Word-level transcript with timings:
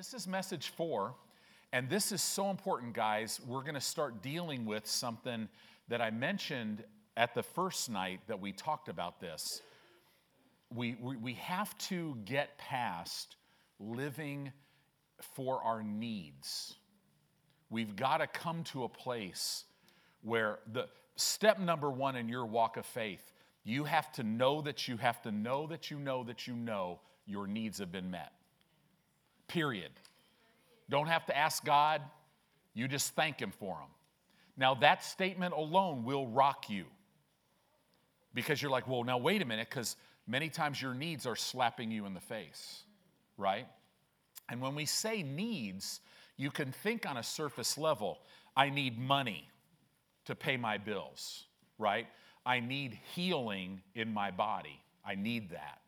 This 0.00 0.14
is 0.14 0.26
message 0.26 0.70
four, 0.70 1.12
and 1.74 1.90
this 1.90 2.10
is 2.10 2.22
so 2.22 2.48
important, 2.48 2.94
guys. 2.94 3.38
We're 3.46 3.60
going 3.60 3.74
to 3.74 3.82
start 3.82 4.22
dealing 4.22 4.64
with 4.64 4.86
something 4.86 5.46
that 5.88 6.00
I 6.00 6.10
mentioned 6.10 6.84
at 7.18 7.34
the 7.34 7.42
first 7.42 7.90
night 7.90 8.20
that 8.26 8.40
we 8.40 8.52
talked 8.52 8.88
about 8.88 9.20
this. 9.20 9.60
We, 10.74 10.96
we, 11.02 11.18
we 11.18 11.34
have 11.34 11.76
to 11.88 12.16
get 12.24 12.56
past 12.56 13.36
living 13.78 14.52
for 15.34 15.62
our 15.62 15.82
needs. 15.82 16.76
We've 17.68 17.94
got 17.94 18.22
to 18.22 18.26
come 18.26 18.64
to 18.72 18.84
a 18.84 18.88
place 18.88 19.64
where 20.22 20.60
the 20.72 20.88
step 21.16 21.58
number 21.58 21.90
one 21.90 22.16
in 22.16 22.26
your 22.26 22.46
walk 22.46 22.78
of 22.78 22.86
faith, 22.86 23.34
you 23.64 23.84
have 23.84 24.10
to 24.12 24.22
know 24.22 24.62
that 24.62 24.88
you 24.88 24.96
have 24.96 25.20
to 25.24 25.30
know 25.30 25.66
that 25.66 25.90
you 25.90 25.98
know 25.98 26.24
that 26.24 26.46
you 26.46 26.54
know 26.54 27.00
your 27.26 27.46
needs 27.46 27.80
have 27.80 27.92
been 27.92 28.10
met. 28.10 28.32
Period. 29.50 29.90
Don't 30.88 31.08
have 31.08 31.26
to 31.26 31.36
ask 31.36 31.64
God, 31.64 32.02
you 32.72 32.86
just 32.86 33.14
thank 33.16 33.40
Him 33.40 33.50
for 33.50 33.74
them. 33.74 33.88
Now, 34.56 34.74
that 34.74 35.02
statement 35.02 35.54
alone 35.54 36.04
will 36.04 36.28
rock 36.28 36.70
you 36.70 36.84
because 38.32 38.62
you're 38.62 38.70
like, 38.70 38.86
well, 38.86 39.02
now 39.02 39.18
wait 39.18 39.42
a 39.42 39.44
minute, 39.44 39.68
because 39.68 39.96
many 40.28 40.48
times 40.48 40.80
your 40.80 40.94
needs 40.94 41.26
are 41.26 41.34
slapping 41.34 41.90
you 41.90 42.06
in 42.06 42.14
the 42.14 42.20
face, 42.20 42.84
right? 43.36 43.66
And 44.48 44.60
when 44.60 44.76
we 44.76 44.84
say 44.84 45.24
needs, 45.24 46.00
you 46.36 46.52
can 46.52 46.70
think 46.70 47.04
on 47.04 47.16
a 47.16 47.22
surface 47.24 47.76
level 47.76 48.20
I 48.56 48.70
need 48.70 49.00
money 49.00 49.48
to 50.26 50.36
pay 50.36 50.56
my 50.56 50.78
bills, 50.78 51.46
right? 51.76 52.06
I 52.46 52.60
need 52.60 53.00
healing 53.14 53.82
in 53.96 54.14
my 54.14 54.30
body. 54.30 54.80
I 55.04 55.16
need 55.16 55.50
that. 55.50 55.80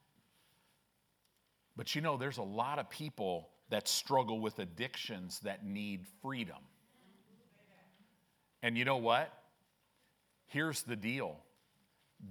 But 1.76 1.94
you 1.94 2.00
know, 2.00 2.16
there's 2.16 2.38
a 2.38 2.42
lot 2.42 2.78
of 2.78 2.90
people 2.90 3.48
that 3.72 3.88
struggle 3.88 4.38
with 4.38 4.58
addictions 4.58 5.40
that 5.40 5.64
need 5.64 6.04
freedom. 6.20 6.58
And 8.62 8.76
you 8.76 8.84
know 8.84 8.98
what? 8.98 9.32
Here's 10.48 10.82
the 10.82 10.94
deal. 10.94 11.38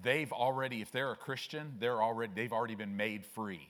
They've 0.04 0.32
already, 0.32 0.82
if 0.82 0.92
they're 0.92 1.12
a 1.12 1.16
Christian, 1.16 1.74
they're 1.80 2.00
already, 2.00 2.32
they've 2.36 2.54
already 2.54 2.76
been 2.76 2.96
made 2.96 3.26
free. 3.26 3.68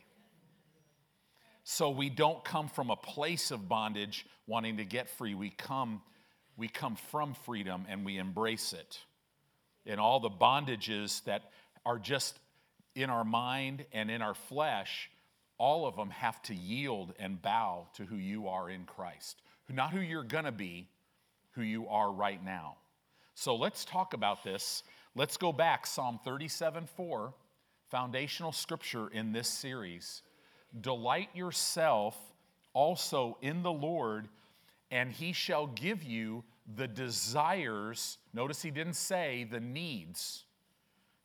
So 1.63 1.89
we 1.89 2.09
don't 2.09 2.43
come 2.43 2.67
from 2.67 2.89
a 2.89 2.97
place 2.97 3.51
of 3.51 3.69
bondage 3.69 4.25
wanting 4.47 4.75
to 4.75 4.85
get 4.85 5.09
free. 5.09 5.33
We 5.33 5.49
come, 5.49 6.01
we 6.57 6.67
come 6.67 6.97
from 6.97 7.33
freedom 7.45 7.85
and 7.87 8.05
we 8.05 8.17
embrace 8.17 8.73
it. 8.73 8.99
And 9.85 9.97
all 9.97 10.19
the 10.19 10.29
bondages 10.29 11.23
that 11.23 11.43
are 11.85 11.97
just 11.97 12.37
in 12.95 13.09
our 13.09 13.23
mind 13.23 13.85
and 13.93 14.11
in 14.11 14.21
our 14.21 14.33
flesh, 14.33 15.09
all 15.61 15.85
of 15.85 15.95
them 15.95 16.09
have 16.09 16.41
to 16.41 16.55
yield 16.55 17.13
and 17.19 17.39
bow 17.39 17.85
to 17.93 18.03
who 18.03 18.15
you 18.15 18.47
are 18.47 18.71
in 18.71 18.83
Christ. 18.83 19.43
Not 19.69 19.91
who 19.91 19.99
you're 19.99 20.23
going 20.23 20.45
to 20.45 20.51
be, 20.51 20.87
who 21.51 21.61
you 21.61 21.87
are 21.87 22.11
right 22.11 22.43
now. 22.43 22.77
So 23.35 23.55
let's 23.55 23.85
talk 23.85 24.15
about 24.15 24.43
this. 24.43 24.81
Let's 25.13 25.37
go 25.37 25.53
back 25.53 25.85
Psalm 25.85 26.19
37 26.25 26.87
4, 26.97 27.33
foundational 27.91 28.51
scripture 28.51 29.09
in 29.09 29.33
this 29.33 29.47
series. 29.47 30.23
Delight 30.81 31.29
yourself 31.35 32.17
also 32.73 33.37
in 33.43 33.61
the 33.61 33.71
Lord, 33.71 34.29
and 34.89 35.11
he 35.11 35.31
shall 35.31 35.67
give 35.67 36.03
you 36.03 36.43
the 36.75 36.87
desires. 36.87 38.17
Notice 38.33 38.63
he 38.63 38.71
didn't 38.71 38.95
say 38.95 39.47
the 39.49 39.59
needs, 39.59 40.43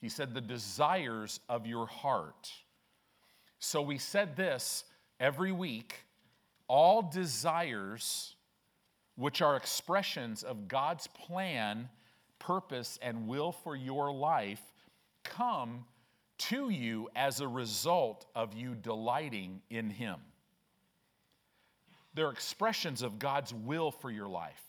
he 0.02 0.10
said 0.10 0.34
the 0.34 0.42
desires 0.42 1.40
of 1.48 1.66
your 1.66 1.86
heart. 1.86 2.52
So 3.58 3.82
we 3.82 3.98
said 3.98 4.36
this 4.36 4.84
every 5.18 5.52
week 5.52 6.02
all 6.68 7.02
desires, 7.02 8.34
which 9.14 9.40
are 9.40 9.56
expressions 9.56 10.42
of 10.42 10.68
God's 10.68 11.06
plan, 11.06 11.88
purpose, 12.38 12.98
and 13.00 13.28
will 13.28 13.52
for 13.52 13.76
your 13.76 14.12
life, 14.12 14.62
come 15.22 15.84
to 16.38 16.68
you 16.68 17.08
as 17.14 17.40
a 17.40 17.48
result 17.48 18.26
of 18.34 18.54
you 18.54 18.74
delighting 18.74 19.62
in 19.70 19.90
Him. 19.90 20.16
They're 22.14 22.30
expressions 22.30 23.02
of 23.02 23.18
God's 23.18 23.52
will 23.54 23.90
for 23.90 24.10
your 24.10 24.28
life. 24.28 24.62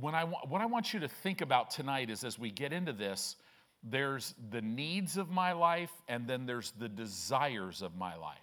When 0.00 0.14
I, 0.14 0.24
what 0.24 0.60
I 0.60 0.66
want 0.66 0.92
you 0.92 1.00
to 1.00 1.08
think 1.08 1.40
about 1.40 1.70
tonight 1.70 2.10
is 2.10 2.24
as 2.24 2.38
we 2.38 2.50
get 2.50 2.72
into 2.72 2.92
this, 2.92 3.36
there's 3.84 4.34
the 4.50 4.62
needs 4.62 5.16
of 5.16 5.30
my 5.30 5.52
life 5.52 5.92
and 6.08 6.26
then 6.26 6.46
there's 6.46 6.72
the 6.78 6.88
desires 6.88 7.82
of 7.82 7.96
my 7.96 8.16
life. 8.16 8.38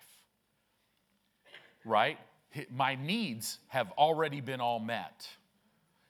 Right? 1.84 2.18
My 2.70 2.96
needs 2.96 3.58
have 3.68 3.92
already 3.98 4.42
been 4.42 4.62
all 4.62 4.80
met. 4.80 5.28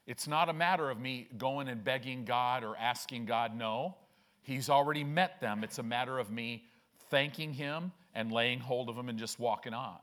It's 0.05 0.27
not 0.27 0.49
a 0.49 0.53
matter 0.53 0.89
of 0.89 0.99
me 0.99 1.27
going 1.37 1.69
and 1.69 1.83
begging 1.83 2.25
God 2.25 2.63
or 2.63 2.75
asking 2.75 3.25
God, 3.25 3.55
no. 3.55 3.95
He's 4.41 4.69
already 4.69 5.03
met 5.03 5.39
them. 5.39 5.63
It's 5.63 5.77
a 5.77 5.83
matter 5.83 6.19
of 6.19 6.29
me 6.31 6.63
thanking 7.09 7.53
Him 7.53 7.91
and 8.13 8.31
laying 8.31 8.59
hold 8.59 8.89
of 8.89 8.97
Him 8.97 9.07
and 9.07 9.17
just 9.17 9.39
walking 9.39 9.73
on. 9.73 9.99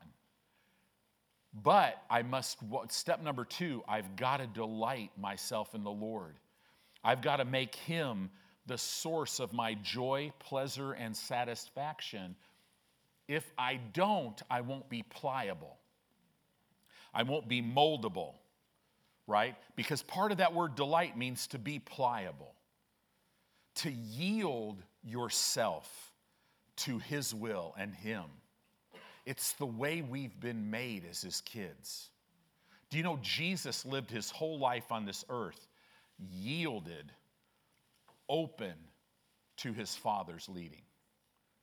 But 1.53 2.01
I 2.09 2.21
must, 2.21 2.57
step 2.89 3.21
number 3.21 3.43
two, 3.43 3.83
I've 3.87 4.15
got 4.15 4.37
to 4.37 4.47
delight 4.47 5.11
myself 5.19 5.75
in 5.75 5.83
the 5.83 5.91
Lord. 5.91 6.35
I've 7.03 7.21
got 7.21 7.37
to 7.37 7.45
make 7.45 7.75
Him 7.75 8.29
the 8.69 8.77
source 8.77 9.39
of 9.39 9.51
my 9.51 9.73
joy, 9.73 10.31
pleasure, 10.39 10.93
and 10.93 11.17
satisfaction. 11.17 12.35
If 13.27 13.51
I 13.57 13.79
don't, 13.93 14.41
I 14.49 14.61
won't 14.61 14.87
be 14.89 15.03
pliable. 15.03 15.75
I 17.13 17.23
won't 17.23 17.49
be 17.49 17.61
moldable, 17.61 18.35
right? 19.27 19.55
Because 19.75 20.03
part 20.03 20.31
of 20.31 20.37
that 20.37 20.53
word 20.53 20.75
delight 20.75 21.17
means 21.17 21.47
to 21.47 21.59
be 21.59 21.79
pliable 21.79 22.53
to 23.75 23.91
yield 23.91 24.83
yourself 25.03 26.11
to 26.75 26.99
His 26.99 27.33
will 27.33 27.73
and 27.77 27.93
Him. 27.93 28.25
It's 29.25 29.53
the 29.53 29.65
way 29.65 30.01
we've 30.01 30.39
been 30.39 30.69
made 30.69 31.03
as 31.09 31.21
His 31.21 31.41
kids. 31.41 32.09
Do 32.91 32.97
you 32.97 33.03
know 33.03 33.19
Jesus 33.23 33.85
lived 33.85 34.11
His 34.11 34.29
whole 34.29 34.59
life 34.59 34.91
on 34.91 35.05
this 35.05 35.25
earth 35.29 35.67
yielded, 36.31 37.11
open 38.29 38.73
to 39.57 39.73
His 39.73 39.95
Father's 39.95 40.47
leading? 40.47 40.83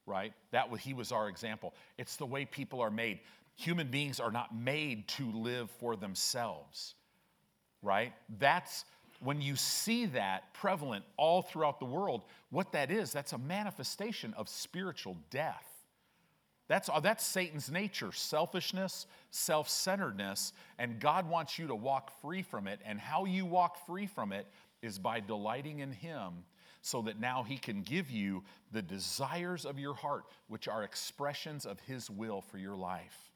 Right? 0.05 0.33
That 0.51 0.69
He 0.79 0.95
was 0.95 1.13
our 1.13 1.29
example. 1.29 1.75
It's 1.99 2.17
the 2.17 2.27
way 2.27 2.45
people 2.45 2.81
are 2.81 2.91
made. 2.91 3.21
Human 3.57 3.89
beings 3.89 4.21
are 4.21 4.31
not 4.31 4.55
made 4.55 5.09
to 5.09 5.31
live 5.33 5.71
for 5.71 5.97
themselves. 5.97 6.95
Right? 7.83 8.13
That's 8.39 8.85
when 9.21 9.41
you 9.41 9.57
see 9.57 10.07
that 10.07 10.53
prevalent 10.53 11.05
all 11.17 11.43
throughout 11.43 11.79
the 11.79 11.87
world, 11.87 12.23
what 12.51 12.73
that 12.73 12.91
is, 12.91 13.13
that's 13.13 13.33
a 13.33 13.39
manifestation 13.39 14.35
of 14.35 14.49
spiritual 14.49 15.17
death. 15.31 15.67
That's, 16.69 16.89
uh, 16.89 17.01
that's 17.01 17.25
Satan's 17.25 17.71
nature 17.71 18.11
selfishness, 18.13 19.07
self 19.31 19.69
centeredness, 19.69 20.53
and 20.79 20.99
God 20.99 21.29
wants 21.29 21.59
you 21.59 21.69
to 21.69 21.75
walk 21.75 22.11
free 22.21 22.43
from 22.43 22.67
it. 22.67 22.81
And 22.85 22.99
how 22.99 23.25
you 23.25 23.47
walk 23.47 23.87
free 23.87 24.07
from 24.07 24.33
it 24.33 24.47
is 24.83 24.99
by 24.99 25.21
delighting 25.21 25.79
in 25.79 25.93
Him 25.93 26.45
so 26.87 27.03
that 27.03 27.19
now 27.19 27.43
He 27.43 27.59
can 27.59 27.83
give 27.83 28.13
you 28.13 28.45
the 28.71 28.81
desires 28.81 29.65
of 29.65 29.77
your 29.77 29.95
heart, 29.95 30.23
which 30.47 30.69
are 30.69 30.85
expressions 30.85 31.67
of 31.67 31.81
His 31.81 32.09
will 32.09 32.41
for 32.41 32.59
your 32.59 32.77
life. 32.77 33.33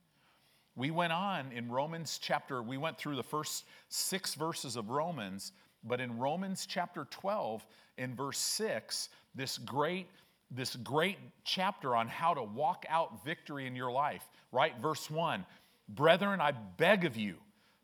We 0.76 0.92
went 0.92 1.12
on 1.12 1.50
in 1.50 1.68
Romans 1.68 2.20
chapter, 2.22 2.62
we 2.62 2.78
went 2.78 2.96
through 2.96 3.16
the 3.16 3.24
first 3.24 3.64
six 3.88 4.36
verses 4.36 4.76
of 4.76 4.90
Romans, 4.90 5.50
but 5.82 6.00
in 6.00 6.16
Romans 6.16 6.64
chapter 6.64 7.08
12, 7.10 7.66
in 7.98 8.14
verse 8.14 8.38
6, 8.38 9.08
this 9.34 9.58
great, 9.58 10.06
this 10.52 10.76
great 10.76 11.18
chapter 11.42 11.96
on 11.96 12.06
how 12.06 12.34
to 12.34 12.44
walk 12.44 12.86
out 12.88 13.24
victory 13.24 13.66
in 13.66 13.74
your 13.74 13.90
life, 13.90 14.22
right? 14.52 14.78
Verse 14.80 15.10
1 15.10 15.44
Brethren, 15.88 16.40
I 16.40 16.52
beg 16.52 17.04
of 17.04 17.16
you, 17.16 17.34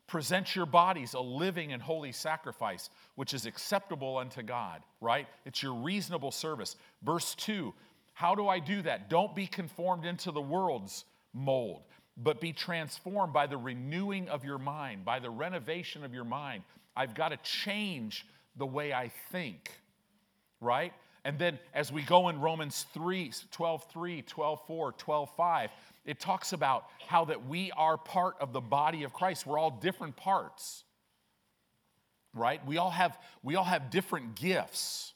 present 0.07 0.55
your 0.55 0.65
bodies 0.65 1.13
a 1.13 1.19
living 1.19 1.73
and 1.73 1.81
holy 1.81 2.11
sacrifice, 2.11 2.89
which 3.15 3.33
is 3.33 3.45
acceptable 3.45 4.17
unto 4.17 4.41
God, 4.41 4.81
right? 5.01 5.27
It's 5.45 5.61
your 5.61 5.73
reasonable 5.73 6.31
service. 6.31 6.75
Verse 7.03 7.35
2 7.35 7.73
How 8.13 8.33
do 8.33 8.47
I 8.47 8.59
do 8.59 8.81
that? 8.83 9.09
Don't 9.09 9.35
be 9.35 9.47
conformed 9.47 10.05
into 10.05 10.31
the 10.31 10.41
world's 10.41 11.05
mold, 11.33 11.83
but 12.15 12.41
be 12.41 12.53
transformed 12.53 13.33
by 13.33 13.47
the 13.47 13.57
renewing 13.57 14.29
of 14.29 14.43
your 14.43 14.57
mind, 14.57 15.05
by 15.05 15.19
the 15.19 15.29
renovation 15.29 16.03
of 16.03 16.13
your 16.13 16.25
mind 16.25 16.63
I've 16.97 17.13
got 17.13 17.29
to 17.29 17.37
change 17.37 18.25
the 18.55 18.65
way 18.65 18.91
I 18.91 19.11
think, 19.31 19.69
right? 20.59 20.93
And 21.23 21.37
then 21.37 21.59
as 21.75 21.91
we 21.91 22.01
go 22.01 22.29
in 22.29 22.41
Romans 22.41 22.87
3, 22.93 23.31
12, 23.51 23.85
3, 23.91 24.21
12, 24.23 24.59
4, 24.65 24.91
12, 24.93 25.29
5, 25.37 25.69
it 26.07 26.21
talks 26.21 26.53
about 26.53 26.85
how 27.05 27.25
that 27.25 27.45
we 27.47 27.71
are 27.73 27.97
part 27.97 28.35
of 28.39 28.53
the 28.53 28.61
body 28.61 29.03
of 29.03 29.13
Christ. 29.13 29.45
We're 29.45 29.59
all 29.59 29.69
different 29.69 30.15
parts. 30.15 30.85
Right? 32.33 32.65
We 32.65 32.77
all 32.77 32.89
have 32.89 33.19
we 33.43 33.55
all 33.55 33.65
have 33.65 33.91
different 33.91 34.35
gifts. 34.35 35.13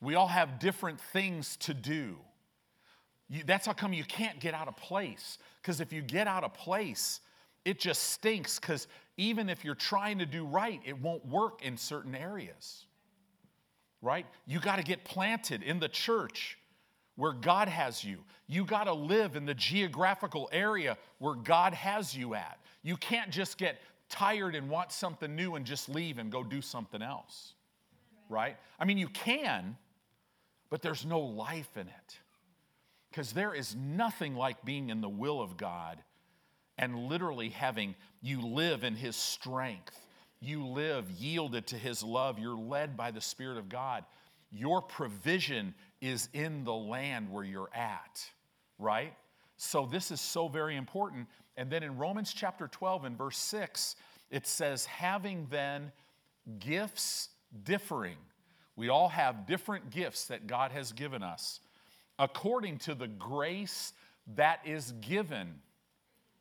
We 0.00 0.16
all 0.16 0.26
have 0.26 0.58
different 0.58 1.00
things 1.00 1.56
to 1.58 1.72
do. 1.72 2.16
You, 3.30 3.44
that's 3.46 3.66
how 3.66 3.72
come 3.72 3.92
you 3.92 4.04
can't 4.04 4.40
get 4.40 4.52
out 4.52 4.68
of 4.68 4.76
place. 4.76 5.38
Because 5.62 5.80
if 5.80 5.92
you 5.92 6.02
get 6.02 6.26
out 6.26 6.44
of 6.44 6.52
place, 6.52 7.20
it 7.64 7.78
just 7.78 8.02
stinks. 8.02 8.58
Because 8.58 8.88
even 9.16 9.48
if 9.48 9.64
you're 9.64 9.74
trying 9.74 10.18
to 10.18 10.26
do 10.26 10.44
right, 10.44 10.80
it 10.84 11.00
won't 11.00 11.24
work 11.24 11.62
in 11.62 11.76
certain 11.76 12.14
areas. 12.14 12.84
Right? 14.02 14.26
You 14.44 14.58
got 14.58 14.76
to 14.76 14.82
get 14.82 15.04
planted 15.04 15.62
in 15.62 15.78
the 15.78 15.88
church 15.88 16.58
where 17.16 17.32
God 17.32 17.68
has 17.68 18.04
you. 18.04 18.18
You 18.46 18.64
got 18.64 18.84
to 18.84 18.92
live 18.92 19.36
in 19.36 19.46
the 19.46 19.54
geographical 19.54 20.48
area 20.52 20.96
where 21.18 21.34
God 21.34 21.74
has 21.74 22.14
you 22.14 22.34
at. 22.34 22.58
You 22.82 22.96
can't 22.96 23.30
just 23.30 23.56
get 23.56 23.80
tired 24.08 24.54
and 24.54 24.68
want 24.68 24.92
something 24.92 25.34
new 25.34 25.54
and 25.54 25.64
just 25.64 25.88
leave 25.88 26.18
and 26.18 26.30
go 26.30 26.42
do 26.42 26.60
something 26.60 27.02
else. 27.02 27.54
Right? 28.28 28.56
I 28.78 28.84
mean, 28.84 28.98
you 28.98 29.08
can, 29.08 29.76
but 30.70 30.82
there's 30.82 31.04
no 31.04 31.20
life 31.20 31.76
in 31.76 31.88
it. 31.88 32.18
Because 33.10 33.32
there 33.32 33.54
is 33.54 33.76
nothing 33.76 34.34
like 34.34 34.64
being 34.64 34.90
in 34.90 35.00
the 35.00 35.08
will 35.08 35.40
of 35.40 35.56
God 35.56 35.98
and 36.76 37.06
literally 37.06 37.50
having 37.50 37.94
you 38.20 38.40
live 38.40 38.82
in 38.82 38.96
His 38.96 39.14
strength. 39.14 39.96
You 40.40 40.66
live 40.66 41.08
yielded 41.12 41.68
to 41.68 41.76
His 41.76 42.02
love. 42.02 42.38
You're 42.38 42.58
led 42.58 42.96
by 42.96 43.12
the 43.12 43.20
Spirit 43.20 43.58
of 43.58 43.68
God. 43.68 44.04
Your 44.50 44.82
provision 44.82 45.74
is 46.04 46.28
in 46.34 46.64
the 46.64 46.74
land 46.74 47.30
where 47.30 47.44
you're 47.44 47.70
at, 47.74 48.22
right? 48.78 49.14
So 49.56 49.86
this 49.86 50.10
is 50.10 50.20
so 50.20 50.48
very 50.48 50.76
important. 50.76 51.28
And 51.56 51.70
then 51.70 51.82
in 51.82 51.96
Romans 51.96 52.34
chapter 52.34 52.68
12 52.68 53.06
and 53.06 53.16
verse 53.16 53.38
6, 53.38 53.96
it 54.30 54.46
says, 54.46 54.84
having 54.84 55.46
then 55.50 55.92
gifts 56.58 57.30
differing. 57.62 58.16
We 58.76 58.90
all 58.90 59.08
have 59.08 59.46
different 59.46 59.90
gifts 59.90 60.26
that 60.26 60.46
God 60.46 60.72
has 60.72 60.92
given 60.92 61.22
us 61.22 61.60
according 62.18 62.78
to 62.78 62.94
the 62.94 63.08
grace 63.08 63.92
that 64.36 64.60
is 64.64 64.92
given, 65.00 65.54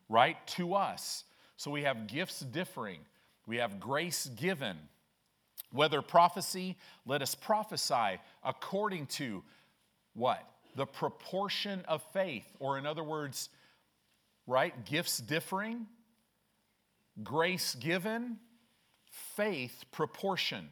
right, 0.09 0.35
to 0.47 0.75
us. 0.75 1.23
So 1.55 1.71
we 1.71 1.83
have 1.83 2.07
gifts 2.07 2.41
differing, 2.41 2.99
we 3.47 3.57
have 3.57 3.79
grace 3.79 4.25
given. 4.35 4.77
Whether 5.73 6.03
prophecy, 6.03 6.77
let 7.03 7.23
us 7.23 7.33
prophesy 7.33 8.19
according 8.43 9.07
to 9.07 9.43
what? 10.13 10.47
The 10.75 10.85
proportion 10.85 11.83
of 11.87 12.03
faith, 12.13 12.45
or 12.59 12.77
in 12.77 12.85
other 12.85 13.03
words, 13.03 13.49
right? 14.45 14.85
Gifts 14.85 15.17
differing, 15.17 15.87
grace 17.23 17.73
given, 17.73 18.37
faith 19.35 19.83
proportioned. 19.91 20.69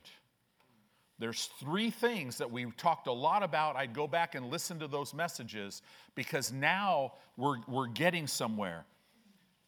There's 1.17 1.49
three 1.59 1.89
things 1.89 2.37
that 2.37 2.51
we 2.51 2.65
talked 2.77 3.07
a 3.07 3.11
lot 3.11 3.41
about. 3.41 3.75
I'd 3.75 3.93
go 3.93 4.07
back 4.07 4.35
and 4.35 4.51
listen 4.51 4.79
to 4.79 4.87
those 4.87 5.15
messages 5.15 5.81
because 6.13 6.51
now 6.51 7.13
we're, 7.37 7.57
we're 7.67 7.87
getting 7.87 8.27
somewhere. 8.27 8.85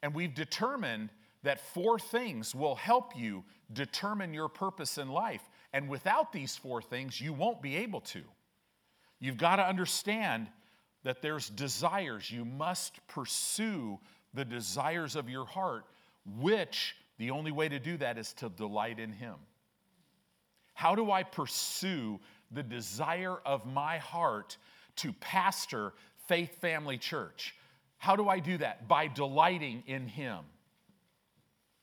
And 0.04 0.14
we've 0.14 0.34
determined 0.34 1.10
that 1.44 1.60
four 1.60 2.00
things 2.00 2.56
will 2.56 2.76
help 2.76 3.16
you 3.16 3.44
determine 3.74 4.34
your 4.34 4.50
purpose 4.50 4.98
in 4.98 5.10
life. 5.10 5.42
And 5.74 5.90
without 5.90 6.32
these 6.32 6.56
four 6.56 6.82
things, 6.82 7.20
you 7.20 7.34
won't 7.34 7.62
be 7.62 7.78
able 7.78 8.02
to. 8.02 8.22
You've 9.20 9.38
got 9.38 9.56
to 9.56 9.68
understand 9.68 10.48
that 11.04 11.22
there's 11.22 11.50
desires. 11.50 12.30
You 12.30 12.46
must 12.46 13.06
pursue 13.08 14.00
the 14.34 14.46
desires 14.46 15.16
of 15.16 15.30
your 15.30 15.46
heart, 15.46 15.86
which 16.40 16.96
the 17.18 17.32
only 17.32 17.52
way 17.52 17.70
to 17.70 17.80
do 17.80 17.98
that 17.98 18.18
is 18.18 18.34
to 18.34 18.50
delight 18.50 19.00
in 19.00 19.12
Him. 19.12 19.36
How 20.74 20.96
do 20.96 21.12
I 21.12 21.24
pursue 21.24 22.20
the 22.52 22.64
desire 22.64 23.38
of 23.46 23.66
my 23.66 23.98
heart 23.98 24.58
to 24.98 25.14
pastor 25.14 25.94
Faith 26.28 26.60
Family 26.60 26.98
Church? 26.98 27.56
How 27.98 28.16
do 28.16 28.28
I 28.28 28.40
do 28.40 28.58
that? 28.58 28.88
By 28.88 29.08
delighting 29.08 29.84
in 29.88 30.08
Him. 30.08 30.40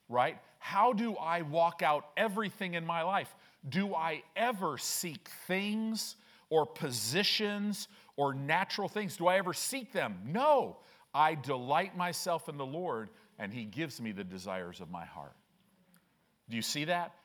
Right? 0.09 0.37
How 0.63 0.93
do 0.93 1.15
I 1.15 1.41
walk 1.41 1.81
out 1.81 2.05
everything 2.15 2.75
in 2.75 2.85
my 2.85 3.01
life? 3.01 3.35
Do 3.67 3.95
I 3.95 4.21
ever 4.35 4.77
seek 4.77 5.27
things 5.47 6.17
or 6.51 6.67
positions 6.67 7.87
or 8.15 8.35
natural 8.35 8.87
things? 8.87 9.17
Do 9.17 9.25
I 9.25 9.37
ever 9.37 9.55
seek 9.55 9.91
them? 9.91 10.19
No. 10.23 10.77
I 11.15 11.33
delight 11.33 11.97
myself 11.97 12.47
in 12.47 12.57
the 12.57 12.65
Lord, 12.65 13.09
and 13.39 13.51
He 13.51 13.65
gives 13.65 13.99
me 13.99 14.11
the 14.11 14.23
desires 14.23 14.81
of 14.81 14.91
my 14.91 15.03
heart. 15.03 15.33
Do 16.47 16.55
you 16.55 16.61
see 16.61 16.85
that? 16.85 17.15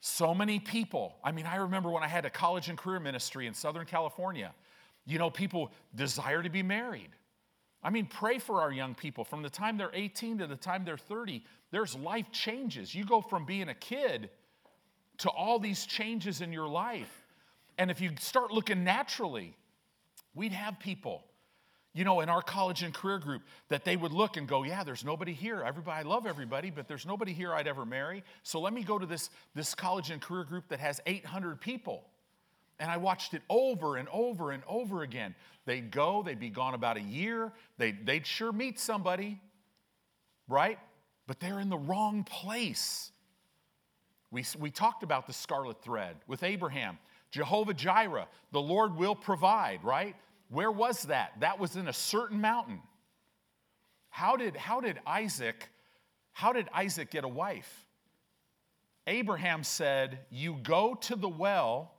So 0.00 0.32
many 0.32 0.60
people. 0.60 1.16
I 1.24 1.32
mean, 1.32 1.44
I 1.44 1.56
remember 1.56 1.90
when 1.90 2.04
I 2.04 2.08
had 2.08 2.24
a 2.24 2.30
college 2.30 2.68
and 2.68 2.78
career 2.78 3.00
ministry 3.00 3.48
in 3.48 3.52
Southern 3.52 3.84
California, 3.84 4.54
you 5.06 5.18
know, 5.18 5.28
people 5.28 5.72
desire 5.96 6.40
to 6.40 6.50
be 6.50 6.62
married. 6.62 7.10
I 7.82 7.90
mean, 7.90 8.06
pray 8.06 8.38
for 8.38 8.60
our 8.60 8.70
young 8.70 8.94
people. 8.94 9.24
From 9.24 9.42
the 9.42 9.50
time 9.50 9.76
they're 9.76 9.90
18 9.92 10.38
to 10.38 10.46
the 10.46 10.56
time 10.56 10.84
they're 10.84 10.96
30, 10.96 11.44
there's 11.70 11.96
life 11.96 12.30
changes. 12.30 12.94
You 12.94 13.04
go 13.04 13.20
from 13.20 13.44
being 13.44 13.68
a 13.68 13.74
kid 13.74 14.30
to 15.18 15.30
all 15.30 15.58
these 15.58 15.84
changes 15.84 16.40
in 16.40 16.52
your 16.52 16.68
life. 16.68 17.10
And 17.78 17.90
if 17.90 18.00
you 18.00 18.10
start 18.20 18.52
looking 18.52 18.84
naturally, 18.84 19.56
we'd 20.34 20.52
have 20.52 20.78
people, 20.78 21.24
you 21.92 22.04
know, 22.04 22.20
in 22.20 22.28
our 22.28 22.42
college 22.42 22.82
and 22.82 22.94
career 22.94 23.18
group 23.18 23.42
that 23.68 23.84
they 23.84 23.96
would 23.96 24.12
look 24.12 24.36
and 24.36 24.46
go, 24.46 24.62
Yeah, 24.62 24.84
there's 24.84 25.04
nobody 25.04 25.32
here. 25.32 25.62
Everybody, 25.66 25.98
I 25.98 26.02
love 26.08 26.26
everybody, 26.26 26.70
but 26.70 26.86
there's 26.86 27.06
nobody 27.06 27.32
here 27.32 27.52
I'd 27.52 27.66
ever 27.66 27.84
marry. 27.84 28.22
So 28.42 28.60
let 28.60 28.72
me 28.72 28.84
go 28.84 28.98
to 28.98 29.06
this, 29.06 29.30
this 29.54 29.74
college 29.74 30.10
and 30.10 30.20
career 30.20 30.44
group 30.44 30.68
that 30.68 30.78
has 30.78 31.00
800 31.06 31.60
people. 31.60 32.04
And 32.82 32.90
I 32.90 32.96
watched 32.96 33.32
it 33.32 33.42
over 33.48 33.96
and 33.96 34.08
over 34.08 34.50
and 34.50 34.64
over 34.66 35.04
again. 35.04 35.36
They'd 35.66 35.92
go, 35.92 36.24
they'd 36.24 36.40
be 36.40 36.50
gone 36.50 36.74
about 36.74 36.96
a 36.96 37.00
year, 37.00 37.52
they'd, 37.78 38.04
they'd 38.04 38.26
sure 38.26 38.50
meet 38.50 38.80
somebody, 38.80 39.40
right? 40.48 40.80
But 41.28 41.38
they're 41.38 41.60
in 41.60 41.68
the 41.68 41.78
wrong 41.78 42.24
place. 42.24 43.12
We, 44.32 44.44
we 44.58 44.72
talked 44.72 45.04
about 45.04 45.28
the 45.28 45.32
scarlet 45.32 45.80
thread 45.80 46.16
with 46.26 46.42
Abraham. 46.42 46.98
Jehovah 47.30 47.72
Jireh, 47.72 48.26
the 48.50 48.60
Lord 48.60 48.96
will 48.96 49.14
provide, 49.14 49.84
right? 49.84 50.16
Where 50.48 50.72
was 50.72 51.04
that? 51.04 51.34
That 51.38 51.60
was 51.60 51.76
in 51.76 51.86
a 51.86 51.92
certain 51.92 52.40
mountain. 52.40 52.80
How 54.10 54.36
did, 54.36 54.56
how 54.56 54.80
did 54.80 54.98
Isaac, 55.06 55.68
how 56.32 56.52
did 56.52 56.68
Isaac 56.74 57.12
get 57.12 57.22
a 57.22 57.28
wife? 57.28 57.86
Abraham 59.06 59.62
said, 59.62 60.18
You 60.30 60.58
go 60.64 60.96
to 61.02 61.14
the 61.14 61.28
well, 61.28 61.92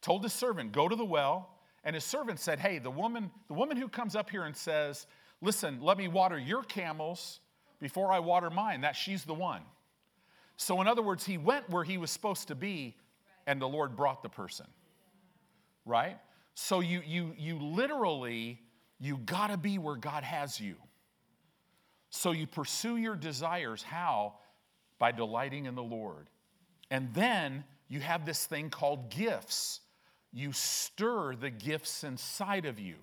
told 0.00 0.22
his 0.22 0.32
servant, 0.32 0.72
go 0.72 0.88
to 0.88 0.96
the 0.96 1.04
well. 1.04 1.50
And 1.84 1.94
his 1.94 2.04
servant 2.04 2.40
said, 2.40 2.58
Hey, 2.58 2.78
the 2.78 2.90
woman, 2.90 3.30
the 3.48 3.54
woman 3.54 3.76
who 3.76 3.88
comes 3.88 4.16
up 4.16 4.30
here 4.30 4.44
and 4.44 4.56
says, 4.56 5.06
Listen, 5.40 5.78
let 5.80 5.96
me 5.96 6.08
water 6.08 6.38
your 6.38 6.62
camels 6.62 7.40
before 7.80 8.12
I 8.12 8.18
water 8.18 8.50
mine, 8.50 8.80
that 8.80 8.96
she's 8.96 9.24
the 9.24 9.34
one. 9.34 9.62
So, 10.56 10.80
in 10.80 10.88
other 10.88 11.02
words, 11.02 11.24
he 11.24 11.38
went 11.38 11.70
where 11.70 11.84
he 11.84 11.96
was 11.96 12.10
supposed 12.10 12.48
to 12.48 12.56
be 12.56 12.96
and 13.48 13.60
the 13.60 13.68
Lord 13.68 13.96
brought 13.96 14.22
the 14.22 14.28
person. 14.28 14.66
Right? 15.84 16.18
So 16.54 16.80
you 16.80 17.02
you 17.04 17.34
you 17.36 17.58
literally 17.58 18.60
you 19.00 19.16
got 19.16 19.48
to 19.48 19.56
be 19.56 19.78
where 19.78 19.96
God 19.96 20.22
has 20.22 20.60
you. 20.60 20.76
So 22.10 22.32
you 22.32 22.46
pursue 22.46 22.96
your 22.96 23.16
desires 23.16 23.82
how? 23.82 24.34
By 24.98 25.12
delighting 25.12 25.66
in 25.66 25.74
the 25.74 25.82
Lord. 25.82 26.28
And 26.90 27.12
then 27.14 27.64
you 27.88 28.00
have 28.00 28.26
this 28.26 28.44
thing 28.44 28.70
called 28.70 29.08
gifts. 29.10 29.80
You 30.32 30.52
stir 30.52 31.34
the 31.34 31.50
gifts 31.50 32.04
inside 32.04 32.66
of 32.66 32.78
you. 32.78 32.96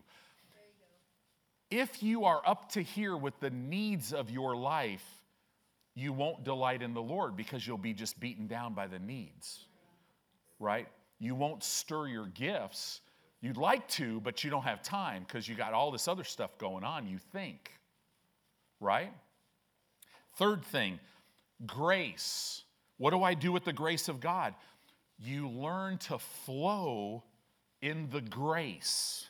If 1.72 2.04
you 2.04 2.26
are 2.26 2.42
up 2.46 2.72
to 2.74 2.82
here 2.82 3.18
with 3.18 3.40
the 3.40 3.50
needs 3.50 4.14
of 4.14 4.30
your 4.30 4.56
life, 4.56 5.06
you 5.96 6.14
won't 6.14 6.44
delight 6.44 6.82
in 6.82 6.94
the 6.94 7.02
Lord 7.02 7.36
because 7.36 7.66
you'll 7.66 7.78
be 7.78 7.94
just 7.94 8.20
beaten 8.20 8.48
down 8.48 8.74
by 8.74 8.88
the 8.88 9.00
needs 9.00 9.66
right? 10.60 10.88
You 11.20 11.36
won't 11.36 11.64
stir 11.64 12.08
your 12.08 12.28
gifts. 12.28 13.02
You'd 13.42 13.58
like 13.58 13.88
to, 13.90 14.20
but 14.22 14.44
you 14.44 14.50
don't 14.50 14.64
have 14.64 14.82
time 14.82 15.24
because 15.28 15.48
you 15.48 15.56
got 15.56 15.74
all 15.74 15.92
this 15.92 16.08
other 16.08 16.24
stuff 16.24 16.58
going 16.58 16.84
on, 16.84 17.08
you 17.08 17.18
think, 17.32 17.72
right? 18.80 19.12
Third 20.38 20.64
thing, 20.66 21.00
grace. 21.66 22.64
What 22.98 23.12
do 23.12 23.24
I 23.24 23.34
do 23.34 23.52
with 23.52 23.66
the 23.66 23.74
grace 23.74 24.10
of 24.10 24.20
God? 24.20 24.56
You 25.18 25.50
learn 25.50 25.98
to 26.00 26.20
flow 26.20 27.24
in 27.82 28.10
the 28.12 28.22
grace. 28.22 29.26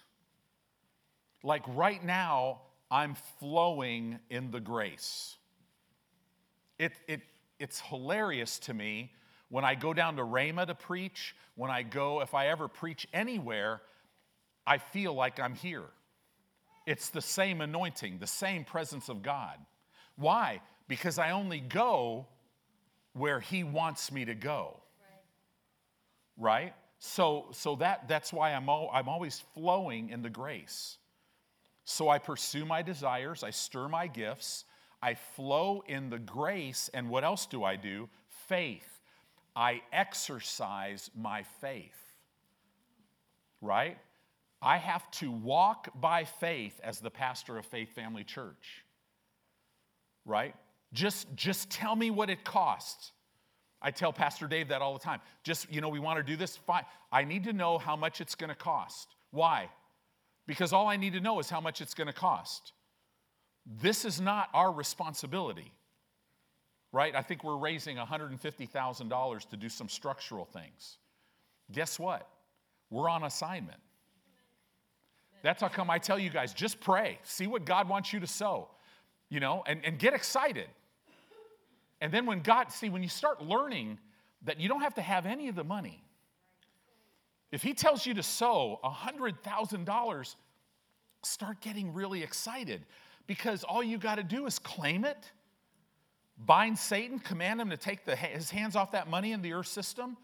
Like 1.44 1.64
right 1.68 2.04
now, 2.04 2.62
I'm 2.90 3.16
flowing 3.40 4.20
in 4.30 4.52
the 4.52 4.60
grace. 4.60 5.38
It, 6.80 6.94
it, 7.08 7.22
it's 7.60 7.80
hilarious 7.80 8.60
to 8.60 8.74
me 8.74 9.12
when 9.50 9.64
I 9.64 9.76
go 9.76 9.94
down 9.94 10.16
to 10.18 10.24
Rhema 10.24 10.66
to 10.68 10.76
preach, 10.76 11.36
when 11.56 11.70
I 11.70 11.84
go, 11.84 12.22
if 12.22 12.34
I 12.34 12.48
ever 12.48 12.68
preach 12.68 13.08
anywhere, 13.14 13.82
I 14.66 14.80
feel 14.80 15.14
like 15.14 15.40
I'm 15.40 15.54
here. 15.54 15.86
It's 16.86 17.10
the 17.10 17.22
same 17.22 17.62
anointing, 17.62 18.18
the 18.20 18.28
same 18.28 18.64
presence 18.64 19.10
of 19.10 19.22
God. 19.22 19.58
Why? 20.16 20.62
Because 20.88 21.18
I 21.18 21.32
only 21.32 21.60
go 21.60 22.28
where 23.14 23.40
He 23.40 23.64
wants 23.64 24.12
me 24.12 24.26
to 24.26 24.36
go. 24.36 24.80
Right? 26.38 26.74
So, 27.00 27.48
so 27.52 27.76
that, 27.78 28.08
that's 28.08 28.34
why 28.34 28.54
I'm, 28.54 28.70
all, 28.70 28.90
I'm 28.94 29.10
always 29.10 29.44
flowing 29.54 30.10
in 30.10 30.22
the 30.22 30.30
grace. 30.30 30.98
So 31.84 32.10
I 32.10 32.18
pursue 32.18 32.66
my 32.66 32.82
desires, 32.82 33.44
I 33.44 33.52
stir 33.52 33.88
my 33.88 34.08
gifts, 34.08 34.66
I 35.02 35.14
flow 35.14 35.84
in 35.88 36.10
the 36.10 36.18
grace, 36.18 36.90
and 36.94 37.10
what 37.10 37.24
else 37.24 37.46
do 37.46 37.64
I 37.64 37.76
do? 37.76 38.10
Faith. 38.48 38.90
I 39.56 39.82
exercise 39.94 41.12
my 41.16 41.44
faith. 41.62 41.94
Right? 43.62 43.98
I 44.62 44.78
have 44.78 45.10
to 45.12 45.30
walk 45.30 45.90
by 46.00 46.24
faith 46.24 46.80
as 46.84 47.00
the 47.00 47.12
pastor 47.12 47.58
of 47.58 47.66
Faith 47.68 47.94
Family 47.94 48.24
Church. 48.24 48.84
Right? 50.26 50.56
Just, 50.92 51.28
just 51.36 51.70
tell 51.70 51.96
me 51.96 52.10
what 52.10 52.32
it 52.32 52.44
costs. 52.44 53.12
I 53.86 53.92
tell 53.92 54.12
Pastor 54.12 54.48
Dave 54.48 54.70
that 54.70 54.82
all 54.82 54.94
the 54.94 55.00
time. 55.00 55.22
Just, 55.44 55.72
you 55.72 55.80
know, 55.80 55.90
we 55.90 56.00
want 56.00 56.18
to 56.18 56.24
do 56.24 56.36
this, 56.36 56.58
fine. 56.58 56.86
I 57.12 57.24
need 57.24 57.44
to 57.44 57.54
know 57.54 57.78
how 57.78 57.96
much 57.96 58.20
it's 58.20 58.34
going 58.34 58.50
to 58.50 58.56
cost. 58.56 59.08
Why? 59.30 59.70
Because 60.48 60.74
all 60.74 60.88
I 60.88 60.98
need 60.98 61.14
to 61.14 61.20
know 61.20 61.40
is 61.40 61.52
how 61.52 61.62
much 61.62 61.82
it's 61.82 61.94
going 61.94 62.08
to 62.08 62.14
cost. 62.14 62.74
This 63.80 64.04
is 64.04 64.20
not 64.20 64.50
our 64.56 64.72
responsibility, 64.72 65.72
right? 66.92 67.16
I 67.16 67.22
think 67.22 67.44
we're 67.44 67.58
raising 67.58 67.98
$150,000 67.98 69.50
to 69.50 69.58
do 69.58 69.70
some 69.70 69.88
structural 69.88 70.46
things. 70.46 70.98
Guess 71.72 72.00
what? 72.00 72.28
We're 72.90 73.08
on 73.08 73.24
assignment. 73.24 73.80
That's 75.44 75.62
how 75.62 75.68
come 75.68 75.92
I 75.92 76.00
tell 76.00 76.18
you 76.18 76.32
guys 76.32 76.56
just 76.56 76.80
pray, 76.80 77.20
see 77.22 77.46
what 77.46 77.66
God 77.66 77.88
wants 77.88 78.12
you 78.12 78.20
to 78.20 78.28
sow, 78.28 78.68
you 79.30 79.40
know, 79.40 79.64
and, 79.68 79.86
and 79.86 80.00
get 80.00 80.16
excited. 80.16 80.70
And 82.06 82.14
then 82.14 82.28
when 82.28 82.42
God, 82.42 82.72
see, 82.72 82.90
when 82.90 83.02
you 83.02 83.10
start 83.10 83.42
learning 83.42 83.98
that 84.44 84.60
you 84.60 84.70
don't 84.70 84.82
have 84.82 84.94
to 84.94 85.02
have 85.02 85.26
any 85.26 85.48
of 85.48 85.56
the 85.56 85.64
money, 85.64 86.04
if 87.52 87.64
He 87.64 87.74
tells 87.74 88.06
you 88.06 88.14
to 88.14 88.22
sow 88.22 88.80
$100,000, 88.84 90.36
start 91.24 91.62
getting 91.62 91.96
really 91.96 92.22
excited 92.22 92.86
because 93.26 93.64
all 93.64 93.82
you 93.82 93.98
got 93.98 94.18
to 94.18 94.24
do 94.24 94.46
is 94.46 94.60
claim 94.60 95.04
it, 95.04 95.32
bind 96.38 96.78
Satan, 96.78 97.18
command 97.18 97.60
him 97.60 97.72
to 97.72 97.78
take 97.78 98.06
the, 98.06 98.16
his 98.16 98.52
hands 98.52 98.76
off 98.76 98.92
that 98.92 99.10
money 99.10 99.32
in 99.32 99.42
the 99.42 99.54
earth 99.54 99.66
system, 99.66 100.16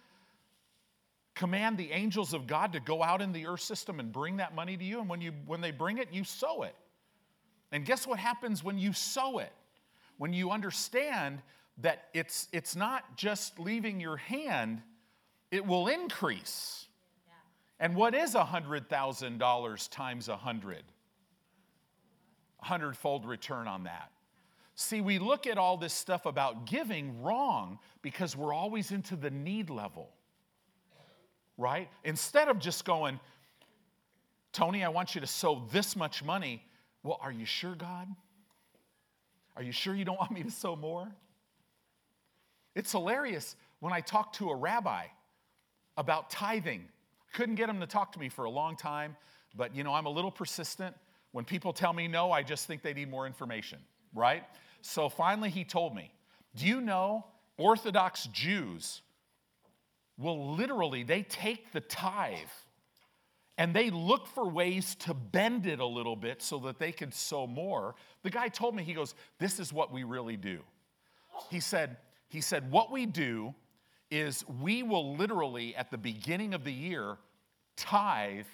command 1.33 1.79
the 1.79 1.91
angels 1.91 2.35
of 2.35 2.45
God 2.45 2.73
to 2.73 2.79
go 2.79 3.01
out 3.01 3.23
in 3.23 3.31
the 3.31 3.47
earth 3.47 3.61
system 3.61 3.99
and 3.99 4.11
bring 4.11 4.37
that 4.37 4.53
money 4.53 4.77
to 4.77 4.83
you. 4.83 4.99
And 4.99 5.09
when, 5.09 5.19
you, 5.19 5.31
when 5.47 5.61
they 5.61 5.71
bring 5.71 5.97
it, 5.97 6.09
you 6.11 6.25
sow 6.25 6.61
it. 6.61 6.75
And 7.71 7.85
guess 7.87 8.05
what 8.05 8.19
happens 8.19 8.63
when 8.63 8.77
you 8.77 8.93
sow 8.93 9.39
it? 9.39 9.51
When 10.19 10.31
you 10.31 10.51
understand 10.51 11.41
that 11.79 12.05
it's, 12.13 12.47
it's 12.51 12.75
not 12.75 13.17
just 13.17 13.59
leaving 13.59 13.99
your 13.99 14.17
hand, 14.17 14.81
it 15.49 15.65
will 15.65 15.87
increase. 15.87 16.87
And 17.79 17.95
what 17.95 18.13
is 18.13 18.35
$100,000 18.35 19.89
times 19.89 20.27
100? 20.27 20.83
hundredfold 22.61 23.25
return 23.25 23.67
on 23.67 23.83
that. 23.83 24.11
See, 24.75 25.01
we 25.01 25.19
look 25.19 25.47
at 25.47 25.57
all 25.57 25.77
this 25.77 25.93
stuff 25.93 26.25
about 26.25 26.65
giving 26.65 27.21
wrong 27.21 27.79
because 28.01 28.35
we're 28.35 28.53
always 28.53 28.91
into 28.91 29.15
the 29.15 29.29
need 29.29 29.69
level, 29.69 30.09
right? 31.57 31.89
Instead 32.03 32.47
of 32.47 32.59
just 32.59 32.85
going, 32.85 33.19
Tony, 34.53 34.83
I 34.83 34.89
want 34.89 35.13
you 35.13 35.21
to 35.21 35.27
sow 35.27 35.63
this 35.71 35.95
much 35.95 36.23
money. 36.23 36.63
Well, 37.03 37.19
are 37.21 37.31
you 37.31 37.45
sure, 37.45 37.75
God? 37.75 38.07
Are 39.55 39.63
you 39.63 39.71
sure 39.71 39.93
you 39.93 40.05
don't 40.05 40.17
want 40.17 40.31
me 40.31 40.43
to 40.43 40.51
sow 40.51 40.75
more? 40.75 41.07
It's 42.75 42.91
hilarious 42.91 43.55
when 43.79 43.93
I 43.93 44.01
talk 44.01 44.33
to 44.33 44.49
a 44.49 44.55
rabbi 44.55 45.05
about 45.97 46.29
tithing. 46.29 46.87
Couldn't 47.33 47.55
get 47.55 47.69
him 47.69 47.79
to 47.79 47.87
talk 47.87 48.11
to 48.13 48.19
me 48.19 48.29
for 48.29 48.45
a 48.45 48.49
long 48.49 48.75
time, 48.75 49.15
but 49.55 49.75
you 49.75 49.83
know, 49.83 49.93
I'm 49.93 50.05
a 50.05 50.09
little 50.09 50.31
persistent. 50.31 50.95
When 51.31 51.45
people 51.45 51.73
tell 51.73 51.93
me 51.93 52.07
no, 52.07 52.31
I 52.31 52.43
just 52.43 52.67
think 52.67 52.81
they 52.81 52.93
need 52.93 53.09
more 53.09 53.25
information, 53.25 53.79
right? 54.13 54.43
So 54.81 55.09
finally, 55.09 55.49
he 55.49 55.63
told 55.63 55.95
me, 55.95 56.11
Do 56.55 56.65
you 56.65 56.81
know 56.81 57.25
Orthodox 57.57 58.25
Jews 58.27 59.01
will 60.17 60.55
literally, 60.55 61.03
they 61.03 61.23
take 61.23 61.71
the 61.71 61.81
tithe 61.81 62.37
and 63.57 63.73
they 63.73 63.89
look 63.89 64.27
for 64.27 64.47
ways 64.47 64.95
to 64.95 65.13
bend 65.13 65.67
it 65.67 65.79
a 65.79 65.85
little 65.85 66.15
bit 66.15 66.41
so 66.41 66.57
that 66.59 66.79
they 66.79 66.91
can 66.91 67.11
sow 67.11 67.45
more. 67.45 67.95
The 68.23 68.29
guy 68.29 68.47
told 68.47 68.75
me, 68.75 68.83
he 68.83 68.93
goes, 68.93 69.13
This 69.39 69.59
is 69.59 69.71
what 69.71 69.91
we 69.91 70.03
really 70.03 70.37
do. 70.37 70.59
He 71.49 71.59
said, 71.59 71.97
he 72.31 72.39
said, 72.39 72.71
What 72.71 72.91
we 72.91 73.05
do 73.05 73.53
is 74.09 74.45
we 74.61 74.83
will 74.83 75.17
literally, 75.17 75.75
at 75.75 75.91
the 75.91 75.97
beginning 75.97 76.53
of 76.53 76.63
the 76.63 76.71
year, 76.71 77.17
tithe 77.75 78.45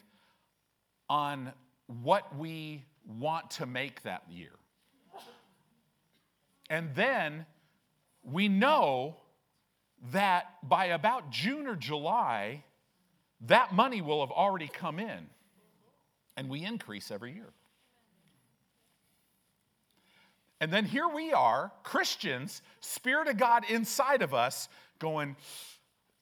on 1.08 1.54
what 1.86 2.36
we 2.36 2.84
want 3.20 3.52
to 3.52 3.68
make 3.68 4.02
that 4.02 4.24
year. 4.30 4.52
And 6.72 6.94
then 6.96 7.46
we 8.24 8.50
know 8.50 9.18
that 10.12 10.56
by 10.64 10.86
about 10.86 11.30
June 11.30 11.68
or 11.68 11.76
July, 11.76 12.64
that 13.42 13.74
money 13.74 14.02
will 14.02 14.22
have 14.22 14.32
already 14.32 14.68
come 14.68 15.00
in. 15.00 15.28
And 16.36 16.50
we 16.50 16.66
increase 16.66 17.12
every 17.12 17.34
year. 17.34 17.54
And 20.60 20.74
then 20.74 20.86
here 20.86 21.08
we 21.08 21.34
are, 21.34 21.72
Christians, 21.84 22.62
Spirit 22.80 23.28
of 23.28 23.38
God 23.38 23.64
inside 23.70 24.22
of 24.22 24.34
us, 24.34 24.70
going, 25.00 25.36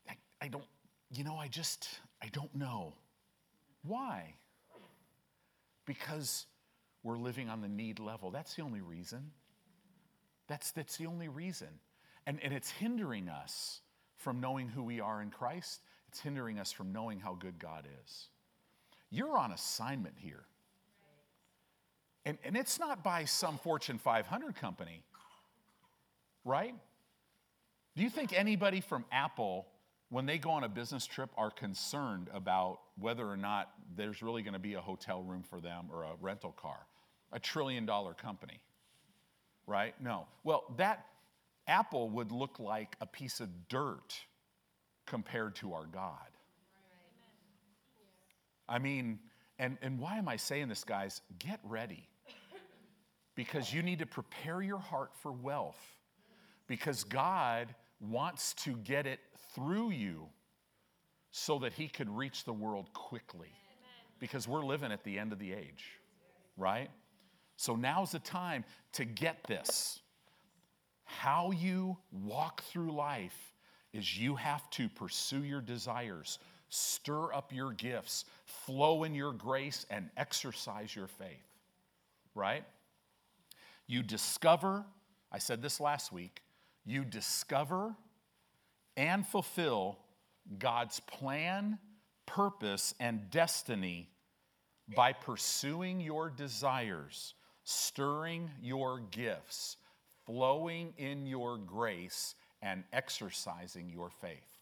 I, 0.10 0.16
I 0.42 0.48
don't, 0.50 0.66
you 1.12 1.24
know, 1.24 1.38
I 1.38 1.48
just, 1.48 1.88
I 2.22 2.28
don't 2.28 2.54
know. 2.54 2.96
Why? 3.84 4.36
Because 5.86 6.48
we're 7.04 7.18
living 7.18 7.50
on 7.50 7.62
the 7.62 7.70
need 7.70 8.00
level. 8.00 8.32
That's 8.32 8.56
the 8.56 8.64
only 8.64 8.82
reason. 8.82 9.32
That's, 10.48 10.72
that's 10.72 10.98
the 10.98 11.06
only 11.06 11.28
reason. 11.30 11.70
And, 12.28 12.40
and 12.44 12.54
it's 12.54 12.72
hindering 12.72 13.30
us 13.30 13.82
from 14.18 14.42
knowing 14.42 14.68
who 14.68 14.84
we 14.84 15.00
are 15.00 15.22
in 15.22 15.30
Christ. 15.30 15.82
It's 16.10 16.20
hindering 16.20 16.60
us 16.60 16.72
from 16.72 16.92
knowing 16.92 17.20
how 17.20 17.36
good 17.36 17.60
God 17.60 17.88
is. 18.04 18.30
You're 19.12 19.38
on 19.38 19.52
assignment 19.52 20.16
here. 20.18 20.46
And, 22.26 22.38
and 22.44 22.58
it's 22.58 22.80
not 22.80 23.04
by 23.04 23.26
some 23.26 23.58
Fortune 23.60 24.00
500 24.00 24.56
company, 24.56 25.04
right? 26.44 26.74
Do 27.96 28.04
you 28.04 28.10
think 28.10 28.34
anybody 28.34 28.82
from 28.82 29.06
Apple 29.12 29.68
when 30.10 30.26
they 30.26 30.38
go 30.38 30.52
on 30.52 30.64
a 30.64 30.70
business 30.70 31.06
trip, 31.06 31.30
are 31.36 31.52
concerned 31.52 32.30
about 32.34 32.80
whether 32.98 33.28
or 33.28 33.38
not 33.38 33.72
there's 33.96 34.22
really 34.22 34.44
going 34.44 34.54
to 34.54 34.60
be 34.60 34.76
a 34.76 34.82
hotel 34.82 35.24
room 35.24 35.44
for 35.44 35.60
them 35.60 35.88
or 35.92 36.04
a 36.04 36.12
rental 36.22 36.52
car. 36.52 36.86
A 37.32 37.40
trillion 37.40 37.86
dollar 37.86 38.14
company, 38.14 38.62
right? 39.66 39.94
No. 40.02 40.28
Well, 40.44 40.64
that 40.78 41.06
Apple 41.68 42.10
would 42.12 42.32
look 42.32 42.60
like 42.60 42.96
a 43.02 43.06
piece 43.06 43.40
of 43.40 43.68
dirt 43.68 44.16
compared 45.06 45.56
to 45.56 45.74
our 45.74 45.86
God. 45.86 46.30
I 48.70 48.80
mean, 48.80 49.20
and, 49.60 49.78
and 49.82 50.00
why 50.00 50.18
am 50.18 50.28
I 50.28 50.38
saying 50.38 50.70
this, 50.70 50.84
guys? 50.84 51.22
Get 51.40 51.60
ready. 51.64 52.08
Because 53.36 53.74
you 53.74 53.82
need 53.82 54.00
to 54.00 54.06
prepare 54.06 54.62
your 54.62 54.80
heart 54.80 55.12
for 55.22 55.32
wealth. 55.32 55.80
Because 56.68 57.04
God 57.04 57.74
wants 58.00 58.54
to 58.54 58.76
get 58.78 59.06
it 59.06 59.20
through 59.54 59.92
you 59.92 60.28
so 61.32 61.60
that 61.60 61.74
he 61.74 61.88
could 61.88 62.10
reach 62.10 62.46
the 62.46 62.54
world 62.54 62.92
quickly. 62.94 63.52
Because 64.20 64.48
we're 64.48 64.66
living 64.66 64.92
at 64.92 65.04
the 65.04 65.20
end 65.20 65.34
of 65.34 65.40
the 65.40 65.52
age, 65.52 65.86
right? 66.58 66.90
So 67.58 67.76
now's 67.76 68.12
the 68.12 68.20
time 68.20 68.64
to 68.94 69.06
get 69.06 69.44
this. 69.48 70.00
How 71.04 71.52
you 71.52 71.98
walk 72.12 72.64
through 72.64 72.92
life 72.92 73.54
is 73.94 74.18
you 74.18 74.36
have 74.36 74.70
to 74.72 74.90
pursue 74.90 75.44
your 75.44 75.62
desires, 75.62 76.40
stir 76.70 77.34
up 77.34 77.54
your 77.54 77.72
gifts, 77.72 78.26
flow 78.46 79.04
in 79.04 79.14
your 79.14 79.32
grace, 79.32 79.86
and 79.90 80.10
exercise 80.18 80.96
your 80.96 81.08
faith, 81.08 81.48
right? 82.34 82.64
You 83.88 84.04
discover, 84.04 84.86
I 85.32 85.38
said 85.38 85.62
this 85.62 85.80
last 85.80 86.12
week, 86.12 86.42
you 86.86 87.04
discover 87.04 87.96
and 88.98 89.26
fulfill 89.26 89.98
God's 90.60 91.00
plan, 91.02 91.80
purpose, 92.26 92.94
and 93.00 93.30
destiny 93.30 94.10
by 94.96 95.14
pursuing 95.14 96.00
your 96.00 96.30
desires, 96.30 97.34
stirring 97.64 98.50
your 98.62 99.00
gifts, 99.00 99.78
flowing 100.26 100.94
in 100.98 101.26
your 101.26 101.58
grace, 101.58 102.36
and 102.62 102.84
exercising 102.94 103.90
your 103.90 104.10
faith. 104.10 104.60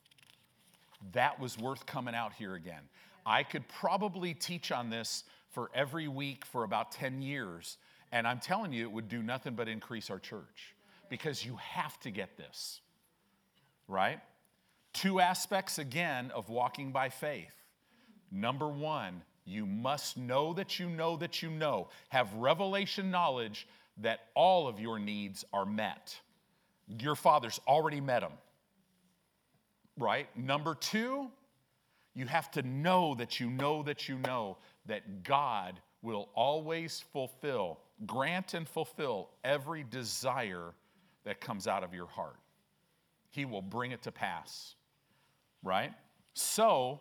That 1.12 1.40
was 1.40 1.58
worth 1.58 1.86
coming 1.86 2.16
out 2.16 2.34
here 2.34 2.56
again. 2.56 2.84
I 3.26 3.44
could 3.44 3.68
probably 3.68 4.34
teach 4.34 4.72
on 4.72 4.90
this 4.90 5.24
for 5.52 5.70
every 5.74 6.08
week 6.08 6.46
for 6.46 6.64
about 6.64 6.92
10 6.92 7.22
years, 7.22 7.78
and 8.14 8.28
I'm 8.28 8.40
telling 8.40 8.72
you, 8.72 8.84
it 8.84 8.92
would 8.92 9.10
do 9.10 9.24
nothing 9.24 9.56
but 9.56 9.68
increase 9.68 10.12
our 10.12 10.20
church 10.20 10.76
because 11.10 11.44
you 11.44 11.58
have 11.58 12.00
to 12.02 12.12
get 12.12 12.38
this, 12.38 12.80
right? 13.88 14.20
Two 14.94 15.20
aspects 15.20 15.80
again 15.80 16.30
of 16.36 16.48
walking 16.48 16.92
by 16.92 17.10
faith. 17.10 17.56
Number 18.32 18.70
one, 18.70 19.24
you 19.46 19.66
must 19.66 20.16
know 20.16 20.54
that 20.54 20.80
you 20.80 20.90
know 20.90 21.18
that 21.18 21.42
you 21.42 21.50
know, 21.50 21.90
have 22.10 22.32
revelation 22.36 23.10
knowledge 23.10 23.68
that 23.98 24.20
all 24.36 24.68
of 24.68 24.80
your 24.80 25.00
needs 25.00 25.44
are 25.52 25.66
met. 25.66 26.16
Your 26.88 27.16
father's 27.16 27.60
already 27.68 28.00
met 28.00 28.22
them. 28.22 28.34
Right? 29.98 30.28
Number 30.38 30.76
two, 30.76 31.32
you 32.14 32.28
have 32.28 32.52
to 32.52 32.62
know 32.62 33.16
that 33.16 33.40
you 33.40 33.50
know 33.50 33.82
that 33.84 34.08
you 34.08 34.20
know 34.20 34.58
that 34.86 35.24
God 35.24 35.80
will 36.04 36.30
always 36.36 37.04
fulfill, 37.12 37.80
grant 38.06 38.54
and 38.54 38.68
fulfill 38.68 39.30
every 39.44 39.84
desire 39.84 40.74
that 41.24 41.42
comes 41.42 41.68
out 41.68 41.84
of 41.84 41.94
your 41.94 42.08
heart. 42.08 42.38
He 43.30 43.46
will 43.46 43.62
bring 43.62 43.92
it 43.92 44.02
to 44.04 44.12
pass. 44.12 44.76
Right? 45.64 45.92
So, 46.34 47.00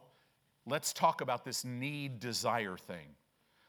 let's 0.67 0.93
talk 0.93 1.21
about 1.21 1.45
this 1.45 1.65
need 1.65 2.21
desire 2.21 2.77
thing. 2.77 3.09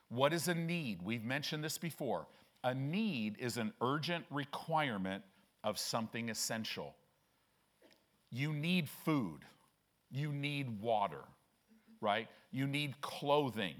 What 0.09 0.33
is 0.33 0.47
a 0.47 0.53
need? 0.53 1.01
We've 1.01 1.23
mentioned 1.23 1.63
this 1.63 1.77
before. 1.77 2.27
A 2.63 2.73
need 2.73 3.37
is 3.39 3.57
an 3.57 3.73
urgent 3.81 4.25
requirement 4.29 5.23
of 5.63 5.79
something 5.79 6.29
essential. 6.29 6.95
You 8.31 8.53
need 8.53 8.87
food, 8.87 9.39
you 10.11 10.31
need 10.31 10.81
water, 10.81 11.23
right? 12.01 12.27
You 12.51 12.67
need 12.67 12.99
clothing. 13.01 13.75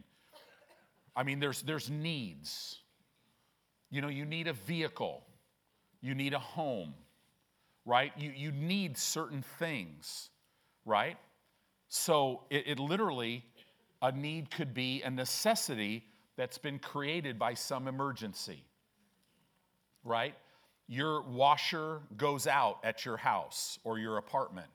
I 1.16 1.24
mean, 1.24 1.40
there's, 1.40 1.62
there's 1.62 1.90
needs. 1.90 2.80
You 3.94 4.02
know, 4.02 4.08
you 4.08 4.26
need 4.26 4.48
a 4.48 4.54
vehicle, 4.54 5.22
you 6.02 6.16
need 6.16 6.34
a 6.34 6.40
home, 6.40 6.96
right? 7.86 8.12
You, 8.18 8.34
you 8.36 8.52
need 8.52 8.98
certain 8.98 9.44
things, 9.60 10.32
right? 10.84 11.16
So 11.90 12.42
it, 12.50 12.64
it 12.66 12.80
literally, 12.80 13.44
a 14.02 14.12
need 14.12 14.50
could 14.50 14.74
be 14.74 15.04
a 15.04 15.12
necessity 15.12 16.06
that's 16.38 16.58
been 16.58 16.80
created 16.80 17.38
by 17.38 17.54
some 17.54 17.88
emergency, 17.88 18.64
right? 20.04 20.34
Your 20.88 21.22
washer 21.22 22.00
goes 22.18 22.48
out 22.48 22.80
at 22.84 23.06
your 23.06 23.18
house 23.18 23.78
or 23.84 24.00
your 24.00 24.18
apartment. 24.18 24.72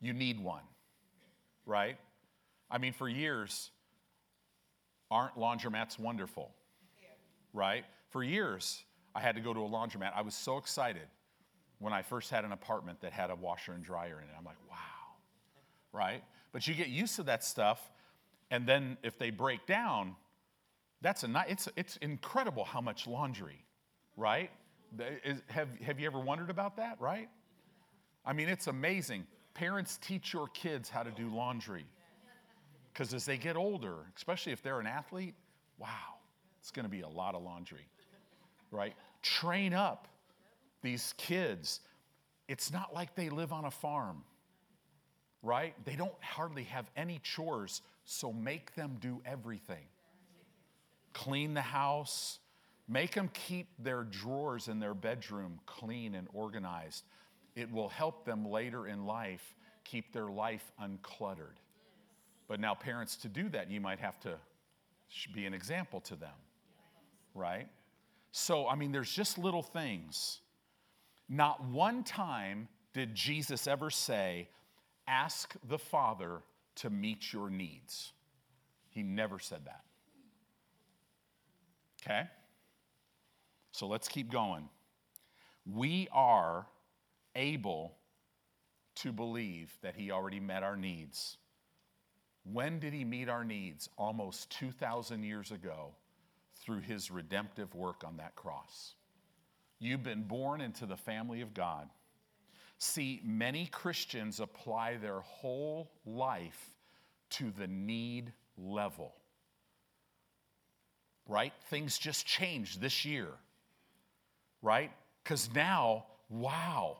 You 0.00 0.12
need 0.12 0.38
one, 0.38 0.62
right? 1.66 1.96
I 2.70 2.78
mean, 2.78 2.92
for 2.92 3.08
years, 3.08 3.72
aren't 5.10 5.34
laundromats 5.34 5.98
wonderful? 5.98 6.52
Right? 7.52 7.84
For 8.14 8.22
years, 8.22 8.84
I 9.12 9.20
had 9.20 9.34
to 9.34 9.40
go 9.40 9.52
to 9.52 9.58
a 9.58 9.68
laundromat. 9.68 10.12
I 10.14 10.22
was 10.22 10.36
so 10.36 10.56
excited 10.56 11.08
when 11.80 11.92
I 11.92 12.02
first 12.02 12.30
had 12.30 12.44
an 12.44 12.52
apartment 12.52 13.00
that 13.00 13.12
had 13.12 13.28
a 13.28 13.34
washer 13.34 13.72
and 13.72 13.82
dryer 13.82 14.22
in 14.22 14.28
it. 14.28 14.34
I'm 14.38 14.44
like, 14.44 14.54
wow, 14.70 14.76
right? 15.92 16.22
But 16.52 16.68
you 16.68 16.74
get 16.74 16.86
used 16.86 17.16
to 17.16 17.24
that 17.24 17.42
stuff, 17.42 17.90
and 18.52 18.68
then 18.68 18.98
if 19.02 19.18
they 19.18 19.30
break 19.30 19.66
down, 19.66 20.14
that's 21.00 21.24
a 21.24 21.44
it's 21.48 21.68
it's 21.74 21.96
incredible 21.96 22.64
how 22.64 22.80
much 22.80 23.08
laundry, 23.08 23.64
right? 24.16 24.52
Is, 25.24 25.42
have 25.48 25.66
have 25.80 25.98
you 25.98 26.06
ever 26.06 26.20
wondered 26.20 26.50
about 26.50 26.76
that? 26.76 27.00
Right? 27.00 27.28
I 28.24 28.32
mean, 28.32 28.48
it's 28.48 28.68
amazing. 28.68 29.26
Parents 29.54 29.98
teach 30.00 30.32
your 30.32 30.46
kids 30.54 30.88
how 30.88 31.02
to 31.02 31.10
do 31.10 31.34
laundry. 31.34 31.84
Because 32.92 33.12
as 33.12 33.26
they 33.26 33.38
get 33.38 33.56
older, 33.56 33.96
especially 34.16 34.52
if 34.52 34.62
they're 34.62 34.78
an 34.78 34.86
athlete, 34.86 35.34
wow, 35.78 35.88
it's 36.60 36.70
going 36.70 36.84
to 36.84 36.90
be 36.90 37.00
a 37.00 37.08
lot 37.08 37.34
of 37.34 37.42
laundry, 37.42 37.88
right? 38.74 38.94
Train 39.22 39.72
up 39.72 40.08
these 40.82 41.14
kids. 41.16 41.80
It's 42.48 42.72
not 42.72 42.92
like 42.92 43.14
they 43.14 43.30
live 43.30 43.52
on 43.52 43.64
a 43.64 43.70
farm, 43.70 44.24
right? 45.42 45.74
They 45.84 45.96
don't 45.96 46.12
hardly 46.20 46.64
have 46.64 46.90
any 46.96 47.20
chores, 47.22 47.80
so 48.04 48.32
make 48.32 48.74
them 48.74 48.98
do 49.00 49.22
everything. 49.24 49.86
Clean 51.14 51.54
the 51.54 51.62
house, 51.62 52.40
make 52.88 53.14
them 53.14 53.30
keep 53.32 53.68
their 53.78 54.02
drawers 54.02 54.68
in 54.68 54.80
their 54.80 54.94
bedroom 54.94 55.60
clean 55.64 56.14
and 56.14 56.26
organized. 56.34 57.04
It 57.54 57.72
will 57.72 57.88
help 57.88 58.24
them 58.26 58.44
later 58.44 58.86
in 58.86 59.06
life 59.06 59.54
keep 59.84 60.12
their 60.12 60.28
life 60.28 60.64
uncluttered. 60.82 61.56
But 62.48 62.58
now, 62.60 62.74
parents, 62.74 63.16
to 63.18 63.28
do 63.28 63.48
that, 63.50 63.70
you 63.70 63.80
might 63.80 64.00
have 64.00 64.18
to 64.20 64.36
be 65.32 65.46
an 65.46 65.54
example 65.54 66.00
to 66.00 66.16
them, 66.16 66.34
right? 67.34 67.68
So, 68.36 68.66
I 68.66 68.74
mean, 68.74 68.90
there's 68.90 69.12
just 69.12 69.38
little 69.38 69.62
things. 69.62 70.40
Not 71.28 71.64
one 71.64 72.02
time 72.02 72.66
did 72.92 73.14
Jesus 73.14 73.68
ever 73.68 73.90
say, 73.90 74.48
Ask 75.06 75.54
the 75.68 75.78
Father 75.78 76.40
to 76.76 76.90
meet 76.90 77.32
your 77.32 77.48
needs. 77.48 78.12
He 78.90 79.04
never 79.04 79.38
said 79.38 79.66
that. 79.66 79.84
Okay? 82.02 82.28
So 83.70 83.86
let's 83.86 84.08
keep 84.08 84.32
going. 84.32 84.68
We 85.64 86.08
are 86.10 86.66
able 87.36 87.94
to 88.96 89.12
believe 89.12 89.72
that 89.82 89.94
He 89.94 90.10
already 90.10 90.40
met 90.40 90.64
our 90.64 90.76
needs 90.76 91.36
when 92.44 92.78
did 92.78 92.92
he 92.92 93.04
meet 93.04 93.28
our 93.28 93.44
needs? 93.44 93.88
Almost 93.96 94.50
2,000 94.50 95.22
years 95.22 95.50
ago 95.50 95.94
through 96.64 96.80
his 96.80 97.10
redemptive 97.10 97.74
work 97.74 98.02
on 98.04 98.16
that 98.16 98.34
cross. 98.34 98.94
You've 99.78 100.02
been 100.02 100.22
born 100.22 100.60
into 100.60 100.86
the 100.86 100.96
family 100.96 101.40
of 101.40 101.52
God. 101.52 101.88
See, 102.78 103.20
many 103.24 103.66
Christians 103.66 104.40
apply 104.40 104.96
their 104.96 105.20
whole 105.20 105.90
life 106.06 106.70
to 107.30 107.50
the 107.50 107.66
need 107.66 108.32
level. 108.56 109.14
Right? 111.28 111.52
Things 111.70 111.98
just 111.98 112.26
changed 112.26 112.80
this 112.80 113.04
year. 113.04 113.28
Right? 114.62 114.90
Because 115.22 115.50
now, 115.54 116.06
wow, 116.28 116.98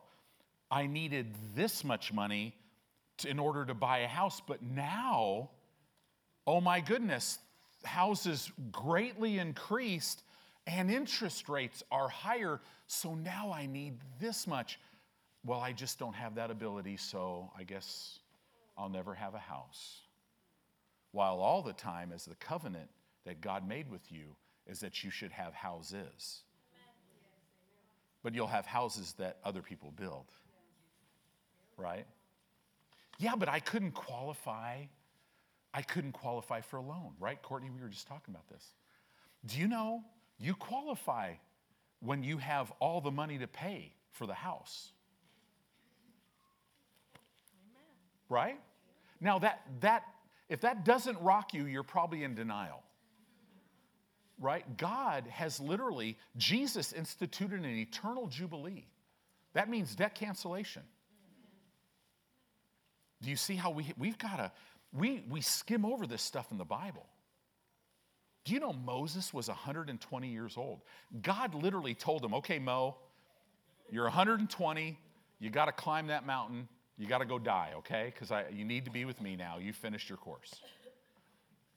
I 0.69 0.87
needed 0.87 1.33
this 1.55 1.83
much 1.83 2.13
money 2.13 2.55
to, 3.17 3.29
in 3.29 3.39
order 3.39 3.65
to 3.65 3.73
buy 3.73 3.99
a 3.99 4.07
house. 4.07 4.41
But 4.45 4.61
now, 4.61 5.49
oh 6.45 6.61
my 6.61 6.81
goodness, 6.81 7.37
houses 7.85 8.51
greatly 8.71 9.39
increased 9.39 10.23
and 10.67 10.89
interest 10.89 11.47
rates 11.47 11.83
are 11.91 12.09
higher. 12.09 12.61
So 12.87 13.15
now 13.15 13.51
I 13.53 13.65
need 13.65 13.99
this 14.19 14.47
much. 14.47 14.79
Well, 15.43 15.59
I 15.59 15.73
just 15.73 15.99
don't 15.99 16.15
have 16.15 16.35
that 16.35 16.49
ability, 16.49 16.97
so 16.97 17.51
I 17.57 17.63
guess 17.63 18.19
I'll 18.77 18.89
never 18.89 19.13
have 19.13 19.35
a 19.35 19.39
house. 19.39 20.01
While 21.11 21.39
all 21.39 21.61
the 21.61 21.73
time, 21.73 22.11
as 22.13 22.25
the 22.25 22.35
covenant 22.35 22.89
that 23.25 23.41
God 23.41 23.67
made 23.67 23.89
with 23.89 24.11
you 24.11 24.35
is 24.67 24.79
that 24.79 25.03
you 25.03 25.11
should 25.11 25.31
have 25.31 25.53
houses. 25.53 26.41
But 28.23 28.33
you'll 28.33 28.47
have 28.47 28.65
houses 28.65 29.13
that 29.19 29.37
other 29.43 29.61
people 29.61 29.91
build, 29.95 30.25
right? 31.77 32.07
Yeah, 33.19 33.35
but 33.35 33.47
I 33.47 33.59
couldn't 33.59 33.91
qualify. 33.91 34.85
I 35.75 35.81
couldn't 35.81 36.13
qualify 36.13 36.61
for 36.61 36.77
a 36.77 36.81
loan, 36.81 37.11
right? 37.19 37.41
Courtney, 37.41 37.69
we 37.69 37.81
were 37.81 37.89
just 37.89 38.07
talking 38.07 38.33
about 38.33 38.47
this. 38.47 38.63
Do 39.45 39.59
you 39.59 39.67
know 39.67 40.05
you 40.39 40.53
qualify 40.53 41.33
when 41.99 42.23
you 42.23 42.37
have 42.37 42.71
all 42.79 43.01
the 43.01 43.11
money 43.11 43.37
to 43.39 43.47
pay 43.47 43.91
for 44.11 44.25
the 44.25 44.33
house? 44.33 44.93
Amen. 47.67 47.83
Right? 48.29 48.59
Now 49.19 49.37
that 49.39 49.63
that 49.81 50.03
if 50.47 50.61
that 50.61 50.85
doesn't 50.85 51.19
rock 51.19 51.53
you, 51.53 51.65
you're 51.65 51.83
probably 51.83 52.23
in 52.23 52.35
denial. 52.35 52.81
Right? 54.39 54.77
God 54.77 55.25
has 55.27 55.59
literally 55.59 56.17
Jesus 56.37 56.93
instituted 56.93 57.59
an 57.59 57.65
eternal 57.65 58.27
jubilee. 58.27 58.87
That 59.53 59.69
means 59.69 59.93
debt 59.93 60.15
cancellation. 60.15 60.83
Do 63.21 63.29
you 63.29 63.35
see 63.35 63.55
how 63.55 63.71
we, 63.71 63.91
we've 63.97 64.17
got 64.17 64.37
to, 64.37 64.51
we, 64.97 65.23
we 65.29 65.41
skim 65.41 65.85
over 65.85 66.07
this 66.07 66.21
stuff 66.21 66.51
in 66.51 66.57
the 66.57 66.65
Bible. 66.65 67.05
Do 68.45 68.53
you 68.53 68.59
know 68.59 68.73
Moses 68.73 69.33
was 69.33 69.47
120 69.47 70.27
years 70.27 70.55
old? 70.55 70.81
God 71.21 71.55
literally 71.55 71.95
told 71.95 72.23
him, 72.23 72.33
okay, 72.35 72.59
Mo, 72.59 72.95
you're 73.91 74.03
120, 74.03 74.97
you 75.39 75.49
got 75.49 75.65
to 75.65 75.71
climb 75.71 76.07
that 76.07 76.25
mountain, 76.25 76.67
you 76.97 77.07
got 77.07 77.17
to 77.17 77.25
go 77.25 77.39
die, 77.39 77.71
okay? 77.77 78.13
Because 78.13 78.31
you 78.53 78.63
need 78.63 78.85
to 78.85 78.91
be 78.91 79.03
with 79.03 79.19
me 79.19 79.35
now. 79.35 79.57
You 79.57 79.73
finished 79.73 80.09
your 80.09 80.17
course. 80.17 80.53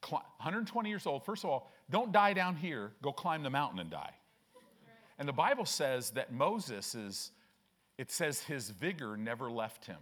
120 0.07 0.89
years 0.89 1.07
old, 1.07 1.25
first 1.25 1.43
of 1.45 1.51
all, 1.51 1.71
don't 1.91 2.13
die 2.13 2.35
down 2.35 2.55
here, 2.55 2.93
go 3.03 3.13
climb 3.13 3.43
the 3.43 3.51
mountain 3.51 3.81
and 3.81 3.91
die. 3.91 4.13
And 5.19 5.27
the 5.27 5.33
Bible 5.33 5.65
says 5.65 6.11
that 6.11 6.33
Moses 6.33 6.95
is, 6.95 7.33
it 7.97 8.13
says 8.13 8.41
his 8.41 8.71
vigor 8.71 9.17
never 9.17 9.51
left 9.51 9.87
him. 9.87 9.99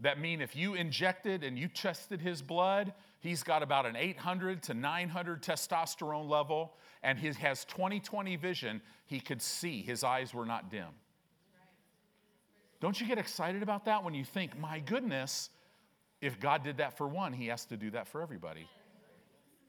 That 0.00 0.18
mean 0.18 0.40
if 0.40 0.56
you 0.56 0.74
injected 0.74 1.44
and 1.44 1.58
you 1.58 1.68
tested 1.68 2.20
his 2.20 2.40
blood, 2.40 2.94
he's 3.18 3.42
got 3.42 3.62
about 3.62 3.84
an 3.84 3.96
800 3.96 4.62
to 4.64 4.74
900 4.74 5.42
testosterone 5.42 6.28
level, 6.28 6.74
and 7.02 7.18
he 7.18 7.28
has 7.28 7.66
20/20 7.66 8.38
vision. 8.38 8.80
He 9.04 9.20
could 9.20 9.42
see; 9.42 9.82
his 9.82 10.02
eyes 10.02 10.32
were 10.32 10.46
not 10.46 10.70
dim. 10.70 10.88
Don't 12.80 12.98
you 12.98 13.06
get 13.06 13.18
excited 13.18 13.62
about 13.62 13.84
that 13.84 14.02
when 14.02 14.14
you 14.14 14.24
think, 14.24 14.58
my 14.58 14.80
goodness, 14.80 15.50
if 16.22 16.40
God 16.40 16.64
did 16.64 16.78
that 16.78 16.96
for 16.96 17.06
one, 17.06 17.34
he 17.34 17.48
has 17.48 17.66
to 17.66 17.76
do 17.76 17.90
that 17.90 18.08
for 18.08 18.22
everybody? 18.22 18.66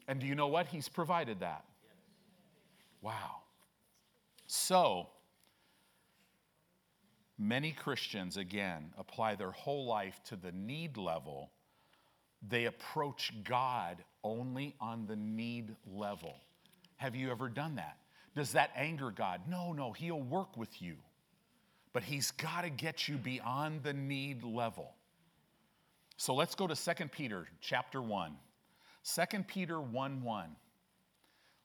And 0.08 0.20
do 0.20 0.26
you 0.26 0.36
know 0.36 0.48
what? 0.48 0.68
He's 0.68 0.88
provided 0.88 1.42
that. 1.42 1.66
Wow. 3.02 3.42
So, 4.48 5.10
many 7.42 7.72
Christians, 7.72 8.38
again, 8.38 8.94
apply 8.98 9.36
their 9.36 9.52
whole 9.52 9.86
life 9.86 10.22
to 10.26 10.36
the 10.36 10.52
need 10.52 10.96
level. 10.96 11.50
They 12.48 12.66
approach 12.66 13.34
God 13.44 13.98
only 14.24 14.76
on 14.80 15.08
the 15.08 15.16
need 15.16 15.76
level. 15.92 16.36
Have 16.98 17.16
you 17.16 17.32
ever 17.32 17.50
done 17.50 17.76
that? 17.76 17.98
Does 18.36 18.54
that 18.54 18.72
anger 18.76 19.12
God? 19.12 19.42
No, 19.50 19.74
no, 19.74 19.92
He'll 19.92 20.22
work 20.22 20.56
with 20.56 20.82
you. 20.82 20.96
But 21.94 22.04
He's 22.04 22.32
got 22.32 22.62
to 22.62 22.70
get 22.70 23.08
you 23.08 23.18
beyond 23.18 23.84
the 23.84 23.94
need 23.94 24.44
level. 24.44 24.94
So 26.18 26.36
let's 26.36 26.54
go 26.54 26.68
to 26.68 26.76
2 26.76 27.08
Peter 27.08 27.48
chapter 27.60 28.02
1. 28.02 28.36
2 29.16 29.44
Peter 29.44 29.82
1 29.82 30.24
1. 30.24 30.56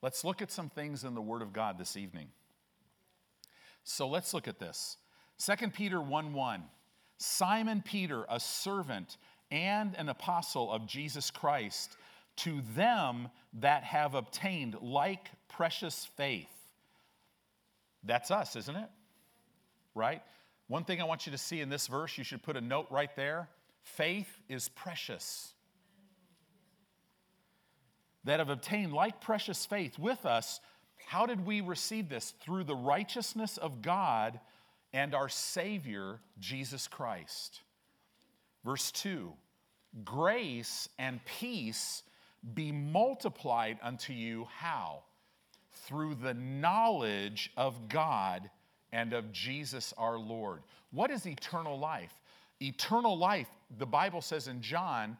Let's 0.02 0.24
look 0.24 0.40
at 0.40 0.50
some 0.50 0.70
things 0.70 1.04
in 1.04 1.14
the 1.14 1.20
Word 1.20 1.42
of 1.42 1.52
God 1.52 1.78
this 1.78 1.96
evening. 1.96 2.28
So 3.84 4.08
let's 4.08 4.32
look 4.32 4.48
at 4.48 4.58
this. 4.58 4.96
2 5.38 5.68
Peter 5.70 6.00
1 6.00 6.32
1. 6.32 6.62
Simon 7.18 7.82
Peter, 7.82 8.26
a 8.28 8.38
servant 8.38 9.16
and 9.50 9.94
an 9.96 10.08
apostle 10.08 10.70
of 10.70 10.86
Jesus 10.86 11.30
Christ, 11.30 11.96
to 12.36 12.60
them 12.74 13.28
that 13.54 13.84
have 13.84 14.14
obtained 14.14 14.76
like 14.82 15.30
precious 15.48 16.06
faith. 16.16 16.50
That's 18.04 18.30
us, 18.30 18.56
isn't 18.56 18.76
it? 18.76 18.88
Right? 19.94 20.22
One 20.68 20.84
thing 20.84 21.00
I 21.00 21.04
want 21.04 21.26
you 21.26 21.32
to 21.32 21.38
see 21.38 21.60
in 21.60 21.68
this 21.68 21.86
verse, 21.86 22.18
you 22.18 22.24
should 22.24 22.42
put 22.42 22.56
a 22.56 22.60
note 22.60 22.86
right 22.90 23.14
there. 23.16 23.48
Faith 23.82 24.28
is 24.48 24.68
precious. 24.68 25.52
That 28.24 28.40
have 28.40 28.50
obtained 28.50 28.92
like 28.92 29.20
precious 29.20 29.64
faith 29.64 29.98
with 29.98 30.26
us. 30.26 30.60
How 31.06 31.24
did 31.24 31.46
we 31.46 31.60
receive 31.60 32.08
this? 32.08 32.34
Through 32.42 32.64
the 32.64 32.74
righteousness 32.74 33.56
of 33.58 33.80
God 33.80 34.40
and 34.92 35.14
our 35.14 35.28
Savior, 35.28 36.20
Jesus 36.38 36.88
Christ. 36.88 37.60
Verse 38.64 38.90
2 38.92 39.32
Grace 40.04 40.88
and 40.98 41.20
peace 41.24 42.02
be 42.54 42.72
multiplied 42.72 43.78
unto 43.82 44.12
you. 44.12 44.46
How? 44.58 45.02
Through 45.86 46.16
the 46.16 46.34
knowledge 46.34 47.50
of 47.56 47.88
God 47.88 48.50
and 48.92 49.12
of 49.12 49.32
Jesus 49.32 49.94
our 49.96 50.18
Lord. 50.18 50.62
What 50.90 51.10
is 51.10 51.26
eternal 51.26 51.78
life? 51.78 52.12
Eternal 52.60 53.16
life, 53.16 53.48
the 53.78 53.86
Bible 53.86 54.20
says 54.20 54.48
in 54.48 54.60
John, 54.60 55.16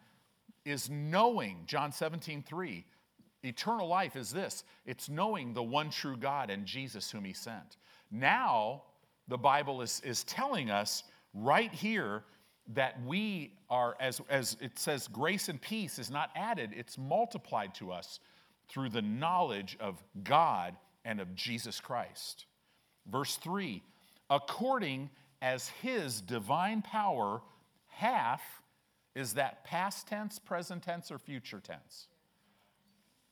is 0.65 0.91
knowing, 0.91 1.59
John 1.67 1.93
17, 1.93 2.43
3. 2.43 2.85
Eternal 3.45 3.87
life 3.87 4.17
is 4.17 4.31
this 4.31 4.65
it's 4.85 5.09
knowing 5.09 5.55
the 5.55 5.63
one 5.63 5.91
true 5.91 6.17
God 6.17 6.51
and 6.51 6.67
Jesus 6.67 7.11
whom 7.11 7.25
he 7.25 7.33
sent. 7.33 7.77
Now, 8.11 8.83
the 9.29 9.39
Bible 9.39 9.83
is, 9.83 10.01
is 10.05 10.25
telling 10.25 10.71
us 10.71 11.05
right 11.35 11.73
here 11.73 12.23
that 12.75 13.01
we 13.05 13.53
are, 13.71 13.97
as, 14.01 14.21
as 14.29 14.57
it 14.61 14.79
says, 14.79 15.09
grace 15.09 15.49
and 15.49 15.61
peace 15.61 15.99
is 15.99 16.11
not 16.11 16.31
added, 16.35 16.73
it's 16.77 16.99
multiplied 16.99 17.75
to 17.77 17.93
us 17.93 18.21
through 18.69 18.89
the 18.89 19.03
knowledge 19.03 19.77
of 19.81 20.03
God 20.25 20.75
and 21.05 21.21
of 21.21 21.35
Jesus 21.35 21.81
Christ. 21.81 22.47
Verse 23.11 23.37
3 23.37 23.83
according 24.29 25.11
as 25.41 25.69
his 25.69 26.21
divine 26.21 26.83
power 26.83 27.41
hath, 27.87 28.43
is 29.15 29.35
that 29.35 29.65
past 29.65 30.07
tense, 30.09 30.39
present 30.39 30.83
tense, 30.83 31.11
or 31.11 31.19
future 31.19 31.61
tense? 31.61 32.09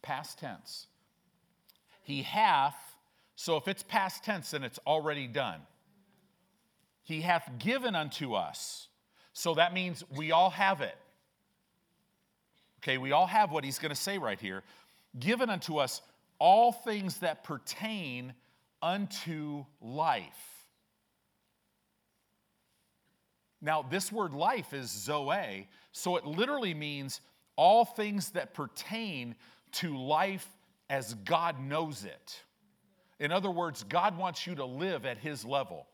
Past 0.03 0.39
tense. 0.39 0.87
He 2.03 2.23
hath, 2.23 2.77
so 3.37 3.57
if 3.57 3.69
it's 3.69 3.83
past 3.83 4.25
tense, 4.25 4.53
then 4.53 4.63
it's 4.63 4.79
already 4.87 5.27
done. 5.27 5.61
He 7.05 7.21
hath 7.21 7.51
given 7.59 7.95
unto 7.95 8.35
us. 8.35 8.89
So 9.33 9.55
that 9.55 9.73
means 9.73 10.03
we 10.17 10.33
all 10.33 10.51
have 10.51 10.81
it. 10.81 10.97
Okay, 12.83 12.99
we 12.99 13.13
all 13.13 13.27
have 13.27 13.53
what 13.53 13.65
he's 13.65 13.79
going 13.79 13.91
to 13.91 13.97
say 13.97 14.19
right 14.19 14.41
here. 14.41 14.63
Given 15.19 15.49
unto 15.49 15.79
us 15.79 16.03
all 16.39 16.73
things 16.73 17.19
that 17.19 17.45
pertain 17.45 18.35
unto 18.83 19.65
life. 19.81 20.55
Now, 23.63 23.83
this 23.83 24.13
word 24.13 24.35
life 24.35 24.75
is 24.75 24.91
zoe, 24.91 25.69
so 25.93 26.17
it 26.17 26.27
literally 26.27 26.75
means 26.75 27.23
all 27.57 27.87
things 27.87 28.31
that 28.33 28.53
pertain 28.53 29.35
to 29.73 29.97
life 29.97 30.47
as 30.91 31.15
God 31.15 31.59
knows 31.59 32.05
it. 32.05 32.43
In 33.19 33.33
other 33.33 33.51
words, 33.51 33.85
God 33.85 34.19
wants 34.19 34.47
you 34.47 34.55
to 34.57 34.65
live 34.67 35.07
at 35.07 35.17
His 35.17 35.47
level. 35.47 35.87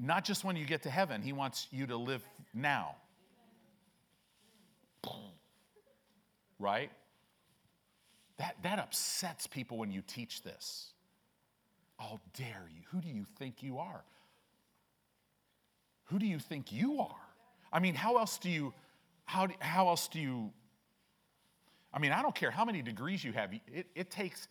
Not 0.00 0.24
just 0.24 0.44
when 0.44 0.56
you 0.56 0.64
get 0.64 0.82
to 0.82 0.90
heaven, 0.90 1.22
He 1.22 1.32
wants 1.32 1.68
you 1.70 1.86
to 1.86 1.96
live 1.96 2.22
now. 2.52 2.96
Right? 6.58 6.90
That, 8.38 8.56
that 8.62 8.78
upsets 8.78 9.46
people 9.46 9.78
when 9.78 9.92
you 9.92 10.02
teach 10.06 10.42
this. 10.42 10.92
I'll 11.98 12.20
dare 12.36 12.68
you. 12.74 12.82
Who 12.90 13.00
do 13.00 13.08
you 13.08 13.26
think 13.38 13.62
you 13.62 13.78
are? 13.78 14.02
Who 16.06 16.18
do 16.18 16.26
you 16.26 16.38
think 16.38 16.72
you 16.72 17.00
are? 17.00 17.16
I 17.72 17.80
mean, 17.80 17.94
how 17.94 18.18
else 18.18 18.38
do 18.38 18.50
you, 18.50 18.72
how, 19.24 19.48
how 19.58 19.88
else 19.88 20.08
do 20.08 20.20
you, 20.20 20.52
I 21.92 21.98
mean, 21.98 22.12
I 22.12 22.22
don't 22.22 22.34
care 22.34 22.50
how 22.50 22.64
many 22.64 22.82
degrees 22.82 23.22
you 23.22 23.32
have. 23.32 23.52
It, 23.72 23.86
it 23.94 24.10
takes, 24.10 24.48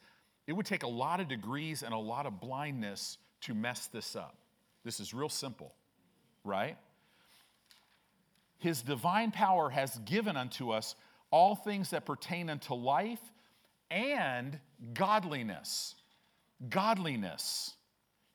it 0.47 0.53
would 0.53 0.65
take 0.65 0.83
a 0.83 0.87
lot 0.87 1.19
of 1.19 1.27
degrees 1.27 1.83
and 1.83 1.93
a 1.93 1.97
lot 1.97 2.25
of 2.25 2.39
blindness 2.39 3.17
to 3.41 3.53
mess 3.53 3.87
this 3.87 4.15
up. 4.15 4.37
This 4.83 4.99
is 4.99 5.13
real 5.13 5.29
simple, 5.29 5.73
right? 6.43 6.77
His 8.57 8.81
divine 8.81 9.31
power 9.31 9.69
has 9.69 9.97
given 10.05 10.37
unto 10.37 10.71
us 10.71 10.95
all 11.31 11.55
things 11.55 11.89
that 11.91 12.05
pertain 12.05 12.49
unto 12.49 12.73
life 12.73 13.21
and 13.89 14.59
godliness. 14.93 15.95
Godliness. 16.69 17.73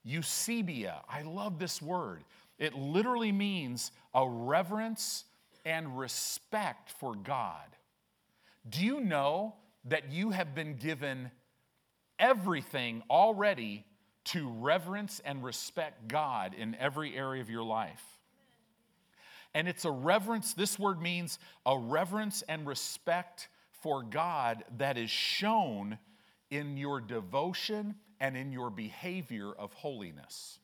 Eusebeia. 0.06 1.00
I 1.08 1.22
love 1.22 1.58
this 1.58 1.80
word. 1.82 2.24
It 2.58 2.74
literally 2.74 3.32
means 3.32 3.92
a 4.14 4.28
reverence 4.28 5.24
and 5.64 5.98
respect 5.98 6.90
for 6.90 7.14
God. 7.14 7.76
Do 8.68 8.84
you 8.84 9.00
know 9.00 9.54
that 9.84 10.10
you 10.10 10.30
have 10.30 10.54
been 10.54 10.76
given 10.76 11.30
everything 12.18 13.02
already 13.08 13.84
to 14.32 14.48
reverence 14.48 15.20
and 15.24 15.42
respect 15.44 16.08
God 16.08 16.54
in 16.54 16.74
every 16.76 17.16
area 17.16 17.42
of 17.42 17.50
your 17.50 17.62
life? 17.62 18.02
And 19.54 19.66
it's 19.66 19.84
a 19.84 19.90
reverence, 19.90 20.54
this 20.54 20.78
word 20.78 21.00
means 21.00 21.38
a 21.64 21.78
reverence 21.78 22.42
and 22.48 22.66
respect 22.66 23.48
for 23.82 24.02
God 24.02 24.64
that 24.76 24.98
is 24.98 25.10
shown 25.10 25.98
in 26.50 26.76
your 26.76 27.00
devotion 27.00 27.94
and 28.20 28.36
in 28.36 28.52
your 28.52 28.70
behavior 28.70 29.52
of 29.52 29.72
holiness. 29.72 30.58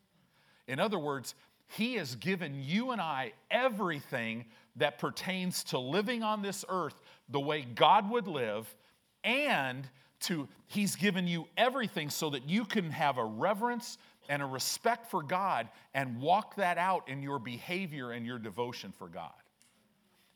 In 0.67 0.81
other 0.81 0.99
words, 0.99 1.35
He 1.69 1.95
has 1.95 2.17
given 2.17 2.63
you 2.63 2.91
and 2.91 3.01
I 3.01 3.33
everything 3.51 4.47
that 4.77 4.99
pertains 4.99 5.65
to 5.65 5.79
living 5.79 6.23
on 6.23 6.43
this 6.43 6.65
earth 6.69 6.95
the 7.29 7.41
way 7.41 7.63
God 7.63 8.11
would 8.11 8.27
live, 8.27 8.75
and 9.23 9.89
to 10.27 10.49
He's 10.67 10.97
given 10.97 11.27
you 11.27 11.47
everything 11.57 12.11
so 12.11 12.31
that 12.31 12.49
you 12.49 12.65
can 12.65 12.91
have 12.91 13.19
a 13.19 13.25
reverence 13.25 13.99
and 14.29 14.43
a 14.43 14.47
respect 14.47 15.11
for 15.11 15.23
God 15.23 15.69
and 15.95 16.21
walk 16.21 16.57
that 16.57 16.79
out 16.79 17.09
in 17.09 17.23
your 17.23 17.39
behavior 17.39 18.13
and 18.13 18.27
your 18.27 18.39
devotion 18.39 18.93
for 18.99 19.09
God. 19.09 19.33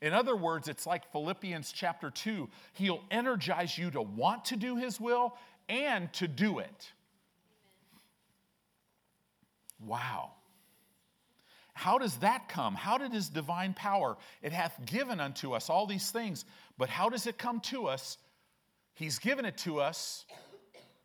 In 0.01 0.13
other 0.13 0.35
words, 0.35 0.67
it's 0.67 0.85
like 0.85 1.11
Philippians 1.11 1.71
chapter 1.71 2.09
2. 2.09 2.47
He'll 2.73 3.01
energize 3.11 3.77
you 3.77 3.91
to 3.91 4.01
want 4.01 4.45
to 4.45 4.55
do 4.55 4.77
His 4.77 4.99
will 4.99 5.35
and 5.67 6.11
to 6.13 6.27
do 6.27 6.59
it. 6.59 6.91
Wow. 9.85 10.31
How 11.73 11.97
does 11.97 12.17
that 12.17 12.49
come? 12.49 12.75
How 12.75 12.97
did 12.97 13.11
His 13.11 13.29
divine 13.29 13.73
power? 13.73 14.17
It 14.41 14.51
hath 14.51 14.79
given 14.85 15.19
unto 15.19 15.53
us 15.53 15.69
all 15.69 15.85
these 15.85 16.11
things, 16.11 16.45
but 16.77 16.89
how 16.89 17.09
does 17.09 17.27
it 17.27 17.37
come 17.37 17.59
to 17.61 17.87
us? 17.87 18.17
He's 18.99 19.17
given 19.17 19.45
it 19.45 19.55
to 19.59 19.79
us, 19.79 20.25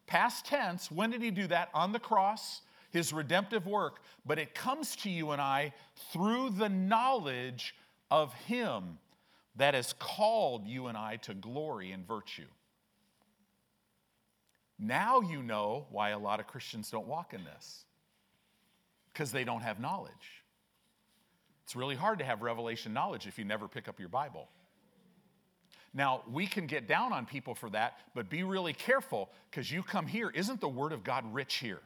past 0.08 0.46
tense. 0.46 0.90
When 0.90 1.10
did 1.10 1.22
He 1.22 1.30
do 1.30 1.46
that? 1.46 1.68
On 1.72 1.92
the 1.92 2.00
cross, 2.00 2.60
His 2.90 3.12
redemptive 3.12 3.68
work. 3.68 4.00
But 4.26 4.40
it 4.40 4.52
comes 4.52 4.96
to 4.96 5.10
you 5.10 5.30
and 5.30 5.40
I 5.40 5.72
through 6.12 6.50
the 6.50 6.68
knowledge 6.68 7.76
of 8.10 8.34
Him 8.34 8.98
that 9.54 9.74
has 9.74 9.94
called 10.00 10.66
you 10.66 10.88
and 10.88 10.98
I 10.98 11.18
to 11.18 11.34
glory 11.34 11.92
and 11.92 12.04
virtue. 12.04 12.48
Now 14.76 15.20
you 15.20 15.40
know 15.40 15.86
why 15.92 16.10
a 16.10 16.18
lot 16.18 16.40
of 16.40 16.48
Christians 16.48 16.90
don't 16.90 17.06
walk 17.06 17.32
in 17.32 17.44
this. 17.44 17.84
Because 19.12 19.30
they 19.30 19.44
don't 19.44 19.62
have 19.62 19.78
knowledge. 19.78 20.42
It's 21.62 21.76
really 21.76 21.94
hard 21.94 22.18
to 22.18 22.24
have 22.24 22.42
revelation 22.42 22.92
knowledge 22.92 23.28
if 23.28 23.38
you 23.38 23.44
never 23.44 23.68
pick 23.68 23.86
up 23.86 24.00
your 24.00 24.08
Bible. 24.08 24.48
Now, 25.94 26.22
we 26.30 26.48
can 26.48 26.66
get 26.66 26.88
down 26.88 27.12
on 27.12 27.24
people 27.24 27.54
for 27.54 27.70
that, 27.70 27.98
but 28.14 28.28
be 28.28 28.42
really 28.42 28.72
careful 28.72 29.30
because 29.50 29.70
you 29.70 29.82
come 29.84 30.06
here. 30.06 30.28
Isn't 30.30 30.60
the 30.60 30.68
Word 30.68 30.92
of 30.92 31.04
God 31.04 31.24
rich 31.32 31.54
here? 31.54 31.80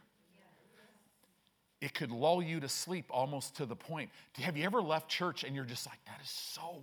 It 1.80 1.94
could 1.94 2.10
lull 2.10 2.42
you 2.42 2.58
to 2.60 2.68
sleep 2.68 3.04
almost 3.10 3.56
to 3.56 3.66
the 3.66 3.76
point. 3.76 4.10
Have 4.32 4.56
you 4.56 4.64
ever 4.64 4.80
left 4.80 5.08
church 5.08 5.44
and 5.44 5.54
you're 5.54 5.64
just 5.64 5.86
like, 5.86 5.98
that 6.06 6.18
is 6.22 6.30
so, 6.30 6.82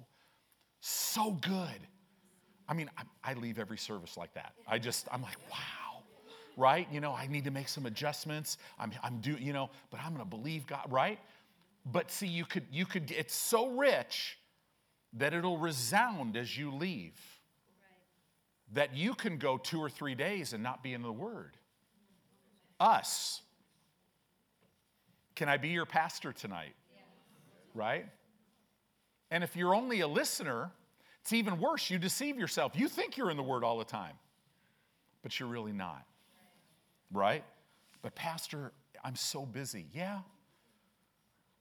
so 0.80 1.32
good? 1.32 1.80
I 2.70 2.74
mean, 2.74 2.90
I, 2.98 3.32
I 3.32 3.34
leave 3.34 3.60
every 3.60 3.78
service 3.78 4.16
like 4.16 4.34
that. 4.36 4.54
I 4.68 4.80
just, 4.80 5.08
I'm 5.12 5.22
like, 5.22 5.38
wow, 5.52 6.04
right? 6.56 6.88
You 6.92 7.02
know, 7.02 7.12
I 7.12 7.28
need 7.28 7.44
to 7.44 7.52
make 7.52 7.68
some 7.68 7.88
adjustments. 7.88 8.58
I'm, 8.80 8.92
I'm 9.04 9.20
do, 9.20 9.34
you 9.34 9.52
know, 9.52 9.70
but 9.90 10.00
I'm 10.00 10.14
going 10.14 10.24
to 10.24 10.30
believe 10.30 10.66
God, 10.66 10.86
right? 10.90 11.20
But 11.92 12.10
see, 12.10 12.28
you 12.28 12.46
could, 12.46 12.66
you 12.72 12.86
could, 12.86 13.12
it's 13.12 13.36
so 13.36 13.70
rich 13.72 14.38
that 15.17 15.34
it'll 15.34 15.58
resound 15.58 16.36
as 16.38 16.58
you 16.58 16.71
leave. 16.71 17.19
That 18.73 18.95
you 18.95 19.13
can 19.13 19.38
go 19.38 19.58
two 19.58 19.80
or 19.80 19.89
three 19.89 20.15
days 20.15 20.54
and 20.54 20.62
not 20.62 20.84
be 20.84 20.93
in 20.93 21.01
the 21.01 21.12
Word. 21.12 21.56
Us. 22.80 23.41
Can 25.36 25.49
I 25.49 25.58
be 25.58 25.69
your 25.69 25.86
pastor 25.86 26.34
tonight? 26.34 26.75
Right? 27.73 28.06
And 29.32 29.43
if 29.43 29.56
you're 29.56 29.75
only 29.75 30.01
a 30.01 30.08
listener, 30.08 30.71
it's 31.21 31.34
even 31.34 31.60
worse. 31.60 31.89
You 31.89 31.97
deceive 31.97 32.38
yourself. 32.38 32.73
You 32.75 32.88
think 32.88 33.17
you're 33.17 33.32
in 33.32 33.38
the 33.38 33.43
Word 33.43 33.63
all 33.63 33.78
the 33.78 33.86
time, 33.86 34.13
but 35.23 35.39
you're 35.39 35.49
really 35.49 35.73
not. 35.73 36.06
Right? 37.12 37.43
But, 38.01 38.15
Pastor, 38.15 38.71
I'm 39.04 39.15
so 39.15 39.45
busy. 39.45 39.88
Yeah. 39.93 40.19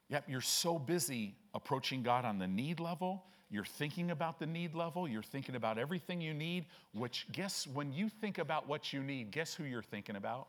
Yep, 0.08 0.24
you're 0.28 0.40
so 0.40 0.78
busy 0.78 1.36
approaching 1.54 2.02
God 2.02 2.24
on 2.24 2.38
the 2.38 2.46
need 2.46 2.80
level 2.80 3.24
you're 3.50 3.64
thinking 3.64 4.10
about 4.10 4.38
the 4.38 4.46
need 4.46 4.74
level. 4.74 5.06
You're 5.06 5.22
thinking 5.22 5.54
about 5.54 5.78
everything 5.78 6.20
you 6.20 6.34
need, 6.34 6.64
which, 6.92 7.26
guess, 7.32 7.66
when 7.66 7.92
you 7.92 8.08
think 8.08 8.38
about 8.38 8.68
what 8.68 8.92
you 8.92 9.02
need, 9.02 9.30
guess 9.30 9.54
who 9.54 9.64
you're 9.64 9.82
thinking 9.82 10.16
about? 10.16 10.48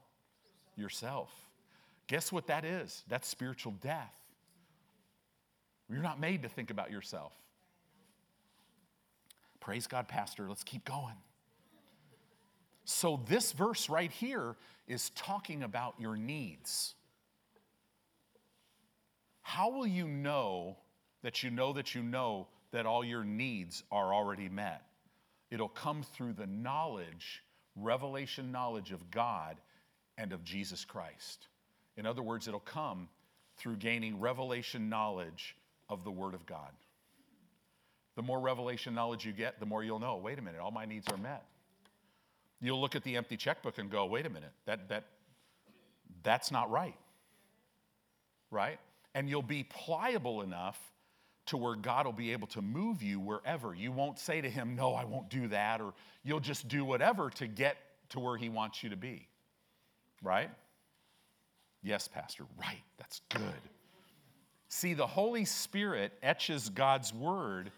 Yourself. 0.75 1.29
Guess 2.07 2.31
what 2.31 2.47
that 2.47 2.65
is? 2.65 3.03
That's 3.07 3.27
spiritual 3.27 3.73
death. 3.81 4.15
You're 5.89 6.01
not 6.01 6.19
made 6.19 6.43
to 6.43 6.49
think 6.49 6.71
about 6.71 6.91
yourself. 6.91 7.33
Praise 9.59 9.87
God, 9.87 10.07
Pastor. 10.07 10.47
Let's 10.47 10.63
keep 10.63 10.85
going. 10.85 11.15
So, 12.85 13.21
this 13.27 13.51
verse 13.51 13.89
right 13.89 14.11
here 14.11 14.55
is 14.87 15.09
talking 15.11 15.63
about 15.63 15.95
your 15.99 16.15
needs. 16.15 16.93
How 19.41 19.69
will 19.69 19.87
you 19.87 20.07
know 20.07 20.77
that 21.23 21.41
you 21.41 21.49
know 21.49 21.73
that 21.73 21.95
you 21.95 22.03
know 22.03 22.47
that 22.75 22.85
all 22.85 23.05
your 23.05 23.23
needs 23.23 23.83
are 23.89 24.13
already 24.13 24.49
met. 24.49 24.81
It'll 25.49 25.69
come 25.69 26.03
through 26.03 26.33
the 26.33 26.45
knowledge, 26.45 27.41
revelation 27.77 28.51
knowledge 28.51 28.91
of 28.91 29.09
God 29.11 29.55
and 30.17 30.33
of 30.33 30.43
Jesus 30.43 30.83
Christ. 30.83 31.47
In 31.95 32.05
other 32.05 32.21
words, 32.21 32.49
it'll 32.49 32.59
come 32.59 33.07
through 33.55 33.77
gaining 33.77 34.19
revelation 34.19 34.89
knowledge 34.89 35.55
of 35.87 36.03
the 36.03 36.11
Word 36.11 36.33
of 36.33 36.45
God. 36.45 36.71
The 38.17 38.21
more 38.21 38.41
revelation 38.41 38.93
knowledge 38.93 39.25
you 39.25 39.31
get, 39.31 39.61
the 39.61 39.65
more 39.65 39.81
you'll 39.81 39.99
know 39.99 40.17
wait 40.17 40.37
a 40.37 40.41
minute, 40.41 40.59
all 40.59 40.71
my 40.71 40.83
needs 40.83 41.07
are 41.07 41.17
met. 41.17 41.45
You'll 42.59 42.81
look 42.81 42.97
at 42.97 43.05
the 43.05 43.15
empty 43.15 43.37
checkbook 43.37 43.77
and 43.77 43.89
go, 43.89 44.05
wait 44.05 44.25
a 44.25 44.29
minute, 44.29 44.51
that, 44.65 44.89
that, 44.89 45.05
that's 46.23 46.51
not 46.51 46.69
right. 46.69 46.97
Right? 48.51 48.79
And 49.13 49.29
you'll 49.29 49.41
be 49.41 49.63
pliable 49.63 50.41
enough 50.41 50.77
to 51.47 51.57
where 51.57 51.75
God 51.75 52.05
will 52.05 52.13
be 52.13 52.31
able 52.31 52.47
to 52.47 52.61
move 52.61 53.03
you 53.03 53.19
wherever. 53.19 53.73
You 53.73 53.91
won't 53.91 54.19
say 54.19 54.41
to 54.41 54.49
Him, 54.49 54.75
No, 54.75 54.93
I 54.93 55.05
won't 55.05 55.29
do 55.29 55.47
that, 55.49 55.81
or 55.81 55.93
you'll 56.23 56.39
just 56.39 56.67
do 56.67 56.83
whatever 56.83 57.29
to 57.31 57.47
get 57.47 57.77
to 58.09 58.19
where 58.19 58.37
He 58.37 58.49
wants 58.49 58.83
you 58.83 58.89
to 58.89 58.97
be. 58.97 59.27
Right? 60.23 60.49
Yes, 61.83 62.07
Pastor, 62.07 62.45
right. 62.59 62.81
That's 62.97 63.21
good. 63.29 63.41
See, 64.69 64.95
the 64.95 65.07
Holy 65.07 65.45
Spirit 65.45 66.11
etches 66.23 66.69
God's 66.69 67.13
word 67.13 67.71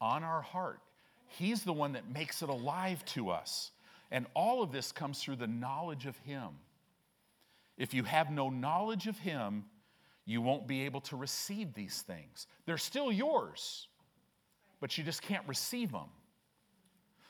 on 0.00 0.22
our 0.22 0.42
heart. 0.42 0.80
He's 1.26 1.64
the 1.64 1.72
one 1.72 1.92
that 1.92 2.12
makes 2.12 2.42
it 2.42 2.48
alive 2.48 3.04
to 3.06 3.30
us. 3.30 3.70
And 4.10 4.26
all 4.34 4.62
of 4.62 4.70
this 4.70 4.92
comes 4.92 5.20
through 5.20 5.36
the 5.36 5.46
knowledge 5.46 6.06
of 6.06 6.16
Him. 6.18 6.50
If 7.76 7.94
you 7.94 8.04
have 8.04 8.30
no 8.30 8.50
knowledge 8.50 9.06
of 9.06 9.18
Him, 9.18 9.64
you 10.26 10.40
won't 10.40 10.66
be 10.66 10.82
able 10.82 11.00
to 11.02 11.16
receive 11.16 11.74
these 11.74 12.02
things. 12.02 12.46
They're 12.66 12.78
still 12.78 13.12
yours, 13.12 13.88
but 14.80 14.96
you 14.96 15.04
just 15.04 15.22
can't 15.22 15.46
receive 15.46 15.92
them. 15.92 16.08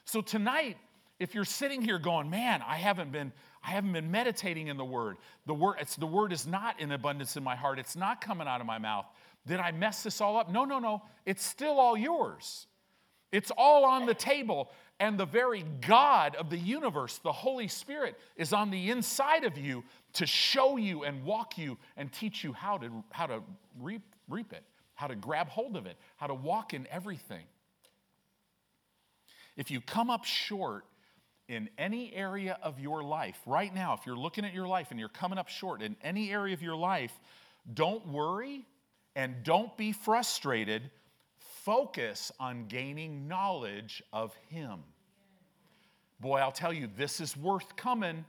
So 0.04 0.20
tonight, 0.20 0.76
if 1.18 1.34
you're 1.34 1.44
sitting 1.44 1.82
here 1.82 1.98
going, 1.98 2.30
"Man, 2.30 2.62
I 2.62 2.76
haven't 2.76 3.12
been 3.12 3.32
I 3.62 3.70
haven't 3.70 3.92
been 3.92 4.10
meditating 4.10 4.68
in 4.68 4.76
the 4.76 4.84
word. 4.84 5.16
The 5.46 5.54
word 5.54 5.76
it's 5.80 5.96
the 5.96 6.06
word 6.06 6.32
is 6.32 6.46
not 6.46 6.80
in 6.80 6.92
abundance 6.92 7.36
in 7.36 7.42
my 7.42 7.56
heart. 7.56 7.78
It's 7.78 7.96
not 7.96 8.20
coming 8.20 8.46
out 8.46 8.60
of 8.60 8.66
my 8.66 8.78
mouth. 8.78 9.06
Did 9.46 9.60
I 9.60 9.72
mess 9.72 10.02
this 10.02 10.20
all 10.20 10.36
up? 10.36 10.50
No, 10.50 10.64
no, 10.64 10.78
no. 10.78 11.02
It's 11.26 11.44
still 11.44 11.78
all 11.78 11.96
yours. 11.96 12.66
It's 13.32 13.50
all 13.56 13.84
on 13.84 14.06
the 14.06 14.14
table 14.14 14.70
and 15.00 15.18
the 15.18 15.26
very 15.26 15.64
God 15.80 16.36
of 16.36 16.50
the 16.50 16.56
universe, 16.56 17.18
the 17.18 17.32
Holy 17.32 17.66
Spirit, 17.66 18.16
is 18.36 18.52
on 18.52 18.70
the 18.70 18.90
inside 18.90 19.44
of 19.44 19.58
you 19.58 19.82
to 20.14 20.26
show 20.26 20.76
you 20.76 21.04
and 21.04 21.24
walk 21.24 21.58
you 21.58 21.76
and 21.96 22.12
teach 22.12 22.44
you 22.44 22.52
how 22.52 22.78
to, 22.78 23.04
how 23.10 23.26
to 23.26 23.42
reap, 23.80 24.02
reap 24.28 24.52
it, 24.52 24.62
how 24.94 25.06
to 25.06 25.14
grab 25.14 25.48
hold 25.48 25.76
of 25.76 25.86
it, 25.86 25.96
how 26.16 26.26
to 26.26 26.34
walk 26.34 26.74
in 26.74 26.86
everything. 26.90 27.44
If 29.56 29.70
you 29.70 29.80
come 29.80 30.10
up 30.10 30.24
short 30.24 30.84
in 31.48 31.68
any 31.78 32.12
area 32.14 32.58
of 32.62 32.80
your 32.80 33.02
life, 33.02 33.38
right 33.46 33.72
now, 33.72 33.94
if 33.94 34.06
you're 34.06 34.16
looking 34.16 34.44
at 34.44 34.54
your 34.54 34.66
life 34.66 34.88
and 34.90 34.98
you're 34.98 35.08
coming 35.08 35.38
up 35.38 35.48
short 35.48 35.82
in 35.82 35.96
any 36.02 36.32
area 36.32 36.54
of 36.54 36.62
your 36.62 36.76
life, 36.76 37.12
don't 37.72 38.06
worry 38.08 38.66
and 39.14 39.42
don't 39.44 39.76
be 39.76 39.92
frustrated 39.92 40.90
focus 41.64 42.30
on 42.38 42.66
gaining 42.66 43.26
knowledge 43.26 44.02
of 44.12 44.34
Him. 44.50 44.80
Boy, 46.20 46.38
I'll 46.38 46.52
tell 46.52 46.72
you, 46.72 46.88
this 46.96 47.20
is 47.20 47.36
worth 47.36 47.74
coming. 47.76 48.24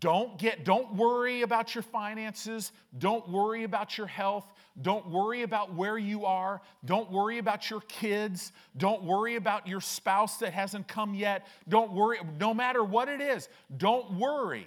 Don't 0.00 0.38
get 0.38 0.64
don't 0.64 0.94
worry 0.94 1.40
about 1.40 1.74
your 1.74 1.82
finances, 1.82 2.72
don't 2.98 3.26
worry 3.30 3.64
about 3.64 3.96
your 3.96 4.06
health, 4.06 4.44
don't 4.82 5.08
worry 5.08 5.42
about 5.42 5.74
where 5.74 5.96
you 5.96 6.26
are, 6.26 6.60
don't 6.84 7.10
worry 7.10 7.38
about 7.38 7.70
your 7.70 7.80
kids, 7.80 8.52
don't 8.76 9.02
worry 9.02 9.36
about 9.36 9.66
your 9.66 9.80
spouse 9.80 10.36
that 10.38 10.52
hasn't 10.52 10.88
come 10.88 11.14
yet. 11.14 11.46
Don't 11.68 11.92
worry 11.92 12.18
no 12.38 12.52
matter 12.52 12.84
what 12.84 13.08
it 13.08 13.22
is. 13.22 13.48
Don't 13.74 14.18
worry. 14.18 14.66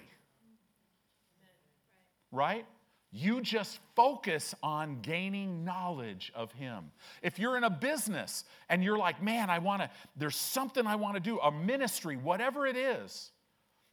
Right? 2.32 2.66
You 3.12 3.42
just 3.42 3.78
focus 3.94 4.54
on 4.62 5.02
gaining 5.02 5.64
knowledge 5.64 6.32
of 6.34 6.50
Him. 6.52 6.90
If 7.22 7.38
you're 7.38 7.58
in 7.58 7.64
a 7.64 7.70
business 7.70 8.44
and 8.70 8.82
you're 8.82 8.96
like, 8.96 9.22
man, 9.22 9.50
I 9.50 9.58
wanna, 9.58 9.90
there's 10.16 10.36
something 10.36 10.86
I 10.86 10.96
wanna 10.96 11.20
do, 11.20 11.38
a 11.38 11.52
ministry, 11.52 12.16
whatever 12.16 12.66
it 12.66 12.76
is. 12.76 13.31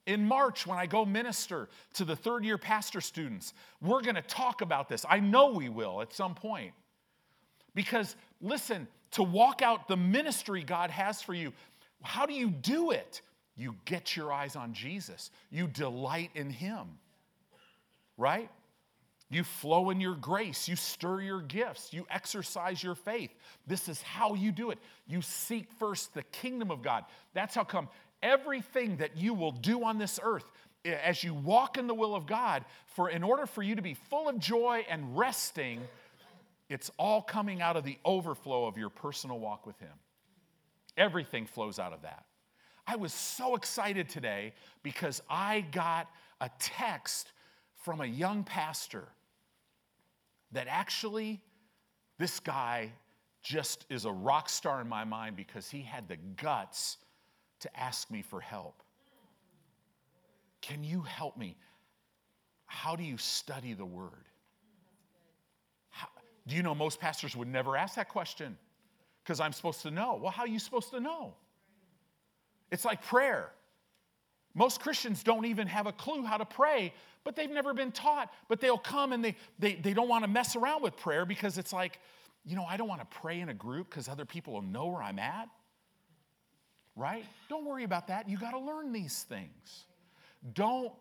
In 0.10 0.28
March, 0.28 0.66
when 0.66 0.80
I 0.80 0.88
go 0.88 1.06
minister 1.06 1.70
to 1.94 2.04
the 2.04 2.16
third 2.16 2.44
year 2.44 2.58
pastor 2.58 3.00
students, 3.00 3.54
we're 3.80 4.02
gonna 4.02 4.24
talk 4.24 4.62
about 4.62 4.90
this. 4.90 5.06
I 5.08 5.20
know 5.20 5.52
we 5.52 5.70
will 5.70 6.02
at 6.02 6.14
some 6.14 6.34
point. 6.34 6.74
Because 7.76 8.16
listen, 8.42 8.88
to 9.12 9.22
walk 9.22 9.62
out 9.62 9.88
the 9.88 9.96
ministry 9.96 10.64
God 10.64 10.90
has 10.90 11.22
for 11.22 11.36
you, 11.36 11.54
how 12.02 12.26
do 12.26 12.34
you 12.34 12.50
do 12.50 12.90
it? 12.90 13.22
You 13.56 13.76
get 13.86 14.16
your 14.16 14.34
eyes 14.34 14.56
on 14.56 14.74
Jesus, 14.74 15.30
you 15.52 15.68
delight 15.68 16.32
in 16.34 16.50
Him, 16.50 16.88
right? 18.18 18.50
You 19.30 19.44
flow 19.44 19.92
in 19.92 20.02
your 20.02 20.16
grace. 20.16 20.68
You 20.68 20.76
stir 20.76 21.22
your 21.22 21.42
gifts. 21.42 21.94
You 21.94 22.08
exercise 22.10 22.82
your 22.82 22.96
faith. 22.96 23.30
This 23.68 23.88
is 23.88 24.02
how 24.02 24.34
you 24.34 24.52
do 24.52 24.72
it. 24.72 24.80
You 25.06 25.22
seek 25.22 25.72
first 25.78 26.16
the 26.16 26.24
kingdom 26.24 26.72
of 26.72 26.82
God. 26.82 27.06
That's 27.36 27.54
how 27.54 27.64
come 27.64 27.90
everything 28.22 28.98
that 28.98 29.18
you 29.18 29.34
will 29.34 29.52
do 29.52 29.84
on 29.84 29.98
this 29.98 30.20
earth, 30.22 30.50
as 30.86 31.24
you 31.24 31.34
walk 31.34 31.78
in 31.78 31.88
the 31.88 31.94
will 31.94 32.16
of 32.16 32.26
God, 32.26 32.66
for 32.86 33.10
in 33.10 33.24
order 33.24 33.46
for 33.46 33.62
you 33.62 33.76
to 33.76 33.82
be 33.82 33.94
full 33.94 34.30
of 34.30 34.40
joy 34.40 34.86
and 34.90 35.18
resting, 35.18 35.82
it's 36.70 36.92
all 36.98 37.22
coming 37.22 37.62
out 37.62 37.76
of 37.76 37.84
the 37.84 37.98
overflow 38.06 38.66
of 38.66 38.78
your 38.78 38.90
personal 38.90 39.40
walk 39.40 39.66
with 39.66 39.80
Him. 39.80 39.94
Everything 40.98 41.46
flows 41.46 41.80
out 41.80 41.94
of 41.94 42.02
that. 42.04 42.26
I 42.86 42.96
was 42.96 43.14
so 43.14 43.56
excited 43.56 44.10
today 44.10 44.54
because 44.84 45.22
I 45.30 45.62
got 45.72 46.08
a 46.42 46.50
text 46.60 47.32
from 47.84 48.02
a 48.02 48.06
young 48.06 48.44
pastor 48.44 49.08
that 50.52 50.68
actually 50.68 51.42
this 52.18 52.40
guy 52.40 52.92
just 53.42 53.86
is 53.90 54.06
a 54.06 54.12
rock 54.12 54.50
star 54.50 54.82
in 54.82 54.88
my 54.88 55.04
mind 55.04 55.36
because 55.36 55.70
he 55.70 55.82
had 55.82 56.08
the 56.08 56.18
guts 56.18 56.98
to 57.60 57.80
ask 57.80 58.10
me 58.10 58.22
for 58.22 58.40
help. 58.42 58.82
Can 60.62 60.84
you 60.84 61.02
help 61.02 61.38
me? 61.38 61.58
how 62.70 62.96
do 62.96 63.04
you 63.04 63.18
study 63.18 63.74
the 63.74 63.84
word? 63.84 64.30
How, 65.90 66.08
do 66.48 66.56
you 66.56 66.62
know 66.62 66.76
most 66.76 67.00
pastors 67.00 67.36
would 67.36 67.48
never 67.48 67.76
ask 67.76 67.96
that 67.96 68.10
question? 68.10 68.58
Because 69.24 69.40
I'm 69.40 69.54
supposed 69.54 69.82
to 69.82 69.92
know. 69.92 70.20
Well, 70.22 70.32
how 70.32 70.44
are 70.44 70.48
you 70.48 70.60
supposed 70.60 70.92
to 70.92 71.00
know? 71.00 71.34
It's 72.72 72.86
like 72.86 73.04
prayer. 73.04 73.50
Most 74.54 74.82
Christians 74.82 75.24
don't 75.24 75.46
even 75.46 75.68
have 75.68 75.88
a 75.88 75.92
clue 75.92 76.24
how 76.24 76.38
to 76.38 76.46
pray, 76.46 76.94
but 77.24 77.36
they've 77.36 77.50
never 77.50 77.74
been 77.74 77.92
taught. 77.92 78.32
But 78.48 78.62
they'll 78.62 78.78
come 78.78 79.14
and 79.14 79.26
they, 79.26 79.36
they, 79.58 79.74
they 79.74 79.94
don't 79.94 80.08
want 80.08 80.24
to 80.24 80.30
mess 80.30 80.56
around 80.56 80.84
with 80.84 80.96
prayer 80.96 81.26
because 81.26 81.58
it's 81.58 81.74
like, 81.74 82.00
you 82.46 82.56
know, 82.56 82.66
I 82.66 82.78
don't 82.78 82.88
want 82.88 83.02
to 83.02 83.18
pray 83.18 83.40
in 83.40 83.50
a 83.50 83.54
group 83.54 83.90
because 83.90 84.08
other 84.08 84.26
people 84.26 84.54
will 84.54 84.62
know 84.62 84.88
where 84.88 85.02
I'm 85.02 85.20
at. 85.20 85.50
Right? 87.00 87.24
Don't 87.48 87.64
worry 87.64 87.86
about 87.86 88.08
that. 88.08 88.28
You 88.28 88.38
got 88.38 88.52
to 88.52 88.60
learn 88.60 88.92
these 88.92 89.24
things. 89.24 89.86
Don't, 90.54 90.92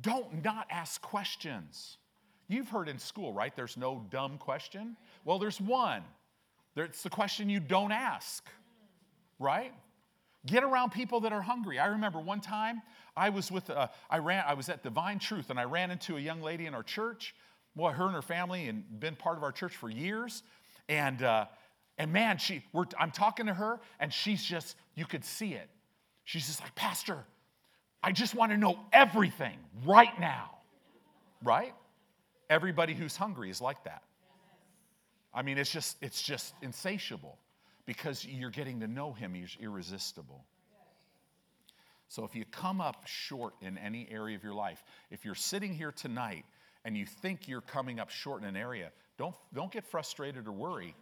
don't 0.00 0.44
not 0.44 0.68
ask 0.70 1.02
questions. 1.02 1.98
You've 2.46 2.68
heard 2.68 2.88
in 2.88 3.00
school, 3.00 3.32
right? 3.32 3.54
There's 3.56 3.76
no 3.76 4.06
dumb 4.10 4.38
question. 4.38 4.96
Well, 5.24 5.40
there's 5.40 5.60
one. 5.60 6.04
It's 6.76 7.02
the 7.02 7.10
question 7.10 7.50
you 7.50 7.58
don't 7.58 7.90
ask, 7.90 8.48
right? 9.40 9.72
Get 10.46 10.62
around 10.62 10.90
people 10.90 11.18
that 11.22 11.32
are 11.32 11.42
hungry. 11.42 11.80
I 11.80 11.86
remember 11.86 12.20
one 12.20 12.40
time 12.40 12.82
I 13.16 13.30
was 13.30 13.50
with, 13.50 13.68
I 13.68 14.18
ran, 14.18 14.44
I 14.46 14.54
was 14.54 14.68
at 14.68 14.84
Divine 14.84 15.18
Truth 15.18 15.50
and 15.50 15.58
I 15.58 15.64
ran 15.64 15.90
into 15.90 16.16
a 16.16 16.20
young 16.20 16.40
lady 16.40 16.66
in 16.66 16.74
our 16.74 16.84
church. 16.84 17.34
Well, 17.74 17.92
her 17.92 18.04
and 18.04 18.14
her 18.14 18.22
family 18.22 18.68
and 18.68 18.84
been 19.00 19.16
part 19.16 19.38
of 19.38 19.42
our 19.42 19.52
church 19.52 19.74
for 19.74 19.90
years. 19.90 20.44
And, 20.88 21.20
uh, 21.20 21.46
and 22.02 22.12
man, 22.12 22.36
she, 22.36 22.64
I'm 22.98 23.12
talking 23.12 23.46
to 23.46 23.54
her 23.54 23.78
and 24.00 24.12
she's 24.12 24.42
just, 24.42 24.74
you 24.96 25.04
could 25.04 25.24
see 25.24 25.52
it. 25.54 25.70
She's 26.24 26.48
just 26.48 26.60
like, 26.60 26.74
Pastor, 26.74 27.18
I 28.02 28.10
just 28.10 28.34
want 28.34 28.50
to 28.50 28.58
know 28.58 28.76
everything 28.92 29.56
right 29.86 30.18
now. 30.18 30.50
Right? 31.44 31.72
Everybody 32.50 32.94
who's 32.94 33.14
hungry 33.14 33.50
is 33.50 33.60
like 33.60 33.84
that. 33.84 34.02
I 35.32 35.42
mean, 35.42 35.58
it's 35.58 35.70
just, 35.70 35.96
it's 36.02 36.20
just 36.20 36.54
insatiable 36.60 37.38
because 37.86 38.26
you're 38.26 38.50
getting 38.50 38.80
to 38.80 38.88
know 38.88 39.12
him. 39.12 39.32
He's 39.34 39.56
irresistible. 39.60 40.44
So 42.08 42.24
if 42.24 42.34
you 42.34 42.44
come 42.50 42.80
up 42.80 43.06
short 43.06 43.54
in 43.62 43.78
any 43.78 44.08
area 44.10 44.34
of 44.34 44.42
your 44.42 44.54
life, 44.54 44.82
if 45.12 45.24
you're 45.24 45.36
sitting 45.36 45.72
here 45.72 45.92
tonight 45.92 46.46
and 46.84 46.96
you 46.96 47.06
think 47.06 47.46
you're 47.46 47.60
coming 47.60 48.00
up 48.00 48.10
short 48.10 48.42
in 48.42 48.48
an 48.48 48.56
area, 48.56 48.90
don't, 49.18 49.36
don't 49.54 49.70
get 49.70 49.84
frustrated 49.86 50.48
or 50.48 50.52
worry. 50.52 50.96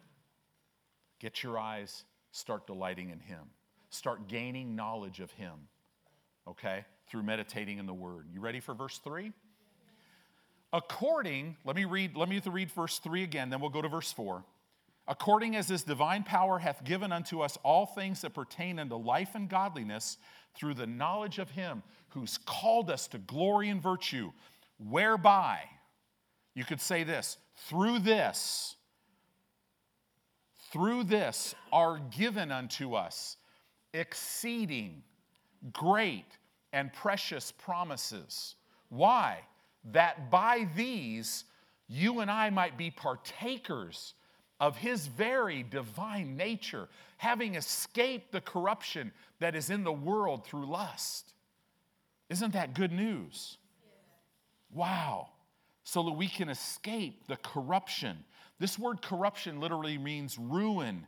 Get 1.21 1.43
your 1.43 1.59
eyes, 1.59 2.05
start 2.33 2.67
delighting 2.67 3.11
in 3.11 3.21
him. 3.21 3.45
Start 3.91 4.29
gaining 4.29 4.75
knowledge 4.75 5.21
of 5.21 5.31
him, 5.33 5.53
okay, 6.49 6.85
through 7.09 7.23
meditating 7.23 7.79
in 7.79 7.87
the 7.87 7.95
word. 7.95 8.27
You 8.33 8.41
ready 8.41 8.61
for 8.61 8.75
verse 8.75 8.99
3? 8.99 9.33
According, 10.73 11.57
let 11.65 11.77
me 11.77 11.85
read, 11.85 12.17
let 12.17 12.29
me 12.29 12.41
read 12.45 12.71
verse 12.71 12.99
3 12.99 13.23
again, 13.23 13.51
then 13.51 13.61
we'll 13.61 13.71
go 13.71 13.83
to 13.83 13.89
verse 13.89 14.13
4 14.13 14.45
according 15.11 15.57
as 15.57 15.69
his 15.69 15.83
divine 15.83 16.23
power 16.23 16.61
hath 16.61 16.85
given 16.85 17.11
unto 17.11 17.41
us 17.41 17.59
all 17.65 17.85
things 17.85 18.21
that 18.23 18.33
pertain 18.33 18.79
unto 18.79 18.95
life 18.95 19.31
and 19.35 19.49
godliness 19.49 20.17
through 20.55 20.73
the 20.73 20.87
knowledge 20.87 21.39
of 21.39 21.51
him 21.51 21.83
who's 22.11 22.39
called 22.39 22.89
us 22.89 23.09
to 23.09 23.19
glory 23.19 23.69
and 23.69 23.83
virtue, 23.83 24.31
whereby, 24.79 25.59
you 26.55 26.65
could 26.65 26.81
say 26.81 27.03
this, 27.03 27.39
through 27.69 27.99
this, 27.99 28.77
through 30.71 31.05
this 31.05 31.55
are 31.73 31.99
given 32.17 32.51
unto 32.51 32.95
us 32.95 33.37
exceeding 33.93 35.03
great 35.73 36.39
and 36.73 36.93
precious 36.93 37.53
promises. 37.53 38.55
Why? 38.89 39.41
That 39.93 40.31
by 40.31 40.69
these 40.77 41.45
you 41.89 42.21
and 42.21 42.31
I 42.31 42.51
might 42.51 42.79
be 42.79 42.91
partakers 42.91 44.15
of 44.61 44.77
his 44.77 45.07
very 45.07 45.63
divine 45.63 46.37
nature, 46.37 46.89
having 47.17 47.55
escaped 47.55 48.31
the 48.31 48.41
corruption 48.41 49.11
that 49.41 49.57
is 49.57 49.71
in 49.71 49.85
the 49.85 49.93
world 49.93 50.45
through 50.45 50.67
lust. 50.67 51.33
Isn't 52.29 52.53
that 52.53 52.75
good 52.75 52.93
news? 52.93 53.57
Wow. 54.73 55.31
So 55.83 56.05
that 56.05 56.13
we 56.13 56.29
can 56.29 56.49
escape 56.49 57.27
the 57.27 57.37
corruption. 57.37 58.19
This 58.61 58.79
word 58.79 59.03
corruption 59.03 59.59
literally 59.59 59.99
means 59.99 60.39
ruin, 60.39 61.05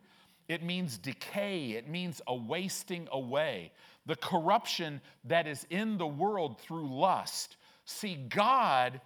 it 0.48 0.64
means 0.64 0.98
decay, 0.98 1.72
it 1.72 1.88
means 1.88 2.20
a 2.26 2.34
wasting 2.34 3.06
away. 3.12 3.70
The 4.06 4.16
corruption 4.16 5.00
that 5.26 5.46
is 5.46 5.64
in 5.70 5.96
the 5.96 6.06
world 6.06 6.60
through 6.60 6.92
lust. 6.92 7.56
See, 7.84 8.16
God 8.16 9.00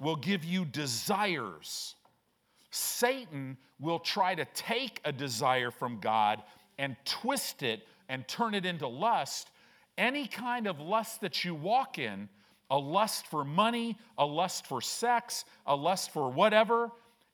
will 0.00 0.14
give 0.14 0.44
you 0.44 0.64
desires 0.64 1.96
Satan 2.70 3.56
will 3.80 3.98
try 3.98 4.34
to 4.34 4.44
take 4.54 5.00
a 5.04 5.12
desire 5.12 5.70
from 5.70 6.00
God 6.00 6.42
and 6.78 6.96
twist 7.04 7.62
it 7.62 7.86
and 8.08 8.26
turn 8.28 8.54
it 8.54 8.66
into 8.66 8.86
lust. 8.86 9.50
Any 9.96 10.26
kind 10.26 10.66
of 10.66 10.80
lust 10.80 11.20
that 11.22 11.44
you 11.44 11.54
walk 11.54 11.98
in, 11.98 12.28
a 12.70 12.78
lust 12.78 13.26
for 13.26 13.44
money, 13.44 13.98
a 14.18 14.26
lust 14.26 14.66
for 14.66 14.80
sex, 14.80 15.44
a 15.66 15.74
lust 15.74 16.12
for 16.12 16.28
whatever, 16.28 16.90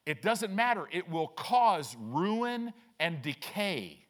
it 0.06 0.22
doesn't 0.22 0.54
matter. 0.54 0.86
It 0.92 1.08
will 1.08 1.28
cause 1.28 1.96
ruin 1.98 2.72
and 3.00 3.22
decay. 3.22 4.04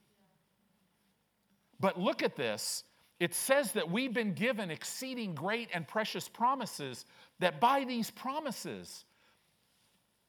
But 1.81 1.99
look 1.99 2.23
at 2.23 2.37
this. 2.37 2.85
It 3.21 3.35
says 3.35 3.73
that 3.73 3.91
we've 3.91 4.13
been 4.13 4.35
given 4.35 4.71
exceeding 4.71 5.35
great 5.35 5.69
and 5.73 5.87
precious 5.87 6.29
promises, 6.29 7.05
that 7.39 7.61
by 7.61 7.85
these 7.85 8.11
promises, 8.11 9.05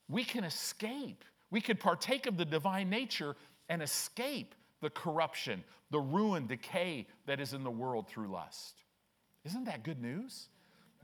we 0.08 0.23
can 0.23 0.43
escape. 0.43 1.25
We 1.49 1.62
could 1.62 1.80
partake 1.80 2.28
of 2.28 2.38
the 2.38 2.45
divine 2.45 2.89
nature 2.89 3.36
and 3.69 3.82
escape 3.82 4.54
the 4.82 4.89
corruption, 4.89 5.63
the 5.89 5.99
ruin, 5.99 6.45
decay 6.45 7.08
that 7.25 7.39
is 7.39 7.54
in 7.54 7.63
the 7.63 7.71
world 7.71 8.08
through 8.08 8.28
lust. 8.28 8.84
Isn't 9.45 9.65
that 9.65 9.84
good 9.84 10.01
news? 10.01 10.49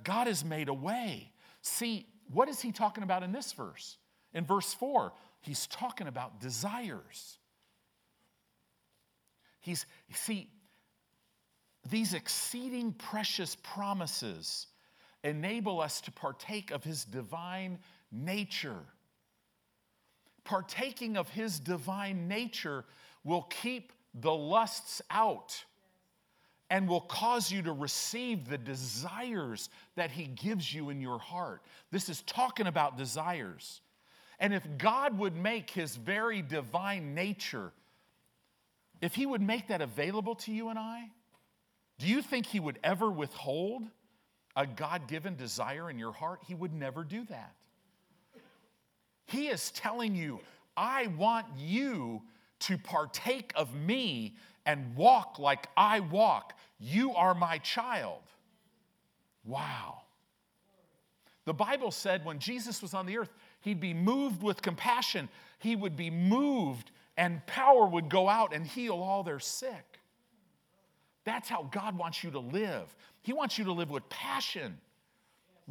God 0.04 0.28
has 0.28 0.45
made 0.45 0.67
a 0.69 0.74
way. 0.74 1.32
See, 1.62 2.08
what 2.32 2.47
is 2.47 2.62
he 2.62 2.71
talking 2.71 3.04
about 3.04 3.24
in 3.24 3.32
this 3.32 3.54
verse? 3.54 3.97
In 4.34 4.46
verse 4.46 4.74
4, 4.74 5.12
he's 5.41 5.67
talking 5.67 6.08
about 6.08 6.39
desires. 6.39 7.38
He's, 9.60 9.86
see, 10.13 10.50
these 11.89 12.13
exceeding 12.13 12.94
precious 12.94 13.56
promises 13.56 14.67
enable 15.24 15.82
us 15.82 16.02
to 16.02 16.12
partake 16.12 16.72
of 16.72 16.84
his 16.84 17.06
divine 17.06 17.80
nature. 18.12 18.80
Partaking 20.44 21.17
of 21.17 21.30
his 21.30 21.60
divine 21.60 22.28
nature 22.28 22.86
will 23.24 23.44
keep 23.44 23.94
the 24.13 24.34
lusts 24.34 25.02
out 25.12 25.63
and 26.70 26.88
will 26.88 27.02
cause 27.02 27.52
you 27.52 27.62
to 27.62 27.72
receive 27.72 28.48
the 28.48 28.58
desires 28.58 29.70
that 29.96 30.10
he 30.10 30.26
gives 30.26 30.74
you 30.74 30.89
in 30.89 31.02
your 31.02 31.20
heart. 31.20 31.62
This 31.91 32.10
is 32.10 32.22
talking 32.24 32.65
about 32.65 32.98
desires. 32.98 33.82
And 34.41 34.56
if 34.56 34.67
God 34.80 35.19
would 35.19 35.36
make 35.36 35.69
his 35.69 35.95
very 35.95 36.41
divine 36.41 37.13
nature, 37.13 37.71
if 38.99 39.13
he 39.13 39.27
would 39.27 39.41
make 39.41 39.67
that 39.67 39.82
available 39.82 40.34
to 40.36 40.51
you 40.51 40.69
and 40.69 40.80
I, 40.80 41.10
do 41.99 42.08
you 42.08 42.23
think 42.23 42.47
he 42.47 42.60
would 42.60 42.80
ever 42.84 43.10
withhold 43.10 43.84
a 44.56 44.65
God 44.65 45.08
given 45.08 45.36
desire 45.36 45.91
in 45.91 45.99
your 45.99 46.12
heart? 46.12 46.41
He 46.47 46.56
would 46.56 46.73
never 46.73 47.04
do 47.04 47.23
that. 47.25 47.54
He 49.27 49.47
is 49.47 49.69
telling 49.69 50.15
you, 50.15 50.39
I 50.75 51.08
want 51.08 51.45
you 51.56 52.23
to 52.62 52.80
partake 52.80 53.54
of 53.56 53.75
me 53.75 54.36
and 54.65 54.95
walk 54.95 55.38
like 55.38 55.67
I 55.77 55.99
walk. 55.99 56.58
You 56.80 57.13
are 57.13 57.36
my 57.36 57.60
child. 57.60 58.23
Wow. 59.45 60.01
The 61.45 61.54
Bible 61.54 61.91
said 61.91 62.25
when 62.25 62.39
Jesus 62.39 62.82
was 62.82 62.93
on 62.93 63.06
the 63.06 63.17
earth, 63.17 63.30
he'd 63.62 63.80
be 63.80 63.93
moved 63.93 64.43
with 64.43 64.62
compassion. 64.62 65.30
He 65.60 65.76
would 65.76 65.95
be 65.95 66.10
moved, 66.10 66.91
and 67.17 67.45
power 67.45 67.86
would 67.86 68.10
go 68.10 68.28
out 68.28 68.54
and 68.54 68.65
heal 68.65 68.96
all 68.96 69.23
their 69.23 69.40
sick. 69.40 70.00
That's 71.23 71.48
how 71.48 71.69
God 71.71 71.98
wants 71.98 72.23
you 72.23 72.31
to 72.31 72.40
live. 72.40 72.94
He 73.21 73.33
wants 73.33 73.58
you 73.58 73.65
to 73.65 73.73
live 73.73 73.92
with 73.92 74.08
passion 74.10 74.77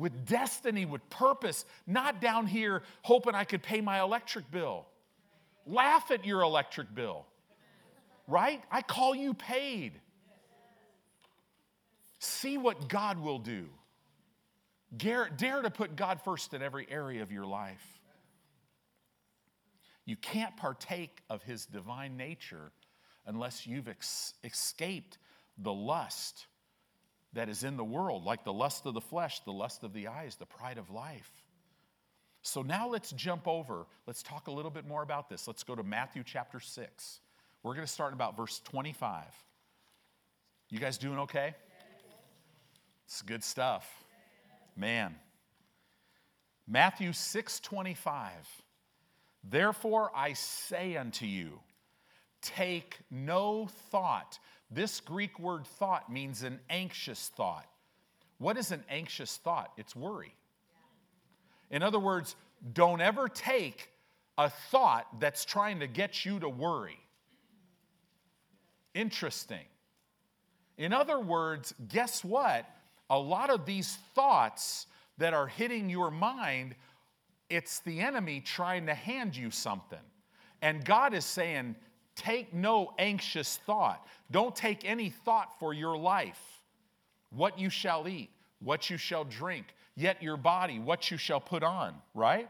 with 0.00 0.26
destiny, 0.26 0.84
with 0.84 1.08
purpose, 1.10 1.64
not 1.86 2.20
down 2.20 2.46
here 2.46 2.82
hoping 3.02 3.34
I 3.34 3.44
could 3.44 3.62
pay 3.62 3.80
my 3.80 4.00
electric 4.00 4.50
bill. 4.50 4.86
Laugh 5.66 6.10
at 6.10 6.24
your 6.24 6.40
electric 6.40 6.92
bill, 6.94 7.26
right? 8.26 8.62
I 8.70 8.82
call 8.82 9.14
you 9.14 9.34
paid. 9.34 9.92
See 12.18 12.58
what 12.58 12.88
God 12.88 13.18
will 13.20 13.38
do. 13.38 13.66
Dare, 14.96 15.28
dare 15.28 15.62
to 15.62 15.70
put 15.70 15.96
God 15.96 16.20
first 16.22 16.52
in 16.52 16.62
every 16.62 16.86
area 16.90 17.22
of 17.22 17.30
your 17.30 17.46
life. 17.46 18.00
You 20.04 20.16
can't 20.16 20.56
partake 20.56 21.22
of 21.30 21.42
his 21.42 21.66
divine 21.66 22.16
nature 22.16 22.72
unless 23.26 23.66
you've 23.66 23.88
ex- 23.88 24.34
escaped 24.42 25.18
the 25.56 25.72
lust 25.72 26.46
that 27.32 27.48
is 27.48 27.62
in 27.62 27.76
the 27.76 27.84
world, 27.84 28.24
like 28.24 28.42
the 28.42 28.52
lust 28.52 28.86
of 28.86 28.94
the 28.94 29.00
flesh, 29.00 29.40
the 29.40 29.52
lust 29.52 29.84
of 29.84 29.92
the 29.92 30.08
eyes, 30.08 30.34
the 30.36 30.46
pride 30.46 30.78
of 30.78 30.90
life. 30.90 31.30
So 32.42 32.62
now 32.62 32.88
let's 32.88 33.12
jump 33.12 33.46
over. 33.46 33.86
Let's 34.06 34.22
talk 34.22 34.48
a 34.48 34.50
little 34.50 34.70
bit 34.70 34.86
more 34.86 35.02
about 35.02 35.28
this. 35.28 35.46
Let's 35.46 35.62
go 35.62 35.76
to 35.76 35.82
Matthew 35.82 36.24
chapter 36.24 36.58
6. 36.58 37.20
We're 37.62 37.74
going 37.74 37.86
to 37.86 37.92
start 37.92 38.12
about 38.14 38.36
verse 38.36 38.60
25. 38.64 39.24
You 40.70 40.78
guys 40.78 40.98
doing 40.98 41.18
okay? 41.20 41.54
It's 43.06 43.22
good 43.22 43.44
stuff. 43.44 43.86
Man. 44.80 45.14
Matthew 46.66 47.12
6:25. 47.12 48.30
Therefore 49.44 50.10
I 50.16 50.32
say 50.32 50.96
unto 50.96 51.26
you, 51.26 51.60
take 52.40 52.98
no 53.10 53.66
thought. 53.90 54.38
This 54.70 55.00
Greek 55.00 55.38
word 55.38 55.66
thought 55.66 56.10
means 56.10 56.42
an 56.42 56.60
anxious 56.70 57.28
thought. 57.28 57.66
What 58.38 58.56
is 58.56 58.72
an 58.72 58.82
anxious 58.88 59.36
thought? 59.36 59.70
It's 59.76 59.94
worry. 59.94 60.34
In 61.70 61.82
other 61.82 62.00
words, 62.00 62.34
don't 62.72 63.02
ever 63.02 63.28
take 63.28 63.90
a 64.38 64.48
thought 64.48 65.20
that's 65.20 65.44
trying 65.44 65.80
to 65.80 65.86
get 65.86 66.24
you 66.24 66.40
to 66.40 66.48
worry. 66.48 66.98
Interesting. 68.94 69.66
In 70.78 70.94
other 70.94 71.20
words, 71.20 71.74
guess 71.88 72.24
what? 72.24 72.64
A 73.10 73.18
lot 73.18 73.50
of 73.50 73.66
these 73.66 73.98
thoughts 74.14 74.86
that 75.18 75.34
are 75.34 75.46
hitting 75.46 75.90
your 75.90 76.10
mind, 76.10 76.74
it's 77.50 77.80
the 77.80 78.00
enemy 78.00 78.40
trying 78.40 78.86
to 78.86 78.94
hand 78.94 79.36
you 79.36 79.50
something. 79.50 79.98
And 80.62 80.84
God 80.84 81.12
is 81.12 81.24
saying, 81.24 81.76
take 82.14 82.54
no 82.54 82.92
anxious 82.98 83.58
thought. 83.66 84.06
Don't 84.30 84.54
take 84.54 84.84
any 84.84 85.10
thought 85.10 85.58
for 85.58 85.74
your 85.74 85.98
life. 85.98 86.40
What 87.30 87.58
you 87.58 87.68
shall 87.70 88.08
eat, 88.08 88.30
what 88.60 88.90
you 88.90 88.96
shall 88.96 89.24
drink, 89.24 89.66
yet 89.96 90.22
your 90.22 90.36
body, 90.36 90.78
what 90.78 91.10
you 91.10 91.16
shall 91.16 91.40
put 91.40 91.62
on, 91.62 91.94
right? 92.14 92.48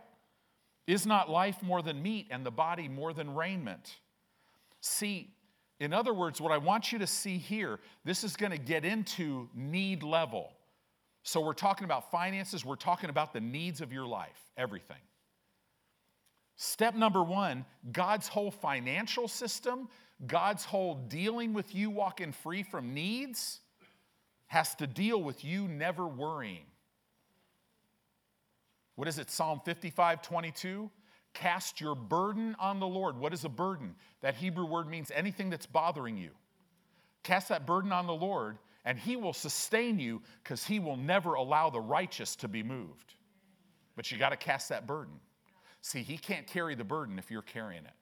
Is 0.87 1.07
not 1.07 1.31
life 1.31 1.63
more 1.63 1.83
than 1.83 2.03
meat 2.03 2.29
and 2.31 2.45
the 2.45 2.51
body 2.51 2.89
more 2.89 3.13
than 3.13 3.35
raiment? 3.35 3.97
See, 4.81 5.31
in 5.81 5.95
other 5.95 6.12
words, 6.12 6.41
what 6.41 6.53
I 6.53 6.59
want 6.59 6.93
you 6.93 6.99
to 6.99 7.07
see 7.07 7.39
here, 7.39 7.81
this 8.05 8.22
is 8.22 8.37
going 8.37 8.53
to 8.53 8.59
get 8.59 8.85
into 8.85 9.49
need 9.55 10.03
level. 10.03 10.53
So 11.22 11.41
we're 11.41 11.55
talking 11.55 11.85
about 11.85 12.11
finances, 12.11 12.64
we're 12.64 12.76
talking 12.76 13.11
about 13.11 13.33
the 13.33 13.41
needs 13.41 13.81
of 13.81 13.93
your 13.93 14.07
life, 14.07 14.39
everything. 14.57 14.97
Step 16.57 16.95
number 16.95 17.22
one 17.22 17.64
God's 17.93 18.28
whole 18.28 18.51
financial 18.51 19.26
system, 19.26 19.89
God's 20.26 20.64
whole 20.64 20.95
dealing 20.95 21.55
with 21.55 21.74
you 21.74 21.89
walking 21.89 22.33
free 22.33 22.62
from 22.62 22.93
needs 22.93 23.61
has 24.49 24.74
to 24.74 24.87
deal 24.87 25.22
with 25.22 25.45
you 25.45 25.66
never 25.68 26.07
worrying. 26.07 26.66
What 28.97 29.09
is 29.09 29.18
it, 29.18 29.31
Psalm 29.31 29.62
55 29.64 30.20
22? 30.20 30.91
Cast 31.33 31.81
your 31.81 31.95
burden 31.95 32.57
on 32.59 32.81
the 32.81 32.87
Lord. 32.87 33.16
What 33.18 33.33
is 33.33 33.45
a 33.45 33.49
burden? 33.49 33.95
That 34.20 34.35
Hebrew 34.35 34.66
word 34.66 34.89
means 34.89 35.11
anything 35.14 35.51
that's 35.51 35.66
bothering 35.66 36.16
you. 36.16 36.31
Cast 37.22 37.49
that 37.49 37.66
burden 37.66 37.93
on 37.93 38.07
the 38.07 38.14
Lord, 38.14 38.59
and 38.85 38.99
He 38.99 39.16
will 39.16 39.33
sustain 39.33 39.99
you 39.99 40.22
because 40.43 40.64
He 40.64 40.81
will 40.81 40.97
never 40.97 41.35
allow 41.35 41.70
the 41.70 41.81
righteous 41.81 42.37
to 42.37 42.49
be 42.49 42.62
moved. 42.62 43.14
But 43.97 44.11
you 44.11 44.18
got 44.18 44.31
to 44.31 44.37
cast 44.37 44.70
that 44.70 44.87
burden. 44.87 45.14
See, 45.83 46.03
He 46.03 46.18
can't 46.18 46.47
carry 46.47 46.74
the 46.74 46.85
burden 46.85 47.18
if 47.18 47.31
you're 47.31 47.43
carrying 47.43 47.85
it 47.85 47.93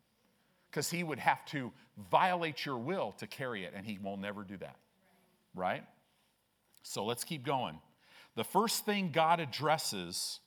because 0.71 0.91
He 0.91 1.03
would 1.03 1.19
have 1.19 1.45
to 1.47 1.73
violate 2.11 2.65
your 2.65 2.79
will 2.79 3.13
to 3.19 3.27
carry 3.27 3.65
it, 3.65 3.73
and 3.77 3.85
He 3.85 3.99
will 4.03 4.17
never 4.17 4.43
do 4.45 4.57
that. 4.59 4.77
Right? 5.55 5.85
So 6.83 7.05
let's 7.05 7.25
keep 7.25 7.45
going. 7.45 7.79
The 8.37 8.45
first 8.45 8.87
thing 8.87 9.11
God 9.13 9.41
addresses 9.41 10.41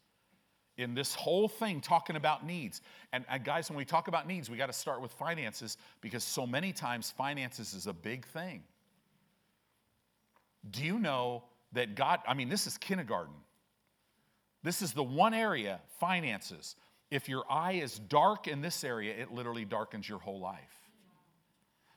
in 0.78 0.93
this 0.95 1.13
whole 1.13 1.47
thing 1.47 1.82
talking 1.82 2.15
about 2.15 2.45
needs. 2.45 2.82
And, 3.13 3.26
and 3.30 3.43
guys, 3.43 3.69
when 3.69 3.78
we 3.78 3.86
talk 3.86 4.07
about 4.07 4.28
needs, 4.28 4.49
we 4.49 4.57
got 4.57 4.67
to 4.67 4.74
start 4.74 5.01
with 5.01 5.11
finances 5.11 5.78
because 6.01 6.24
so 6.24 6.47
many 6.47 6.72
times 6.74 7.11
finances 7.11 7.74
is 7.74 7.88
a 7.88 7.93
big 7.93 8.26
thing. 8.28 8.63
Do 10.69 10.84
you 10.84 10.99
know 10.99 11.43
that 11.74 11.95
God, 11.95 12.19
I 12.28 12.34
mean, 12.34 12.49
this 12.49 12.67
is 12.67 12.78
kindergarten. 12.78 13.34
This 14.63 14.82
is 14.82 14.93
the 14.93 15.03
one 15.03 15.34
area, 15.34 15.82
finances. 15.99 16.76
If 17.09 17.28
your 17.28 17.43
eye 17.49 17.74
is 17.74 17.97
dark 17.97 18.47
in 18.47 18.61
this 18.61 18.84
area, 18.84 19.13
it 19.17 19.32
literally 19.32 19.65
darkens 19.65 20.07
your 20.07 20.19
whole 20.19 20.39
life. 20.39 20.59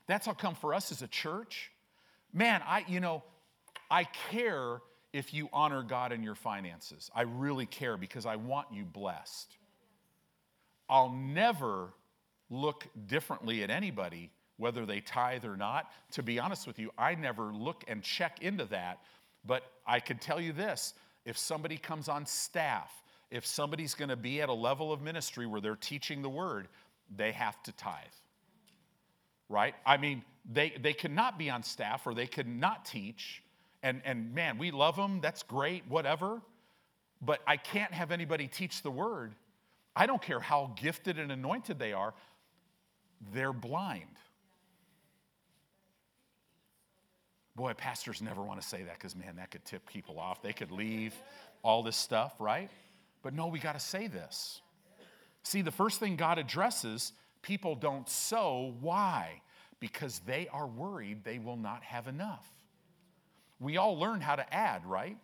That's 0.06 0.26
how 0.26 0.32
come 0.32 0.54
for 0.54 0.74
us 0.74 0.90
as 0.92 1.02
a 1.02 1.08
church. 1.08 1.70
Man, 2.32 2.62
I, 2.66 2.84
you 2.88 3.00
know, 3.00 3.22
I 3.90 4.04
care 4.04 4.80
if 5.14 5.32
you 5.32 5.48
honor 5.52 5.84
God 5.84 6.10
in 6.10 6.24
your 6.24 6.34
finances. 6.34 7.08
I 7.14 7.22
really 7.22 7.66
care 7.66 7.96
because 7.96 8.26
I 8.26 8.34
want 8.34 8.66
you 8.72 8.84
blessed. 8.84 9.56
I'll 10.90 11.12
never 11.12 11.94
look 12.50 12.88
differently 13.06 13.62
at 13.62 13.70
anybody, 13.70 14.32
whether 14.56 14.84
they 14.84 15.00
tithe 15.00 15.44
or 15.44 15.56
not. 15.56 15.88
To 16.12 16.24
be 16.24 16.40
honest 16.40 16.66
with 16.66 16.80
you, 16.80 16.90
I 16.98 17.14
never 17.14 17.54
look 17.54 17.84
and 17.86 18.02
check 18.02 18.42
into 18.42 18.64
that. 18.66 19.02
But 19.46 19.62
I 19.86 20.00
can 20.00 20.18
tell 20.18 20.40
you 20.40 20.52
this 20.52 20.94
if 21.24 21.38
somebody 21.38 21.76
comes 21.76 22.08
on 22.08 22.26
staff, 22.26 22.90
if 23.30 23.46
somebody's 23.46 23.94
going 23.94 24.08
to 24.08 24.16
be 24.16 24.42
at 24.42 24.48
a 24.48 24.52
level 24.54 24.92
of 24.92 25.00
ministry 25.00 25.46
where 25.46 25.60
they're 25.60 25.76
teaching 25.76 26.22
the 26.22 26.28
word, 26.28 26.66
they 27.14 27.30
have 27.30 27.62
to 27.62 27.72
tithe. 27.72 27.94
Right? 29.48 29.76
I 29.86 29.96
mean, 29.96 30.24
they, 30.44 30.72
they 30.82 30.92
cannot 30.92 31.38
be 31.38 31.50
on 31.50 31.62
staff 31.62 32.04
or 32.04 32.14
they 32.14 32.26
cannot 32.26 32.84
teach 32.84 33.43
and, 33.84 34.00
and 34.04 34.34
man, 34.34 34.56
we 34.56 34.70
love 34.70 34.96
them, 34.96 35.20
that's 35.20 35.42
great, 35.42 35.84
whatever. 35.88 36.40
But 37.20 37.40
I 37.46 37.58
can't 37.58 37.92
have 37.92 38.10
anybody 38.10 38.48
teach 38.48 38.82
the 38.82 38.90
word. 38.90 39.34
I 39.94 40.06
don't 40.06 40.20
care 40.20 40.40
how 40.40 40.72
gifted 40.74 41.18
and 41.18 41.30
anointed 41.30 41.78
they 41.78 41.92
are, 41.92 42.14
they're 43.32 43.52
blind. 43.52 44.16
Boy, 47.54 47.74
pastors 47.74 48.20
never 48.20 48.42
want 48.42 48.60
to 48.60 48.66
say 48.66 48.82
that 48.82 48.94
because, 48.94 49.14
man, 49.14 49.36
that 49.36 49.50
could 49.50 49.64
tip 49.64 49.86
people 49.86 50.18
off. 50.18 50.42
They 50.42 50.52
could 50.52 50.72
leave 50.72 51.14
all 51.62 51.82
this 51.82 51.96
stuff, 51.96 52.34
right? 52.40 52.70
But 53.22 53.34
no, 53.34 53.46
we 53.46 53.58
got 53.58 53.74
to 53.74 53.80
say 53.80 54.08
this. 54.08 54.60
See, 55.44 55.62
the 55.62 55.70
first 55.70 56.00
thing 56.00 56.16
God 56.16 56.38
addresses, 56.38 57.12
people 57.42 57.76
don't 57.76 58.08
sow. 58.08 58.74
Why? 58.80 59.42
Because 59.78 60.20
they 60.26 60.48
are 60.48 60.66
worried 60.66 61.22
they 61.22 61.38
will 61.38 61.58
not 61.58 61.84
have 61.84 62.08
enough. 62.08 62.53
We 63.60 63.76
all 63.76 63.98
learn 63.98 64.20
how 64.20 64.36
to 64.36 64.54
add, 64.54 64.84
right? 64.84 65.16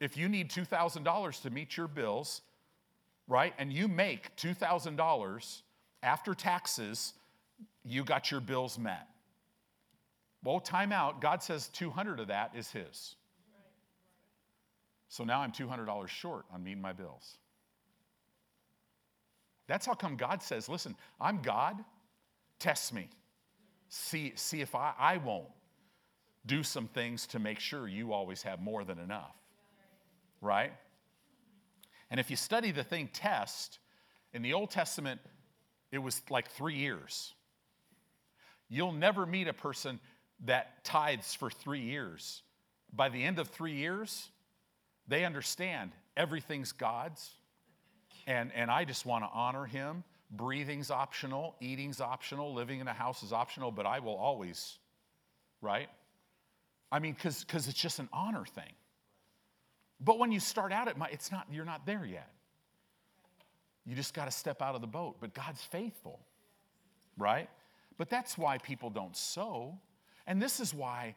If 0.00 0.16
you 0.16 0.28
need 0.28 0.50
$2,000 0.50 1.42
to 1.42 1.50
meet 1.50 1.76
your 1.76 1.88
bills, 1.88 2.42
right, 3.26 3.52
and 3.58 3.72
you 3.72 3.88
make 3.88 4.34
$2,000 4.36 5.62
after 6.02 6.34
taxes, 6.34 7.14
you 7.84 8.04
got 8.04 8.30
your 8.30 8.40
bills 8.40 8.78
met. 8.78 9.08
Well, 10.44 10.60
time 10.60 10.92
out. 10.92 11.20
God 11.20 11.42
says 11.42 11.68
200 11.68 12.20
of 12.20 12.28
that 12.28 12.52
is 12.54 12.70
His. 12.70 13.16
So 15.08 15.24
now 15.24 15.40
I'm 15.40 15.52
$200 15.52 16.08
short 16.08 16.44
on 16.52 16.62
meeting 16.62 16.82
my 16.82 16.92
bills. 16.92 17.38
That's 19.66 19.84
how 19.84 19.94
come 19.94 20.16
God 20.16 20.42
says, 20.42 20.68
listen, 20.68 20.94
I'm 21.20 21.42
God, 21.42 21.76
test 22.58 22.94
me. 22.94 23.08
See, 23.88 24.32
see 24.36 24.60
if 24.60 24.74
I, 24.74 24.92
I 24.98 25.16
won't 25.18 25.48
do 26.48 26.64
some 26.64 26.88
things 26.88 27.28
to 27.28 27.38
make 27.38 27.60
sure 27.60 27.86
you 27.86 28.12
always 28.12 28.42
have 28.42 28.60
more 28.60 28.82
than 28.82 28.98
enough. 28.98 29.36
Right? 30.40 30.72
And 32.10 32.18
if 32.18 32.30
you 32.30 32.36
study 32.36 32.72
the 32.72 32.82
thing 32.82 33.08
test, 33.12 33.78
in 34.32 34.42
the 34.42 34.54
Old 34.54 34.70
Testament, 34.70 35.20
it 35.92 35.98
was 35.98 36.20
like 36.30 36.50
three 36.50 36.76
years. 36.76 37.32
You'll 38.68 38.92
never 38.92 39.26
meet 39.26 39.48
a 39.48 39.52
person 39.52 40.00
that 40.44 40.84
tithes 40.84 41.34
for 41.34 41.50
three 41.50 41.80
years. 41.80 42.42
By 42.92 43.08
the 43.08 43.22
end 43.22 43.38
of 43.38 43.48
three 43.48 43.74
years, 43.74 44.28
they 45.06 45.24
understand 45.24 45.92
everything's 46.16 46.72
God's, 46.72 47.30
and, 48.26 48.52
and 48.54 48.70
I 48.70 48.84
just 48.84 49.06
want 49.06 49.24
to 49.24 49.30
honor 49.32 49.64
Him. 49.64 50.04
Breathing's 50.30 50.90
optional, 50.90 51.56
eating's 51.60 52.00
optional, 52.00 52.52
living 52.52 52.80
in 52.80 52.88
a 52.88 52.92
house 52.92 53.22
is 53.22 53.32
optional, 53.32 53.70
but 53.70 53.86
I 53.86 54.00
will 54.00 54.16
always, 54.16 54.76
right? 55.62 55.88
I 56.90 56.98
mean, 56.98 57.14
because 57.14 57.68
it's 57.68 57.74
just 57.74 57.98
an 57.98 58.08
honor 58.12 58.44
thing. 58.44 58.72
But 60.00 60.18
when 60.18 60.32
you 60.32 60.40
start 60.40 60.72
out, 60.72 60.88
it 60.88 60.96
might, 60.96 61.12
it's 61.12 61.30
not, 61.32 61.46
you're 61.50 61.64
not 61.64 61.84
there 61.86 62.04
yet. 62.04 62.30
You 63.84 63.94
just 63.94 64.14
got 64.14 64.26
to 64.26 64.30
step 64.30 64.62
out 64.62 64.74
of 64.74 64.80
the 64.80 64.86
boat. 64.86 65.16
But 65.20 65.34
God's 65.34 65.62
faithful, 65.62 66.20
right? 67.16 67.48
But 67.96 68.08
that's 68.08 68.38
why 68.38 68.58
people 68.58 68.90
don't 68.90 69.16
sow. 69.16 69.78
And 70.26 70.40
this 70.40 70.60
is 70.60 70.72
why 70.72 71.16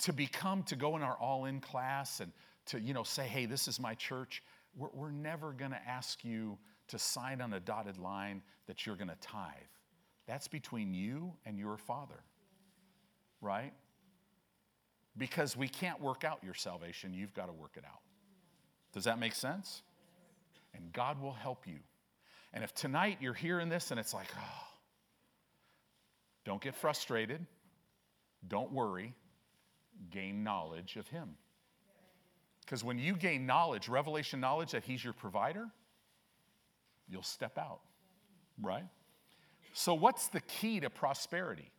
to 0.00 0.12
become, 0.12 0.62
to 0.64 0.76
go 0.76 0.96
in 0.96 1.02
our 1.02 1.16
all 1.16 1.44
in 1.44 1.60
class 1.60 2.20
and 2.20 2.32
to, 2.66 2.80
you 2.80 2.94
know, 2.94 3.04
say, 3.04 3.24
hey, 3.24 3.46
this 3.46 3.68
is 3.68 3.78
my 3.78 3.94
church, 3.94 4.42
we're, 4.76 4.88
we're 4.92 5.10
never 5.10 5.52
going 5.52 5.70
to 5.70 5.88
ask 5.88 6.24
you 6.24 6.58
to 6.88 6.98
sign 6.98 7.40
on 7.40 7.52
a 7.52 7.60
dotted 7.60 7.98
line 7.98 8.42
that 8.66 8.84
you're 8.84 8.96
going 8.96 9.08
to 9.08 9.16
tithe. 9.20 9.52
That's 10.26 10.48
between 10.48 10.92
you 10.92 11.32
and 11.44 11.58
your 11.58 11.76
father, 11.76 12.20
right? 13.40 13.72
Because 15.18 15.56
we 15.56 15.68
can't 15.68 16.00
work 16.00 16.24
out 16.24 16.40
your 16.42 16.54
salvation. 16.54 17.14
You've 17.14 17.34
got 17.34 17.46
to 17.46 17.52
work 17.52 17.72
it 17.76 17.84
out. 17.84 18.00
Does 18.92 19.04
that 19.04 19.18
make 19.18 19.34
sense? 19.34 19.82
And 20.74 20.92
God 20.92 21.20
will 21.20 21.32
help 21.32 21.66
you. 21.66 21.78
And 22.52 22.62
if 22.64 22.74
tonight 22.74 23.18
you're 23.20 23.34
hearing 23.34 23.68
this 23.68 23.90
and 23.90 24.00
it's 24.00 24.14
like, 24.14 24.28
oh, 24.36 24.66
don't 26.44 26.60
get 26.60 26.74
frustrated, 26.74 27.44
don't 28.46 28.72
worry, 28.72 29.14
gain 30.10 30.44
knowledge 30.44 30.96
of 30.96 31.08
Him. 31.08 31.36
Because 32.64 32.82
when 32.82 32.98
you 32.98 33.14
gain 33.14 33.46
knowledge, 33.46 33.88
revelation 33.88 34.40
knowledge 34.40 34.72
that 34.72 34.84
He's 34.84 35.02
your 35.02 35.12
provider, 35.12 35.66
you'll 37.08 37.22
step 37.22 37.58
out, 37.58 37.80
right? 38.60 38.86
So, 39.72 39.94
what's 39.94 40.28
the 40.28 40.40
key 40.40 40.80
to 40.80 40.90
prosperity? 40.90 41.70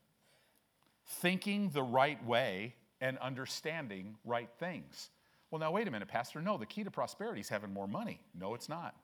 Thinking 1.05 1.69
the 1.69 1.83
right 1.83 2.23
way 2.25 2.75
and 3.01 3.17
understanding 3.19 4.15
right 4.25 4.49
things. 4.59 5.09
Well, 5.51 5.59
now, 5.59 5.71
wait 5.71 5.87
a 5.87 5.91
minute, 5.91 6.07
Pastor. 6.07 6.41
No, 6.41 6.57
the 6.57 6.65
key 6.65 6.83
to 6.83 6.91
prosperity 6.91 7.41
is 7.41 7.49
having 7.49 7.73
more 7.73 7.87
money. 7.87 8.19
No, 8.37 8.53
it's 8.53 8.67
not. 8.67 8.95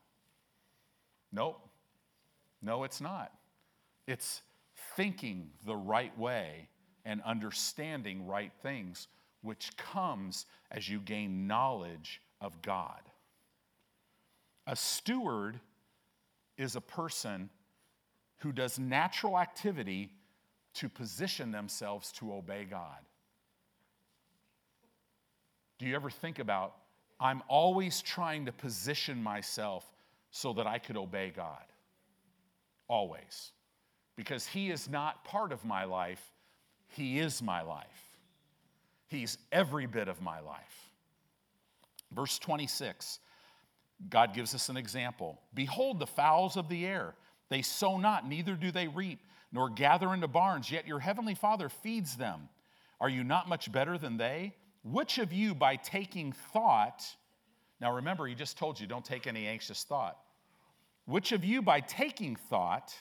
Nope. 1.32 1.68
No, 2.62 2.84
it's 2.84 3.02
not. 3.02 3.32
It's 4.08 4.42
thinking 4.96 5.52
the 5.66 5.76
right 5.76 6.18
way 6.18 6.68
and 7.06 7.22
understanding 7.22 8.26
right 8.26 8.52
things, 8.62 9.08
which 9.42 9.76
comes 9.78 10.46
as 10.72 10.88
you 10.90 11.00
gain 11.00 11.48
knowledge 11.48 12.22
of 12.42 12.62
God. 12.62 13.02
A 14.68 14.76
steward 14.76 15.60
is 16.58 16.76
a 16.76 16.82
person 16.82 17.50
who 18.38 18.52
does 18.52 18.80
natural 18.80 19.38
activity 19.40 20.12
to 20.76 20.90
position 20.90 21.52
themselves 21.52 22.12
to 22.14 22.34
obey 22.34 22.66
God. 22.66 23.00
Do 25.80 25.86
you 25.86 25.96
ever 25.96 26.10
think 26.10 26.40
about, 26.40 26.76
I'm 27.20 27.42
always 27.48 28.02
trying 28.02 28.46
to 28.46 28.52
position 28.52 29.22
myself 29.22 29.86
so 30.32 30.54
that 30.54 30.68
I 30.68 30.80
could 30.80 30.98
obey 30.98 31.32
God? 31.36 31.64
Always. 32.88 33.52
Because 34.16 34.46
He 34.46 34.70
is 34.70 34.90
not 34.90 35.24
part 35.24 35.52
of 35.52 35.66
my 35.66 35.86
life, 35.86 36.22
He 36.90 37.20
is 37.20 37.42
my 37.42 37.62
life. 37.62 37.88
He's 39.08 39.38
every 39.52 39.86
bit 39.86 40.08
of 40.08 40.22
my 40.22 40.40
life. 40.40 40.92
Verse 42.12 42.40
26, 42.40 43.20
God 44.10 44.34
gives 44.34 44.54
us 44.56 44.70
an 44.70 44.78
example. 44.78 45.40
Behold 45.54 46.00
the 46.00 46.08
fowls 46.08 46.58
of 46.58 46.68
the 46.68 46.86
air. 46.86 47.16
They 47.50 47.62
sow 47.62 47.98
not, 47.98 48.28
neither 48.28 48.56
do 48.56 48.72
they 48.72 48.88
reap, 48.88 49.20
nor 49.52 49.70
gather 49.70 50.14
into 50.14 50.28
barns, 50.28 50.72
yet 50.72 50.88
your 50.88 51.00
heavenly 51.00 51.36
Father 51.36 51.70
feeds 51.70 52.16
them. 52.16 52.50
Are 53.00 53.10
you 53.10 53.24
not 53.24 53.48
much 53.48 53.72
better 53.72 53.98
than 53.98 54.18
they? 54.18 54.56
Which 54.84 55.18
of 55.18 55.32
you, 55.32 55.56
by 55.56 55.78
taking 55.78 56.34
thought, 56.34 57.06
now 57.80 57.96
remember, 57.96 58.28
he 58.28 58.36
just 58.36 58.58
told 58.58 58.80
you 58.80 58.88
don't 58.88 59.06
take 59.06 59.28
any 59.28 59.48
anxious 59.48 59.84
thought. 59.84 60.18
Which 61.06 61.32
of 61.32 61.44
you, 61.44 61.62
by 61.62 61.80
taking 61.80 62.36
thought, 62.36 62.94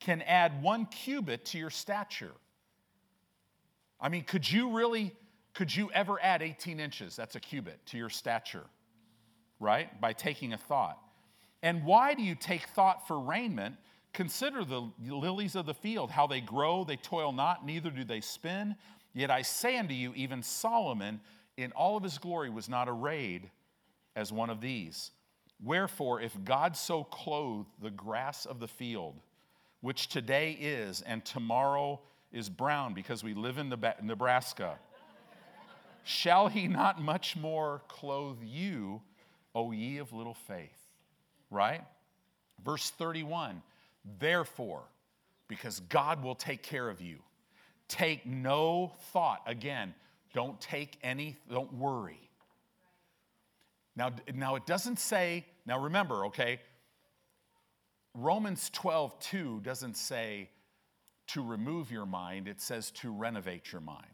can 0.00 0.22
add 0.22 0.62
one 0.62 0.86
cubit 0.86 1.44
to 1.46 1.58
your 1.58 1.70
stature? 1.70 2.32
I 4.00 4.08
mean, 4.08 4.24
could 4.24 4.50
you 4.50 4.70
really, 4.70 5.14
could 5.54 5.74
you 5.74 5.90
ever 5.92 6.18
add 6.22 6.42
18 6.42 6.80
inches? 6.80 7.16
That's 7.16 7.36
a 7.36 7.40
cubit 7.40 7.84
to 7.86 7.98
your 7.98 8.08
stature, 8.08 8.64
right? 9.58 10.00
By 10.00 10.14
taking 10.14 10.54
a 10.54 10.58
thought. 10.58 10.98
And 11.62 11.84
why 11.84 12.14
do 12.14 12.22
you 12.22 12.34
take 12.34 12.66
thought 12.68 13.06
for 13.06 13.20
raiment? 13.20 13.76
Consider 14.14 14.64
the 14.64 14.90
lilies 15.06 15.54
of 15.54 15.66
the 15.66 15.74
field, 15.74 16.10
how 16.10 16.26
they 16.26 16.40
grow, 16.40 16.84
they 16.84 16.96
toil 16.96 17.32
not, 17.32 17.64
neither 17.64 17.90
do 17.90 18.04
they 18.04 18.20
spin. 18.20 18.74
Yet 19.12 19.30
I 19.30 19.42
say 19.42 19.78
unto 19.78 19.94
you, 19.94 20.12
even 20.14 20.42
Solomon 20.42 21.20
in 21.56 21.72
all 21.72 21.96
of 21.96 22.02
his 22.02 22.18
glory 22.18 22.50
was 22.50 22.68
not 22.68 22.88
arrayed 22.88 23.50
as 24.16 24.32
one 24.32 24.50
of 24.50 24.60
these. 24.60 25.10
Wherefore, 25.62 26.20
if 26.20 26.36
God 26.44 26.76
so 26.76 27.04
clothe 27.04 27.66
the 27.82 27.90
grass 27.90 28.46
of 28.46 28.60
the 28.60 28.68
field, 28.68 29.14
which 29.80 30.08
today 30.08 30.52
is 30.52 31.02
and 31.02 31.24
tomorrow 31.24 32.00
is 32.32 32.48
brown 32.48 32.94
because 32.94 33.22
we 33.22 33.34
live 33.34 33.58
in 33.58 33.68
Nebraska, 34.02 34.78
shall 36.04 36.48
he 36.48 36.66
not 36.68 37.00
much 37.02 37.36
more 37.36 37.82
clothe 37.88 38.38
you, 38.42 39.02
O 39.54 39.72
ye 39.72 39.98
of 39.98 40.12
little 40.12 40.34
faith? 40.34 40.78
Right? 41.50 41.82
Verse 42.64 42.90
31 42.90 43.62
Therefore, 44.18 44.84
because 45.46 45.80
God 45.80 46.22
will 46.22 46.34
take 46.34 46.62
care 46.62 46.88
of 46.88 47.02
you, 47.02 47.18
Take 47.90 48.24
no 48.24 48.92
thought. 49.12 49.42
Again, 49.46 49.94
don't 50.32 50.60
take 50.60 50.96
any, 51.02 51.36
don't 51.50 51.74
worry. 51.74 52.30
Now, 53.96 54.12
now 54.32 54.54
it 54.54 54.64
doesn't 54.64 55.00
say, 55.00 55.44
now 55.66 55.80
remember, 55.80 56.26
okay, 56.26 56.60
Romans 58.14 58.70
12, 58.70 59.18
2 59.18 59.60
doesn't 59.64 59.96
say 59.96 60.50
to 61.26 61.42
remove 61.42 61.90
your 61.90 62.06
mind, 62.06 62.46
it 62.46 62.60
says 62.60 62.92
to 62.92 63.12
renovate 63.12 63.72
your 63.72 63.80
mind. 63.80 64.06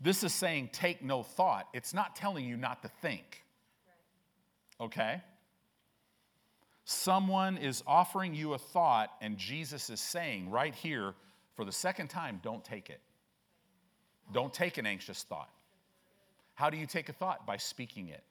This 0.00 0.24
is 0.24 0.34
saying 0.34 0.70
take 0.72 1.02
no 1.02 1.22
thought. 1.22 1.68
It's 1.72 1.94
not 1.94 2.16
telling 2.16 2.44
you 2.44 2.56
not 2.56 2.82
to 2.82 2.88
think. 3.00 3.44
Okay? 4.80 5.22
Someone 6.84 7.58
is 7.58 7.84
offering 7.86 8.34
you 8.34 8.54
a 8.54 8.58
thought, 8.58 9.12
and 9.20 9.38
Jesus 9.38 9.88
is 9.88 10.00
saying 10.00 10.50
right 10.50 10.74
here, 10.74 11.14
for 11.54 11.64
the 11.64 11.72
second 11.72 12.08
time, 12.08 12.40
don't 12.42 12.64
take 12.64 12.90
it. 12.90 13.00
Don't 14.32 14.52
take 14.52 14.78
an 14.78 14.86
anxious 14.86 15.22
thought. 15.24 15.50
How 16.54 16.70
do 16.70 16.76
you 16.76 16.86
take 16.86 17.08
a 17.08 17.12
thought? 17.12 17.46
By 17.46 17.56
speaking 17.56 18.08
it. 18.08 18.22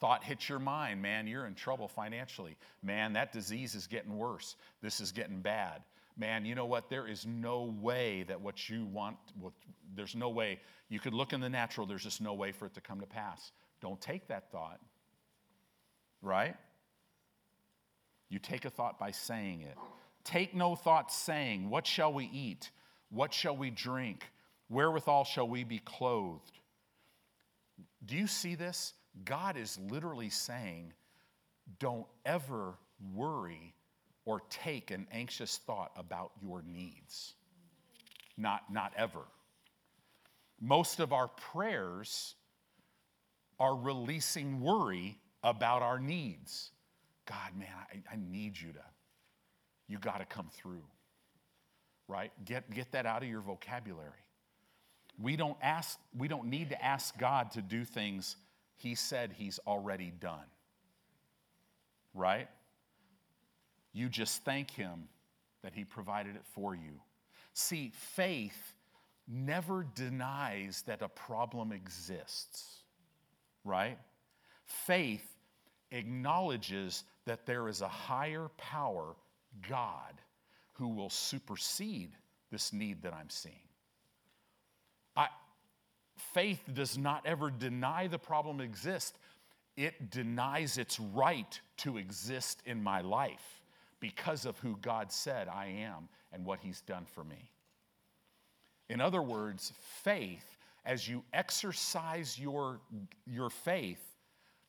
Thought 0.00 0.22
hits 0.22 0.48
your 0.48 0.60
mind, 0.60 1.02
man, 1.02 1.26
you're 1.26 1.46
in 1.46 1.54
trouble 1.54 1.88
financially. 1.88 2.56
Man, 2.82 3.14
that 3.14 3.32
disease 3.32 3.74
is 3.74 3.88
getting 3.88 4.16
worse. 4.16 4.54
This 4.80 5.00
is 5.00 5.10
getting 5.10 5.40
bad. 5.40 5.82
Man, 6.16 6.44
you 6.44 6.54
know 6.54 6.66
what? 6.66 6.88
There 6.88 7.06
is 7.06 7.26
no 7.26 7.74
way 7.80 8.24
that 8.28 8.40
what 8.40 8.68
you 8.68 8.86
want, 8.86 9.16
what, 9.40 9.52
there's 9.94 10.14
no 10.14 10.28
way. 10.28 10.60
You 10.88 11.00
could 11.00 11.14
look 11.14 11.32
in 11.32 11.40
the 11.40 11.48
natural, 11.48 11.86
there's 11.86 12.04
just 12.04 12.20
no 12.20 12.34
way 12.34 12.52
for 12.52 12.66
it 12.66 12.74
to 12.74 12.80
come 12.80 13.00
to 13.00 13.06
pass. 13.06 13.50
Don't 13.80 14.00
take 14.00 14.28
that 14.28 14.50
thought, 14.50 14.80
right? 16.22 16.56
You 18.28 18.38
take 18.38 18.64
a 18.64 18.70
thought 18.70 18.98
by 18.98 19.10
saying 19.10 19.62
it. 19.62 19.76
Take 20.28 20.54
no 20.54 20.74
thought, 20.74 21.10
saying, 21.10 21.70
What 21.70 21.86
shall 21.86 22.12
we 22.12 22.26
eat? 22.26 22.70
What 23.08 23.32
shall 23.32 23.56
we 23.56 23.70
drink? 23.70 24.30
Wherewithal 24.68 25.24
shall 25.24 25.48
we 25.48 25.64
be 25.64 25.78
clothed? 25.78 26.52
Do 28.04 28.14
you 28.14 28.26
see 28.26 28.54
this? 28.54 28.92
God 29.24 29.56
is 29.56 29.78
literally 29.90 30.28
saying, 30.28 30.92
Don't 31.78 32.06
ever 32.26 32.74
worry 33.14 33.72
or 34.26 34.42
take 34.50 34.90
an 34.90 35.06
anxious 35.12 35.56
thought 35.56 35.92
about 35.96 36.32
your 36.42 36.62
needs. 36.62 37.32
Not, 38.36 38.70
not 38.70 38.92
ever. 38.98 39.22
Most 40.60 41.00
of 41.00 41.14
our 41.14 41.28
prayers 41.28 42.34
are 43.58 43.74
releasing 43.74 44.60
worry 44.60 45.16
about 45.42 45.80
our 45.80 45.98
needs. 45.98 46.70
God, 47.24 47.56
man, 47.58 47.68
I, 47.72 48.12
I 48.12 48.18
need 48.30 48.60
you 48.60 48.72
to 48.74 48.84
you 49.88 49.98
got 49.98 50.18
to 50.18 50.24
come 50.24 50.48
through. 50.52 50.84
Right? 52.06 52.32
Get, 52.44 52.70
get 52.70 52.92
that 52.92 53.06
out 53.06 53.22
of 53.22 53.28
your 53.28 53.40
vocabulary. 53.40 54.24
We 55.20 55.36
don't 55.36 55.56
ask, 55.60 55.98
we 56.16 56.28
don't 56.28 56.46
need 56.46 56.70
to 56.70 56.84
ask 56.84 57.18
God 57.18 57.50
to 57.52 57.62
do 57.62 57.84
things 57.84 58.36
He 58.76 58.94
said 58.94 59.32
He's 59.36 59.58
already 59.66 60.12
done. 60.20 60.46
Right? 62.14 62.48
You 63.92 64.08
just 64.08 64.44
thank 64.44 64.70
Him 64.70 65.08
that 65.62 65.74
He 65.74 65.84
provided 65.84 66.36
it 66.36 66.44
for 66.54 66.74
you. 66.74 67.00
See, 67.52 67.92
faith 67.94 68.74
never 69.26 69.86
denies 69.94 70.82
that 70.86 71.02
a 71.02 71.08
problem 71.08 71.72
exists, 71.72 72.82
right? 73.64 73.98
Faith 74.64 75.26
acknowledges 75.90 77.04
that 77.26 77.44
there 77.44 77.68
is 77.68 77.82
a 77.82 77.88
higher 77.88 78.48
power 78.56 79.16
God 79.68 80.20
who 80.74 80.88
will 80.88 81.10
supersede 81.10 82.12
this 82.50 82.72
need 82.72 83.02
that 83.02 83.12
I'm 83.12 83.30
seeing. 83.30 83.54
I, 85.16 85.28
faith 86.16 86.62
does 86.72 86.96
not 86.96 87.26
ever 87.26 87.50
deny 87.50 88.06
the 88.06 88.18
problem 88.18 88.60
exists, 88.60 89.18
it 89.76 90.10
denies 90.10 90.78
its 90.78 90.98
right 90.98 91.60
to 91.78 91.98
exist 91.98 92.62
in 92.66 92.82
my 92.82 93.00
life 93.00 93.60
because 94.00 94.44
of 94.44 94.58
who 94.58 94.76
God 94.80 95.12
said 95.12 95.48
I 95.48 95.66
am 95.66 96.08
and 96.32 96.44
what 96.44 96.60
He's 96.60 96.80
done 96.80 97.06
for 97.06 97.24
me. 97.24 97.50
In 98.88 99.00
other 99.00 99.22
words, 99.22 99.72
faith, 100.02 100.56
as 100.84 101.06
you 101.08 101.22
exercise 101.32 102.38
your, 102.38 102.80
your 103.26 103.50
faith, 103.50 104.07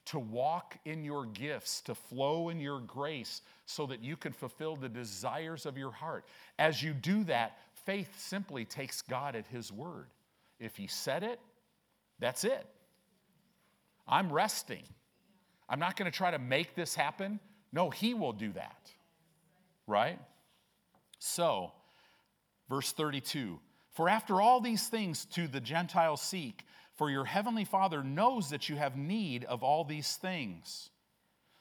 to 0.10 0.20
walk 0.20 0.76
in 0.86 1.03
your 1.03 1.26
gifts, 1.26 1.82
to 1.82 1.93
flow 1.93 2.49
in 2.49 2.60
your 2.60 2.80
grace, 2.80 3.41
so 3.66 3.86
that 3.86 4.01
you 4.03 4.18
can 4.18 4.34
fulfill 4.34 4.76
the 4.76 4.89
desires 4.89 5.68
of 5.68 5.78
your 5.78 5.91
heart. 5.91 6.26
As 6.57 6.82
you 6.82 6.93
do 6.93 7.24
that, 7.26 7.60
faith 7.86 8.20
simply 8.20 8.66
takes 8.66 9.03
God 9.03 9.36
at 9.36 9.45
His 9.47 9.72
word. 9.72 10.07
If 10.60 10.76
He 10.76 10.88
said 10.88 11.24
it, 11.24 11.39
that's 12.18 12.43
it. 12.43 12.66
I'm 14.07 14.34
resting. 14.34 14.84
I'm 15.70 15.80
not 15.80 15.95
going 15.95 16.12
to 16.12 16.18
try 16.18 16.32
to 16.32 16.39
make 16.39 16.74
this 16.74 16.95
happen. 16.95 17.39
No, 17.72 17.91
He 17.91 18.16
will 18.16 18.34
do 18.34 18.51
that. 18.53 18.91
Right? 19.86 20.20
So, 21.20 21.72
verse 22.68 22.91
32 22.93 23.60
For 23.91 24.10
after 24.10 24.41
all 24.41 24.60
these 24.60 24.88
things 24.88 25.26
to 25.34 25.47
the 25.47 25.62
Gentiles 25.62 26.22
seek, 26.22 26.64
for 27.00 27.10
your 27.10 27.24
heavenly 27.24 27.64
Father 27.64 28.04
knows 28.04 28.50
that 28.50 28.68
you 28.68 28.76
have 28.76 28.97
need 28.97 29.45
of 29.45 29.64
all 29.64 29.86
these 29.86 30.18
things. 30.18 30.89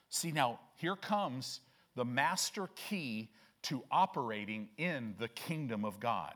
See, 0.09 0.33
now, 0.33 0.59
here 0.75 0.97
comes 0.97 1.61
the 1.95 2.05
master 2.05 2.69
key 2.75 3.29
to 3.63 3.85
operating 3.89 4.69
in 4.79 5.15
the 5.21 5.29
kingdom 5.29 5.85
of 5.85 6.01
God. 6.01 6.35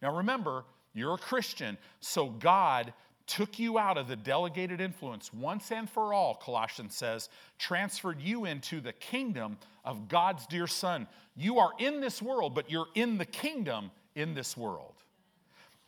Now, 0.00 0.16
remember, 0.16 0.64
you're 0.94 1.16
a 1.16 1.18
Christian, 1.18 1.76
so 2.00 2.30
God 2.30 2.94
took 3.26 3.58
you 3.58 3.78
out 3.78 3.98
of 3.98 4.08
the 4.08 4.16
delegated 4.16 4.80
influence 4.80 5.30
once 5.30 5.70
and 5.70 5.88
for 5.90 6.14
all, 6.14 6.34
Colossians 6.34 6.96
says, 6.96 7.28
transferred 7.58 8.18
you 8.18 8.46
into 8.46 8.80
the 8.80 8.94
kingdom 8.94 9.58
of 9.84 10.08
God's 10.08 10.46
dear 10.46 10.66
Son. 10.66 11.06
You 11.36 11.58
are 11.58 11.72
in 11.78 12.00
this 12.00 12.22
world, 12.22 12.54
but 12.54 12.70
you're 12.70 12.88
in 12.94 13.18
the 13.18 13.26
kingdom 13.26 13.90
in 14.14 14.32
this 14.32 14.56
world. 14.56 14.94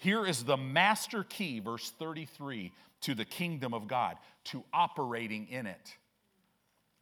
Here 0.01 0.24
is 0.24 0.44
the 0.44 0.57
master 0.57 1.24
key, 1.24 1.61
verse 1.61 1.90
33, 1.98 2.72
to 3.03 3.14
the 3.14 3.26
kingdom 3.26 3.74
of 3.74 3.86
God, 3.86 4.16
to 4.44 4.64
operating 4.72 5.46
in 5.48 5.66
it. 5.66 5.94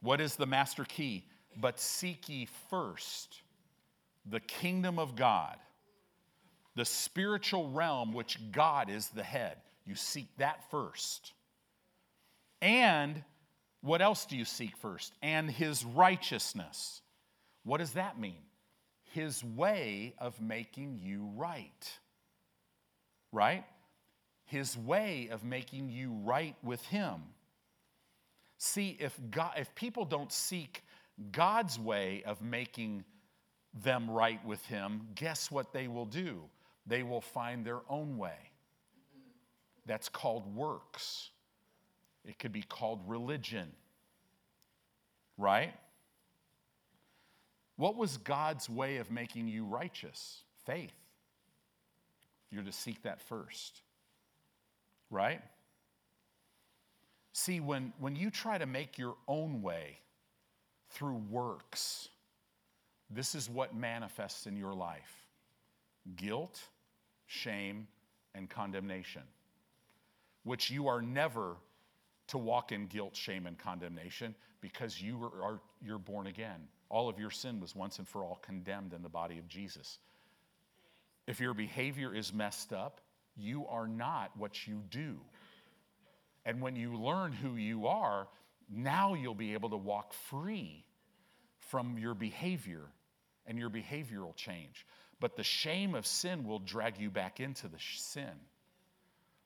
What 0.01 0.19
is 0.19 0.35
the 0.35 0.45
master 0.45 0.83
key? 0.83 1.23
But 1.55 1.79
seek 1.79 2.27
ye 2.27 2.49
first 2.69 3.41
the 4.25 4.41
kingdom 4.41 4.99
of 4.99 5.15
God, 5.15 5.55
the 6.75 6.83
spiritual 6.83 7.69
realm 7.69 8.11
which 8.11 8.37
God 8.51 8.89
is 8.89 9.07
the 9.07 9.23
head. 9.23 9.55
You 9.85 9.95
seek 9.95 10.27
that 10.37 10.69
first. 10.69 11.31
And 12.61 13.23
what 13.79 14.01
else 14.01 14.25
do 14.25 14.35
you 14.35 14.43
seek 14.43 14.75
first? 14.75 15.13
And 15.21 15.49
his 15.49 15.85
righteousness. 15.85 17.01
What 17.63 17.77
does 17.77 17.93
that 17.93 18.19
mean? 18.19 18.43
His 19.13 19.41
way 19.41 20.15
of 20.19 20.41
making 20.41 20.99
you 21.01 21.29
right. 21.37 21.99
Right? 23.31 23.63
His 24.45 24.77
way 24.77 25.29
of 25.31 25.43
making 25.43 25.89
you 25.89 26.11
right 26.23 26.55
with 26.63 26.83
him. 26.85 27.21
See, 28.57 28.97
if, 28.99 29.17
God, 29.31 29.53
if 29.57 29.73
people 29.73 30.03
don't 30.03 30.31
seek 30.31 30.83
God's 31.31 31.79
way 31.79 32.23
of 32.25 32.41
making 32.41 33.05
them 33.73 34.09
right 34.09 34.43
with 34.45 34.63
Him, 34.65 35.07
guess 35.15 35.49
what 35.49 35.73
they 35.73 35.87
will 35.87 36.05
do? 36.05 36.41
They 36.85 37.03
will 37.03 37.21
find 37.21 37.65
their 37.65 37.79
own 37.89 38.17
way. 38.17 38.51
That's 39.85 40.09
called 40.09 40.55
works. 40.55 41.29
It 42.25 42.37
could 42.37 42.51
be 42.51 42.63
called 42.63 43.01
religion, 43.07 43.71
right? 45.37 45.73
What 47.77 47.95
was 47.95 48.17
God's 48.17 48.69
way 48.69 48.97
of 48.97 49.09
making 49.09 49.47
you 49.47 49.63
righteous? 49.63 50.43
Faith. 50.65 50.93
You're 52.51 52.63
to 52.63 52.71
seek 52.71 53.03
that 53.03 53.21
first, 53.21 53.81
right? 55.09 55.41
See, 57.33 57.59
when, 57.59 57.93
when 57.99 58.15
you 58.15 58.29
try 58.29 58.57
to 58.57 58.65
make 58.65 58.97
your 58.97 59.15
own 59.27 59.61
way 59.61 59.99
through 60.89 61.21
works, 61.29 62.09
this 63.09 63.35
is 63.35 63.49
what 63.49 63.75
manifests 63.75 64.47
in 64.47 64.55
your 64.55 64.73
life 64.73 65.25
guilt, 66.15 66.59
shame, 67.27 67.87
and 68.33 68.49
condemnation, 68.49 69.21
which 70.43 70.71
you 70.71 70.87
are 70.87 71.01
never 71.01 71.55
to 72.27 72.37
walk 72.37 72.71
in 72.71 72.87
guilt, 72.87 73.15
shame, 73.15 73.45
and 73.45 73.57
condemnation 73.57 74.33
because 74.61 75.01
you 75.01 75.31
are, 75.41 75.59
you're 75.83 75.97
born 75.97 76.27
again. 76.27 76.67
All 76.89 77.09
of 77.09 77.19
your 77.19 77.31
sin 77.31 77.59
was 77.59 77.75
once 77.75 77.99
and 77.99 78.07
for 78.07 78.23
all 78.23 78.39
condemned 78.41 78.93
in 78.93 79.01
the 79.01 79.09
body 79.09 79.37
of 79.37 79.47
Jesus. 79.47 79.99
If 81.29 81.39
your 81.39 81.53
behavior 81.53 82.11
is 82.11 82.33
messed 82.33 82.73
up, 82.73 83.01
you 83.37 83.67
are 83.67 83.87
not 83.87 84.35
what 84.35 84.65
you 84.65 84.81
do. 84.89 85.19
And 86.43 86.59
when 86.59 86.75
you 86.75 86.95
learn 86.97 87.33
who 87.33 87.55
you 87.55 87.85
are, 87.85 88.27
now 88.67 89.13
you'll 89.13 89.35
be 89.35 89.53
able 89.53 89.69
to 89.69 89.77
walk 89.77 90.11
free 90.11 90.83
from 91.59 91.99
your 91.99 92.15
behavior 92.15 92.81
and 93.45 93.59
your 93.59 93.69
behavior 93.69 94.25
will 94.25 94.33
change. 94.33 94.87
But 95.19 95.35
the 95.35 95.43
shame 95.43 95.93
of 95.93 96.07
sin 96.07 96.45
will 96.45 96.57
drag 96.57 96.97
you 96.99 97.11
back 97.11 97.39
into 97.39 97.67
the 97.67 97.77
sin. 97.97 98.33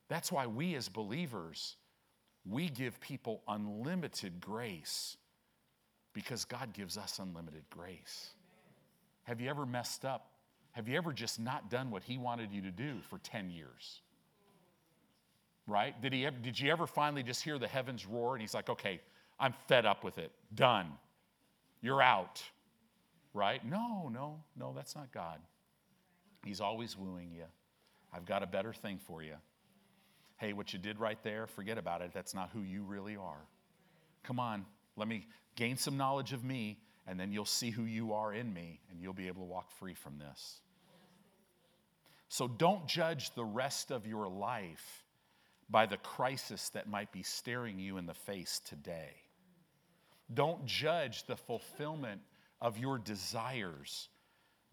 That's 0.07 0.31
why 0.31 0.47
we 0.47 0.75
as 0.75 0.87
believers, 0.87 1.75
we 2.49 2.69
give 2.69 3.01
people 3.01 3.41
unlimited 3.45 4.39
grace 4.39 5.17
because 6.13 6.45
God 6.45 6.71
gives 6.71 6.97
us 6.97 7.19
unlimited 7.19 7.63
grace. 7.69 8.29
Have 9.23 9.41
you 9.41 9.49
ever 9.49 9.65
messed 9.65 10.05
up? 10.05 10.32
Have 10.73 10.87
you 10.87 10.97
ever 10.97 11.13
just 11.13 11.39
not 11.39 11.69
done 11.69 11.89
what 11.89 12.03
He 12.03 12.17
wanted 12.17 12.51
you 12.51 12.61
to 12.61 12.71
do 12.71 12.95
for 13.09 13.17
10 13.19 13.49
years? 13.49 14.01
Right? 15.65 15.99
Did, 16.01 16.13
he 16.13 16.25
ever, 16.25 16.37
did 16.37 16.59
you 16.59 16.71
ever 16.71 16.85
finally 16.85 17.23
just 17.23 17.43
hear 17.43 17.57
the 17.57 17.67
heavens 17.67 18.05
roar 18.05 18.33
and 18.33 18.41
He's 18.41 18.53
like, 18.53 18.69
okay, 18.69 19.01
I'm 19.39 19.53
fed 19.67 19.85
up 19.85 20.03
with 20.03 20.17
it. 20.17 20.31
Done. 20.53 20.87
You're 21.81 22.01
out 22.01 22.41
right? 23.33 23.65
No, 23.65 24.09
no, 24.13 24.39
no, 24.55 24.73
that's 24.75 24.95
not 24.95 25.11
God. 25.11 25.39
He's 26.45 26.61
always 26.61 26.97
wooing 26.97 27.31
you. 27.31 27.45
I've 28.13 28.25
got 28.25 28.43
a 28.43 28.47
better 28.47 28.73
thing 28.73 28.99
for 28.99 29.23
you. 29.23 29.35
Hey, 30.37 30.53
what 30.53 30.73
you 30.73 30.79
did 30.79 30.99
right 30.99 31.21
there, 31.23 31.47
forget 31.47 31.77
about 31.77 32.01
it. 32.01 32.11
That's 32.13 32.33
not 32.33 32.49
who 32.53 32.61
you 32.61 32.83
really 32.83 33.15
are. 33.15 33.45
Come 34.23 34.39
on, 34.39 34.65
let 34.95 35.07
me 35.07 35.27
gain 35.55 35.77
some 35.77 35.97
knowledge 35.97 36.33
of 36.33 36.43
me, 36.43 36.79
and 37.07 37.19
then 37.19 37.31
you'll 37.31 37.45
see 37.45 37.69
who 37.69 37.83
you 37.83 38.13
are 38.13 38.33
in 38.33 38.53
me, 38.53 38.79
and 38.89 39.01
you'll 39.01 39.13
be 39.13 39.27
able 39.27 39.41
to 39.41 39.49
walk 39.49 39.71
free 39.71 39.93
from 39.93 40.17
this. 40.17 40.61
So 42.29 42.47
don't 42.47 42.87
judge 42.87 43.35
the 43.35 43.43
rest 43.45 43.91
of 43.91 44.07
your 44.07 44.27
life 44.27 45.03
by 45.69 45.85
the 45.85 45.97
crisis 45.97 46.69
that 46.69 46.87
might 46.87 47.11
be 47.11 47.23
staring 47.23 47.79
you 47.79 47.97
in 47.97 48.05
the 48.05 48.13
face 48.13 48.61
today. 48.65 49.11
Don't 50.33 50.65
judge 50.65 51.25
the 51.25 51.35
fulfillment 51.35 52.21
of 52.61 52.77
your 52.77 52.97
desires 52.97 54.09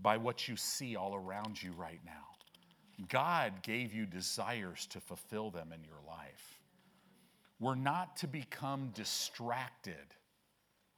by 0.01 0.17
what 0.17 0.49
you 0.49 0.57
see 0.57 0.97
all 0.97 1.15
around 1.15 1.63
you 1.63 1.73
right 1.73 2.01
now. 2.05 3.07
God 3.09 3.63
gave 3.63 3.93
you 3.93 4.07
desires 4.07 4.87
to 4.91 5.01
fulfill 5.01 5.51
them 5.51 5.73
in 5.73 5.85
your 5.85 6.01
life. 6.07 6.61
We're 7.59 7.75
not 7.75 8.17
to 8.19 8.27
become 8.27 8.91
distracted, 8.95 9.95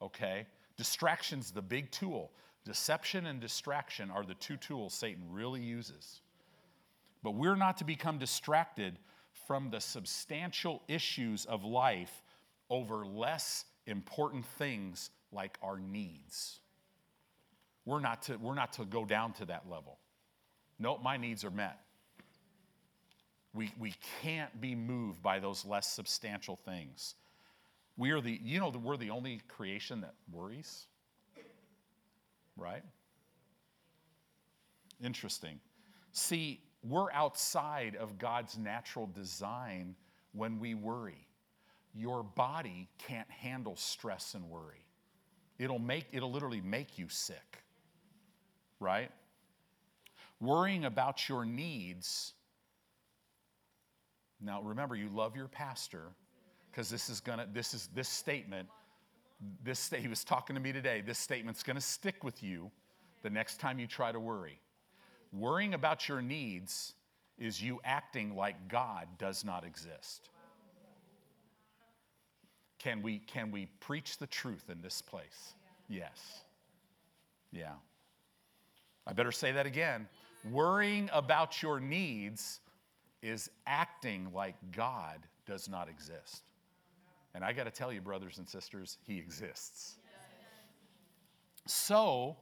okay? 0.00 0.46
Distraction's 0.82 1.52
the 1.52 1.62
big 1.62 1.92
tool. 1.92 2.32
Deception 2.64 3.26
and 3.26 3.40
distraction 3.40 4.10
are 4.10 4.24
the 4.24 4.34
two 4.34 4.56
tools 4.56 4.92
Satan 4.92 5.22
really 5.30 5.60
uses. 5.60 6.22
But 7.22 7.36
we're 7.36 7.54
not 7.54 7.76
to 7.76 7.84
become 7.84 8.18
distracted 8.18 8.98
from 9.46 9.70
the 9.70 9.80
substantial 9.80 10.82
issues 10.88 11.44
of 11.44 11.62
life 11.62 12.24
over 12.68 13.06
less 13.06 13.64
important 13.86 14.44
things 14.58 15.10
like 15.30 15.56
our 15.62 15.78
needs. 15.78 16.58
We're 17.84 18.00
not 18.00 18.22
to, 18.22 18.36
we're 18.38 18.56
not 18.56 18.72
to 18.72 18.84
go 18.84 19.04
down 19.04 19.34
to 19.34 19.44
that 19.44 19.70
level. 19.70 20.00
Nope, 20.80 21.00
my 21.00 21.16
needs 21.16 21.44
are 21.44 21.52
met. 21.52 21.78
We, 23.54 23.70
we 23.78 23.94
can't 24.20 24.60
be 24.60 24.74
moved 24.74 25.22
by 25.22 25.38
those 25.38 25.64
less 25.64 25.86
substantial 25.86 26.56
things. 26.56 27.14
We 27.96 28.10
are 28.10 28.20
the, 28.20 28.40
you 28.42 28.58
know, 28.58 28.70
we're 28.70 28.96
the 28.96 29.10
only 29.10 29.40
creation 29.48 30.00
that 30.00 30.14
worries, 30.30 30.86
right? 32.56 32.82
Interesting. 35.02 35.60
See, 36.12 36.60
we're 36.82 37.12
outside 37.12 37.96
of 37.96 38.18
God's 38.18 38.58
natural 38.58 39.06
design 39.06 39.94
when 40.32 40.58
we 40.58 40.74
worry. 40.74 41.26
Your 41.94 42.22
body 42.22 42.88
can't 42.98 43.30
handle 43.30 43.76
stress 43.76 44.34
and 44.34 44.48
worry. 44.48 44.84
It'll 45.58 45.78
make 45.78 46.06
it'll 46.12 46.32
literally 46.32 46.62
make 46.62 46.98
you 46.98 47.08
sick 47.08 47.62
right? 48.82 49.10
Worrying 50.40 50.84
about 50.84 51.28
your 51.28 51.46
needs. 51.46 52.34
Now 54.40 54.60
remember, 54.60 54.96
you 54.96 55.08
love 55.08 55.36
your 55.36 55.46
pastor 55.46 56.08
because 56.72 56.88
this 56.88 57.10
is 57.10 57.20
gonna, 57.20 57.46
this 57.52 57.74
is 57.74 57.88
this 57.94 58.08
statement, 58.08 58.68
this 59.62 59.90
he 59.90 60.08
was 60.08 60.24
talking 60.24 60.54
to 60.54 60.60
me 60.60 60.72
today, 60.72 61.02
this 61.04 61.18
statement's 61.18 61.62
gonna 61.62 61.80
stick 61.80 62.24
with 62.24 62.42
you 62.42 62.70
the 63.22 63.30
next 63.30 63.60
time 63.60 63.78
you 63.78 63.86
try 63.86 64.10
to 64.10 64.18
worry. 64.18 64.58
Worrying 65.32 65.74
about 65.74 66.08
your 66.08 66.22
needs 66.22 66.94
is 67.38 67.62
you 67.62 67.80
acting 67.84 68.34
like 68.36 68.68
God 68.68 69.06
does 69.18 69.44
not 69.44 69.64
exist. 69.64 70.30
Can 72.78 73.00
we, 73.00 73.18
can 73.18 73.50
we 73.52 73.66
preach 73.80 74.18
the 74.18 74.26
truth 74.26 74.64
in 74.68 74.80
this 74.82 75.00
place? 75.00 75.54
Yes. 75.88 76.42
Yeah. 77.52 77.74
I 79.06 79.12
better 79.12 79.30
say 79.30 79.52
that 79.52 79.66
again. 79.66 80.08
Worrying 80.50 81.08
about 81.12 81.62
your 81.62 81.78
needs 81.78 82.60
is 83.22 83.48
acting 83.66 84.32
like 84.34 84.56
God 84.72 85.18
does 85.46 85.68
not 85.68 85.88
exist. 85.88 86.42
And 87.34 87.44
I 87.44 87.52
got 87.52 87.64
to 87.64 87.70
tell 87.70 87.92
you, 87.92 88.00
brothers 88.00 88.38
and 88.38 88.48
sisters, 88.48 88.98
He 89.06 89.18
exists. 89.18 89.96
So, 91.66 92.36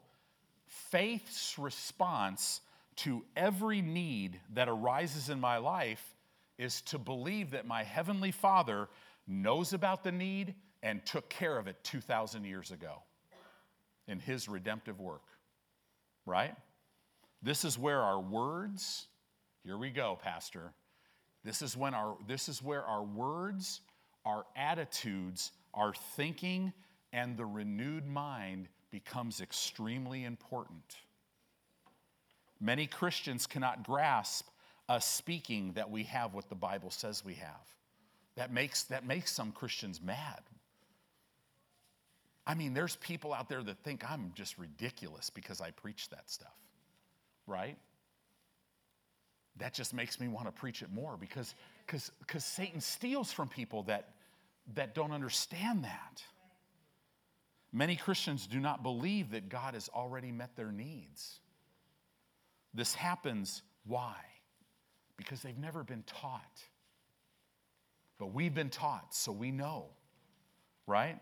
faith's 0.66 1.58
response 1.58 2.60
to 2.96 3.24
every 3.36 3.82
need 3.82 4.40
that 4.54 4.68
arises 4.68 5.28
in 5.28 5.40
my 5.40 5.58
life 5.58 6.14
is 6.58 6.82
to 6.82 6.98
believe 6.98 7.52
that 7.52 7.66
my 7.66 7.82
Heavenly 7.82 8.30
Father 8.30 8.88
knows 9.26 9.72
about 9.72 10.02
the 10.02 10.12
need 10.12 10.54
and 10.82 11.04
took 11.06 11.28
care 11.28 11.58
of 11.58 11.66
it 11.66 11.76
2,000 11.84 12.44
years 12.44 12.70
ago 12.70 13.02
in 14.08 14.18
His 14.18 14.48
redemptive 14.48 15.00
work. 15.00 15.22
Right? 16.26 16.54
This 17.42 17.64
is 17.64 17.78
where 17.78 18.00
our 18.00 18.20
words, 18.20 19.06
here 19.64 19.78
we 19.78 19.90
go, 19.90 20.18
Pastor. 20.22 20.72
This 21.44 21.62
is, 21.62 21.76
when 21.76 21.94
our, 21.94 22.16
this 22.26 22.48
is 22.48 22.62
where 22.62 22.84
our 22.84 23.02
words, 23.02 23.80
our 24.24 24.44
attitudes, 24.56 25.52
our 25.74 25.94
thinking, 26.16 26.72
and 27.12 27.36
the 27.36 27.44
renewed 27.44 28.06
mind 28.06 28.68
becomes 28.90 29.40
extremely 29.40 30.24
important. 30.24 30.96
Many 32.60 32.86
Christians 32.86 33.46
cannot 33.46 33.84
grasp 33.84 34.46
us 34.88 35.06
speaking 35.06 35.72
that 35.74 35.90
we 35.90 36.02
have 36.04 36.34
what 36.34 36.48
the 36.48 36.54
Bible 36.54 36.90
says 36.90 37.24
we 37.24 37.34
have. 37.34 37.66
That 38.36 38.52
makes, 38.52 38.84
that 38.84 39.06
makes 39.06 39.32
some 39.32 39.52
Christians 39.52 40.00
mad. 40.02 40.40
I 42.46 42.54
mean, 42.54 42.74
there's 42.74 42.96
people 42.96 43.32
out 43.32 43.48
there 43.48 43.62
that 43.62 43.78
think 43.84 44.08
I'm 44.10 44.32
just 44.34 44.58
ridiculous 44.58 45.30
because 45.30 45.60
I 45.60 45.70
preach 45.70 46.08
that 46.10 46.28
stuff, 46.28 46.56
right? 47.46 47.76
That 49.58 49.72
just 49.72 49.94
makes 49.94 50.18
me 50.18 50.28
want 50.28 50.46
to 50.46 50.52
preach 50.52 50.82
it 50.82 50.90
more 50.92 51.16
because 51.16 51.54
because 51.90 52.44
Satan 52.44 52.80
steals 52.80 53.32
from 53.32 53.48
people 53.48 53.82
that, 53.84 54.10
that 54.74 54.94
don't 54.94 55.12
understand 55.12 55.84
that. 55.84 56.22
Many 57.72 57.96
Christians 57.96 58.46
do 58.46 58.60
not 58.60 58.82
believe 58.82 59.30
that 59.30 59.48
God 59.48 59.74
has 59.74 59.88
already 59.88 60.32
met 60.32 60.56
their 60.56 60.72
needs. 60.72 61.40
This 62.74 62.94
happens, 62.94 63.62
why? 63.86 64.16
Because 65.16 65.42
they've 65.42 65.58
never 65.58 65.82
been 65.84 66.04
taught. 66.04 66.62
But 68.18 68.32
we've 68.34 68.54
been 68.54 68.70
taught, 68.70 69.14
so 69.14 69.32
we 69.32 69.50
know, 69.50 69.86
right? 70.86 71.18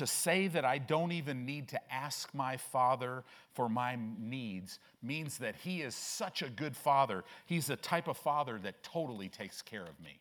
To 0.00 0.06
say 0.06 0.48
that 0.48 0.64
I 0.64 0.78
don't 0.78 1.12
even 1.12 1.44
need 1.44 1.68
to 1.68 1.92
ask 1.92 2.32
my 2.32 2.56
father 2.56 3.22
for 3.52 3.68
my 3.68 3.98
needs 4.18 4.78
means 5.02 5.36
that 5.36 5.56
he 5.56 5.82
is 5.82 5.94
such 5.94 6.40
a 6.40 6.48
good 6.48 6.74
father. 6.74 7.22
He's 7.44 7.66
the 7.66 7.76
type 7.76 8.08
of 8.08 8.16
father 8.16 8.58
that 8.62 8.82
totally 8.82 9.28
takes 9.28 9.60
care 9.60 9.82
of 9.82 10.00
me, 10.02 10.18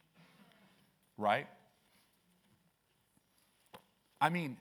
right? 1.17 1.47
I 4.19 4.27
mean, 4.27 4.57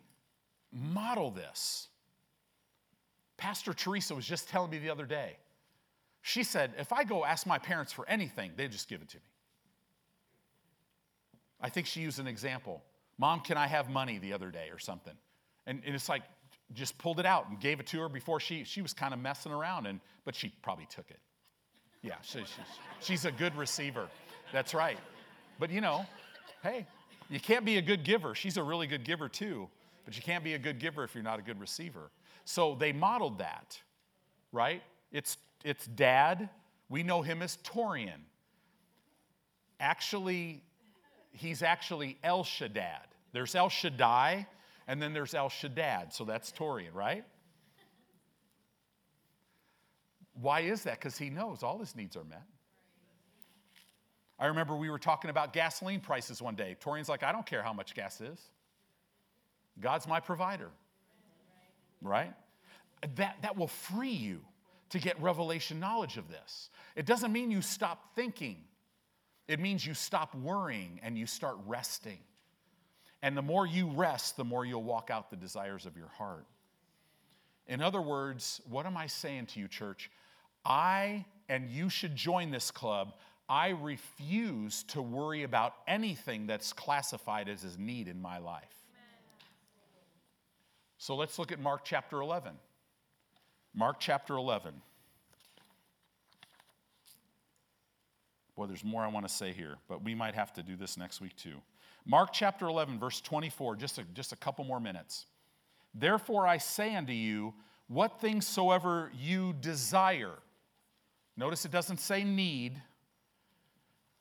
model 0.71 1.33
this. 1.33 1.89
Pastor 3.37 3.75
Teresa 3.75 4.15
was 4.15 4.25
just 4.25 4.49
telling 4.49 4.71
me 4.71 4.79
the 4.79 4.91
other 4.91 5.05
day. 5.05 5.37
She 6.23 6.45
said, 6.45 6.75
if 6.79 6.93
I 6.93 7.03
go 7.03 7.25
ask 7.25 7.45
my 7.45 7.59
parents 7.59 7.93
for 7.93 8.09
anything, 8.09 8.53
they 8.55 8.69
just 8.69 8.89
give 8.89 9.03
it 9.03 9.09
to 9.09 9.17
me. 9.17 9.23
I 11.61 11.71
think 11.71 11.89
she 11.89 12.03
used 12.03 12.21
an 12.21 12.29
example. 12.29 12.85
Mom, 13.19 13.41
can 13.41 13.57
I 13.57 13.67
have 13.67 13.91
money 13.91 14.19
the 14.19 14.33
other 14.33 14.51
day 14.51 14.69
or 14.73 14.79
something? 14.79 15.15
And, 15.67 15.83
and 15.85 15.95
it's 15.95 16.09
like, 16.09 16.23
just 16.75 16.99
pulled 16.99 17.19
it 17.19 17.27
out 17.27 17.49
and 17.49 17.59
gave 17.59 17.81
it 17.81 17.87
to 17.89 18.01
her 18.01 18.09
before 18.09 18.41
she, 18.41 18.65
she 18.65 18.83
was 18.83 18.93
kind 18.93 19.15
of 19.15 19.21
messing 19.21 19.53
around, 19.53 19.87
and, 19.87 20.01
but 20.25 20.35
she 20.35 20.53
probably 20.63 20.87
took 20.87 21.11
it. 21.11 21.19
Yeah, 22.03 22.15
she, 22.23 22.41
she, 22.41 22.63
she's 23.01 23.25
a 23.25 23.33
good 23.33 23.57
receiver. 23.57 24.09
That's 24.53 24.75
right. 24.75 24.99
But 25.59 25.71
you 25.71 25.81
know, 25.81 26.07
hey, 26.63 26.87
you 27.31 27.41
can't 27.41 27.65
be 27.65 27.79
a 27.79 27.83
good 27.83 28.05
giver. 28.05 28.35
She's 28.35 28.57
a 28.57 28.63
really 28.63 28.87
good 28.87 29.05
giver 29.05 29.29
too. 29.29 29.69
But 30.05 30.17
you 30.17 30.23
can't 30.23 30.45
be 30.45 30.55
a 30.55 30.59
good 30.59 30.79
giver 30.79 31.05
if 31.05 31.15
you're 31.15 31.25
not 31.25 31.39
a 31.39 31.43
good 31.43 31.61
receiver. 31.61 32.11
So 32.45 32.75
they 32.75 32.93
modeled 32.93 33.39
that, 33.39 33.79
right? 34.53 34.83
It's, 35.13 35.37
it's 35.65 35.87
dad. 35.87 36.49
We 36.89 37.03
know 37.03 37.21
him 37.21 37.43
as 37.43 37.59
Torian. 37.59 38.21
Actually, 39.81 40.63
he's 41.33 41.63
actually 41.63 42.17
El 42.25 42.43
Shaddad. 42.43 43.08
There's 43.33 43.55
El 43.55 43.69
Shaddai, 43.69 44.47
and 44.87 45.03
then 45.03 45.13
there's 45.13 45.35
El 45.35 45.49
Shaddad. 45.49 46.13
So 46.13 46.25
that's 46.25 46.51
Torian, 46.53 46.95
right? 46.95 47.25
Why 50.41 50.61
is 50.61 50.85
that? 50.85 50.99
Because 50.99 51.19
he 51.19 51.31
knows 51.31 51.63
all 51.63 51.79
his 51.79 51.97
needs 51.97 52.17
are 52.17 52.25
met. 52.25 52.45
I 54.39 54.47
remember 54.47 54.77
we 54.77 54.89
were 54.89 54.99
talking 54.99 55.31
about 55.31 55.53
gasoline 55.53 56.01
prices 56.01 56.41
one 56.41 56.55
day. 56.55 56.77
Torian's 56.81 57.09
like, 57.09 57.25
I 57.25 57.33
don't 57.33 57.45
care 57.45 57.63
how 57.63 57.73
much 57.73 57.95
gas 57.95 58.21
is. 58.21 58.41
God's 59.81 60.07
my 60.07 60.21
provider. 60.21 60.71
Right? 62.01 62.33
That, 63.17 63.37
that 63.43 63.57
will 63.57 63.67
free 63.69 64.11
you 64.11 64.41
to 64.91 64.99
get 64.99 65.21
revelation 65.21 65.81
knowledge 65.81 66.17
of 66.17 66.29
this. 66.29 66.71
It 66.95 67.05
doesn't 67.05 67.33
mean 67.33 67.51
you 67.51 67.63
stop 67.63 68.15
thinking, 68.15 68.59
it 69.49 69.61
means 69.61 69.85
you 69.85 69.95
stop 69.95 70.35
worrying 70.35 71.01
and 71.03 71.19
you 71.19 71.27
start 71.27 71.57
resting. 71.67 72.19
And 73.23 73.37
the 73.37 73.43
more 73.43 73.67
you 73.67 73.89
rest, 73.89 74.37
the 74.37 74.45
more 74.45 74.65
you'll 74.65 74.83
walk 74.83 75.11
out 75.11 75.31
the 75.31 75.37
desires 75.37 75.87
of 75.87 75.97
your 75.97 76.09
heart. 76.09 76.47
In 77.67 77.83
other 77.83 78.01
words, 78.01 78.61
what 78.69 78.87
am 78.87 78.97
I 78.97 79.07
saying 79.07 79.47
to 79.47 79.61
you, 79.61 79.69
church? 79.69 80.11
I, 80.65 81.25
and 81.49 81.69
you 81.69 81.91
should 81.91 82.15
join 82.15 82.51
this 82.51 82.71
club, 82.71 83.15
I 83.49 83.71
refuse 83.71 84.83
to 84.85 85.03
worry 85.03 85.43
about 85.43 85.75
anything 85.87 86.47
that's 86.47 86.73
classified 86.73 87.49
as 87.49 87.65
a 87.65 87.81
need 87.81 88.07
in 88.09 88.21
my 88.21 88.39
life. 88.39 88.65
So 90.99 91.15
let's 91.15 91.39
look 91.39 91.53
at 91.53 91.61
Mark 91.61 91.85
chapter 91.85 92.21
11. 92.21 92.53
Mark 93.75 93.97
chapter 94.01 94.35
11. 94.35 94.75
Boy, 98.57 98.67
there's 98.67 98.85
more 98.85 99.05
I 99.05 99.09
want 99.09 99.27
to 99.27 99.33
say 99.33 99.53
here, 99.53 99.77
but 99.89 100.03
we 100.03 100.15
might 100.15 100.35
have 100.35 100.53
to 100.55 100.63
do 100.63 100.75
this 100.75 100.97
next 100.97 101.21
week 101.21 101.37
too. 101.37 101.55
Mark 102.05 102.33
chapter 102.33 102.67
11, 102.67 102.99
verse 102.99 103.21
24, 103.21 103.77
just 103.77 103.99
a, 103.99 104.05
just 104.15 104.33
a 104.33 104.37
couple 104.37 104.65
more 104.65 104.81
minutes. 104.81 105.27
Therefore 105.95 106.47
I 106.47 106.59
say 106.59 106.95
unto 106.95 107.13
you, 107.13 107.55
what 107.87 108.21
things 108.21 108.47
soever 108.47 109.11
you 109.19 109.55
desire. 109.61 110.35
Notice 111.37 111.65
it 111.65 111.71
doesn't 111.71 112.01
say 112.01 112.25
need. 112.25 112.81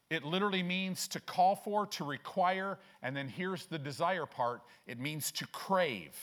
It 0.09 0.23
literally 0.23 0.63
means 0.63 1.07
to 1.09 1.19
call 1.19 1.55
for, 1.55 1.85
to 1.87 2.05
require, 2.05 2.79
and 3.01 3.15
then 3.15 3.27
here's 3.27 3.65
the 3.65 3.77
desire 3.77 4.25
part 4.25 4.61
it 4.85 4.99
means 4.99 5.31
to 5.33 5.47
crave 5.47 6.15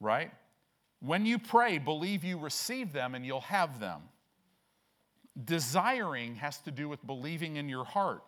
right? 0.00 0.30
When 1.00 1.26
you 1.26 1.38
pray, 1.38 1.78
believe 1.78 2.24
you 2.24 2.38
receive 2.38 2.92
them 2.92 3.14
and 3.14 3.24
you'll 3.24 3.40
have 3.42 3.80
them. 3.80 4.02
Desiring 5.44 6.36
has 6.36 6.58
to 6.62 6.70
do 6.70 6.88
with 6.88 7.06
believing 7.06 7.56
in 7.56 7.68
your 7.68 7.84
heart. 7.84 8.22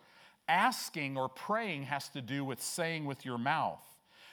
Asking 0.51 1.17
or 1.17 1.29
praying 1.29 1.85
has 1.85 2.09
to 2.11 2.21
do 2.21 2.45
with 2.45 2.61
saying 2.61 3.05
with 3.05 3.25
your 3.25 3.39
mouth. 3.39 3.83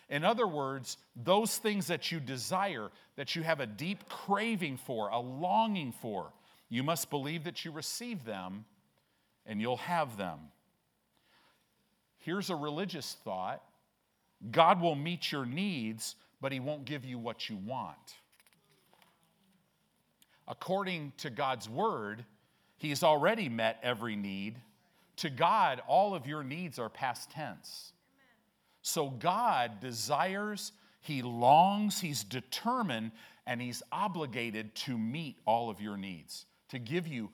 In 0.10 0.24
other 0.26 0.48
words, 0.48 0.98
those 1.16 1.58
things 1.58 1.88
that 1.88 2.12
you 2.12 2.20
desire, 2.20 2.90
that 3.18 3.36
you 3.36 3.44
have 3.44 3.60
a 3.60 3.68
deep 3.68 4.10
craving 4.10 4.78
for, 4.78 5.10
a 5.10 5.20
longing 5.20 5.92
for, 5.92 6.32
you 6.70 6.82
must 6.82 7.10
believe 7.10 7.44
that 7.44 7.64
you 7.64 7.72
receive 7.72 8.26
them 8.26 8.66
and 9.46 9.62
you'll 9.62 9.78
have 9.78 10.18
them. 10.18 10.40
Here's 12.18 12.50
a 12.50 12.56
religious 12.56 13.16
thought 13.24 13.62
God 14.52 14.82
will 14.82 14.96
meet 14.96 15.32
your 15.32 15.46
needs 15.46 16.16
but 16.42 16.52
He 16.52 16.60
won't 16.60 16.86
give 16.86 17.06
you 17.06 17.18
what 17.18 17.50
you 17.50 17.58
want. 17.58 18.16
According 20.48 21.14
to 21.18 21.30
God's 21.30 21.70
word, 21.70 22.24
He's 22.78 23.04
already 23.04 23.50
met 23.50 23.80
every 23.84 24.16
need. 24.16 24.56
To 25.18 25.30
God, 25.30 25.82
all 25.88 26.14
of 26.16 26.28
your 26.28 26.44
needs 26.44 26.80
are 26.80 26.90
past 26.90 27.32
tense. 27.32 27.94
So 28.82 29.10
God 29.10 29.80
desires, 29.80 30.72
He 31.02 31.22
longs, 31.22 32.00
He's 32.00 32.24
determined, 32.24 33.12
and 33.46 33.62
He's 33.62 33.84
obligated 33.92 34.76
to 34.76 34.98
meet 34.98 35.38
all 35.46 35.70
of 35.70 35.82
your 35.82 35.98
needs, 35.98 36.46
to 36.70 36.80
give 36.80 37.08
you. 37.08 37.30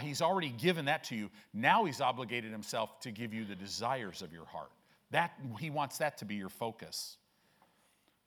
He's 0.00 0.22
already 0.22 0.50
given 0.50 0.84
that 0.84 1.02
to 1.04 1.16
you. 1.16 1.30
Now 1.52 1.84
he's 1.84 2.00
obligated 2.00 2.52
himself 2.52 3.00
to 3.00 3.10
give 3.10 3.34
you 3.34 3.44
the 3.44 3.56
desires 3.56 4.22
of 4.22 4.32
your 4.32 4.44
heart. 4.44 4.70
That 5.10 5.32
he 5.58 5.68
wants 5.68 5.98
that 5.98 6.16
to 6.18 6.24
be 6.24 6.36
your 6.36 6.48
focus. 6.48 7.16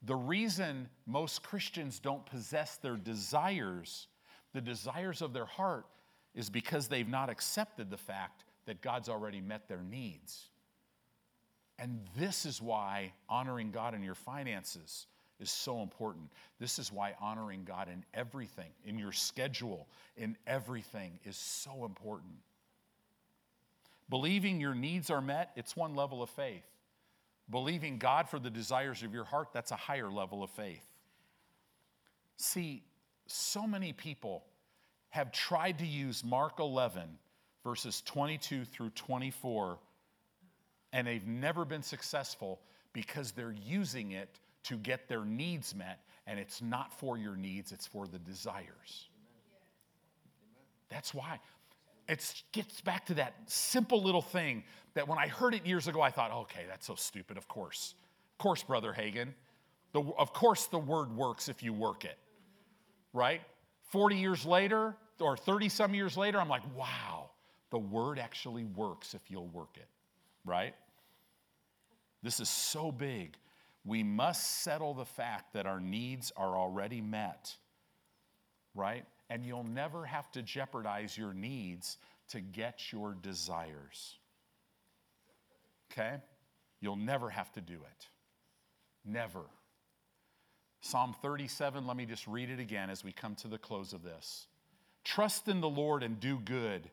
The 0.04 0.16
reason 0.16 0.90
most 1.06 1.44
Christians 1.44 2.00
don't 2.00 2.26
possess 2.26 2.76
their 2.76 2.98
desires, 2.98 4.08
the 4.54 4.60
desires 4.60 5.22
of 5.22 5.32
their 5.32 5.46
heart, 5.46 5.86
is 6.36 6.50
because 6.50 6.90
they've 6.90 7.08
not 7.08 7.30
accepted 7.30 7.90
the 7.90 7.98
fact 7.98 8.44
that 8.68 8.82
God's 8.82 9.10
already 9.10 9.42
met 9.42 9.68
their 9.68 9.82
needs. 9.82 10.50
And 11.80 12.02
this 12.18 12.46
is 12.46 12.62
why 12.62 13.14
honoring 13.28 13.72
God 13.72 13.96
in 13.96 14.04
your 14.04 14.16
finances 14.16 15.08
is 15.40 15.52
so 15.52 15.82
important. 15.82 16.30
This 16.60 16.80
is 16.80 16.92
why 16.92 17.16
honoring 17.20 17.64
God 17.64 17.88
in 17.88 18.04
everything, 18.14 18.72
in 18.86 18.98
your 18.98 19.12
schedule, 19.12 19.88
in 20.16 20.38
everything, 20.48 21.20
is 21.26 21.38
so 21.38 21.86
important. 21.86 22.34
Believing 24.10 24.60
your 24.60 24.76
needs 24.76 25.10
are 25.10 25.22
met, 25.22 25.52
it's 25.56 25.76
one 25.76 25.96
level 25.96 26.24
of 26.24 26.30
faith. 26.30 26.66
Believing 27.50 27.98
God 27.98 28.30
for 28.30 28.40
the 28.40 28.50
desires 28.50 29.04
of 29.04 29.14
your 29.14 29.24
heart, 29.24 29.50
that's 29.54 29.72
a 29.72 29.76
higher 29.76 30.10
level 30.10 30.44
of 30.44 30.50
faith. 30.50 30.86
See, 32.38 32.84
so 33.28 33.66
many 33.68 33.94
people 33.94 34.44
have 35.10 35.32
tried 35.32 35.80
to 35.80 35.86
use 35.86 36.24
Mark 36.24 36.60
11, 36.60 37.04
verses 37.68 38.02
22 38.06 38.64
through 38.64 38.90
24, 38.92 39.78
and 40.94 41.06
they've 41.06 41.28
never 41.28 41.66
been 41.66 41.84
successful 41.84 42.62
because 42.94 43.34
they're 43.34 43.56
using 43.66 44.12
it 44.12 44.40
to 44.64 44.78
get 44.78 45.10
their 45.10 45.26
needs 45.26 45.76
met, 45.76 46.00
and 46.28 46.40
it's 46.40 46.62
not 46.62 46.98
for 46.98 47.18
your 47.18 47.36
needs, 47.36 47.74
it's 47.74 47.86
for 47.86 48.08
the 48.08 48.20
desires. 48.20 49.10
That's 50.88 51.14
why. 51.14 51.42
It 52.08 52.42
gets 52.54 52.80
back 52.80 53.06
to 53.08 53.16
that 53.16 53.34
simple 53.48 54.02
little 54.02 54.22
thing 54.22 54.64
that 54.94 55.06
when 55.06 55.20
I 55.20 55.28
heard 55.28 55.54
it 55.54 55.66
years 55.66 55.90
ago, 55.90 56.00
I 56.00 56.10
thought, 56.10 56.32
okay, 56.32 56.62
that's 56.70 56.88
so 56.88 56.96
stupid, 56.96 57.36
of 57.36 57.50
course. 57.50 57.96
Of 58.32 58.38
course, 58.38 58.64
Brother 58.64 58.96
Hagin. 58.98 59.34
The, 59.92 60.00
of 60.18 60.32
course, 60.32 60.68
the 60.68 60.80
word 60.80 61.14
works 61.14 61.50
if 61.50 61.62
you 61.64 61.74
work 61.74 62.06
it, 62.06 62.18
right? 63.12 63.42
40 63.92 64.16
years 64.16 64.46
later, 64.46 64.96
or 65.20 65.36
30 65.36 65.68
some 65.68 65.94
years 65.94 66.16
later, 66.16 66.40
I'm 66.40 66.48
like, 66.48 66.64
wow, 66.74 67.32
the 67.70 67.80
word 67.80 68.20
actually 68.20 68.64
works 68.64 69.14
if 69.14 69.22
you'll 69.30 69.48
work 69.48 69.76
it, 69.76 69.88
right? 70.46 70.76
This 72.24 72.40
is 72.40 72.50
so 72.50 72.92
big. 72.92 73.36
We 73.86 74.04
must 74.04 74.64
settle 74.64 74.94
the 74.94 75.06
fact 75.06 75.54
that 75.54 75.66
our 75.66 75.80
needs 75.80 76.32
are 76.36 76.58
already 76.58 77.02
met, 77.02 77.56
right? 78.76 79.06
And 79.30 79.46
you'll 79.46 79.64
never 79.64 80.06
have 80.06 80.32
to 80.34 80.42
jeopardize 80.42 81.18
your 81.18 81.34
needs 81.34 81.98
to 82.30 82.42
get 82.42 82.92
your 82.92 83.16
desires. 83.22 84.16
Okay? 85.92 86.16
You'll 86.82 86.96
never 86.96 87.30
have 87.30 87.52
to 87.54 87.62
do 87.62 87.76
it. 87.76 88.08
Never. 89.06 89.42
Psalm 90.82 91.16
37, 91.22 91.88
let 91.88 91.98
me 91.98 92.06
just 92.06 92.28
read 92.28 92.50
it 92.50 92.60
again 92.60 92.90
as 92.90 93.04
we 93.04 93.12
come 93.12 93.36
to 93.36 93.48
the 93.48 93.58
close 93.58 93.94
of 93.94 94.04
this. 94.04 94.48
Trust 95.04 95.48
in 95.48 95.62
the 95.62 95.70
Lord 95.70 96.04
and 96.04 96.20
do 96.20 96.40
good, 96.40 96.90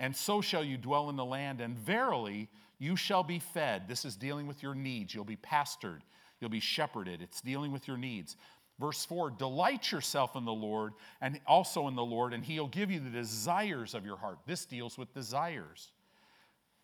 and 0.00 0.16
so 0.16 0.40
shall 0.40 0.64
you 0.64 0.78
dwell 0.78 1.10
in 1.10 1.16
the 1.16 1.24
land, 1.24 1.60
and 1.60 1.78
verily 1.78 2.48
you 2.78 2.96
shall 2.96 3.22
be 3.22 3.38
fed. 3.38 3.86
This 3.86 4.06
is 4.06 4.16
dealing 4.16 4.46
with 4.46 4.62
your 4.62 4.74
needs. 4.74 5.14
You'll 5.14 5.24
be 5.24 5.36
pastured, 5.36 6.02
you'll 6.40 6.50
be 6.50 6.58
shepherded. 6.58 7.22
It's 7.22 7.42
dealing 7.42 7.70
with 7.70 7.86
your 7.86 7.98
needs. 7.98 8.36
Verse 8.80 9.04
4 9.04 9.30
Delight 9.32 9.92
yourself 9.92 10.34
in 10.34 10.46
the 10.46 10.52
Lord, 10.52 10.94
and 11.20 11.38
also 11.46 11.86
in 11.86 11.94
the 11.94 12.02
Lord, 12.02 12.32
and 12.32 12.42
he'll 12.42 12.66
give 12.66 12.90
you 12.90 12.98
the 12.98 13.10
desires 13.10 13.94
of 13.94 14.06
your 14.06 14.16
heart. 14.16 14.38
This 14.46 14.64
deals 14.64 14.96
with 14.96 15.12
desires. 15.12 15.92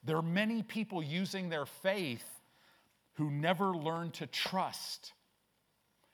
There 0.05 0.19
are 0.19 0.23
many 0.23 0.63
people 0.63 1.03
using 1.03 1.49
their 1.49 1.67
faith 1.67 2.29
who 3.15 3.31
never 3.31 3.75
learn 3.75 4.11
to 4.13 4.27
trust. 4.27 5.15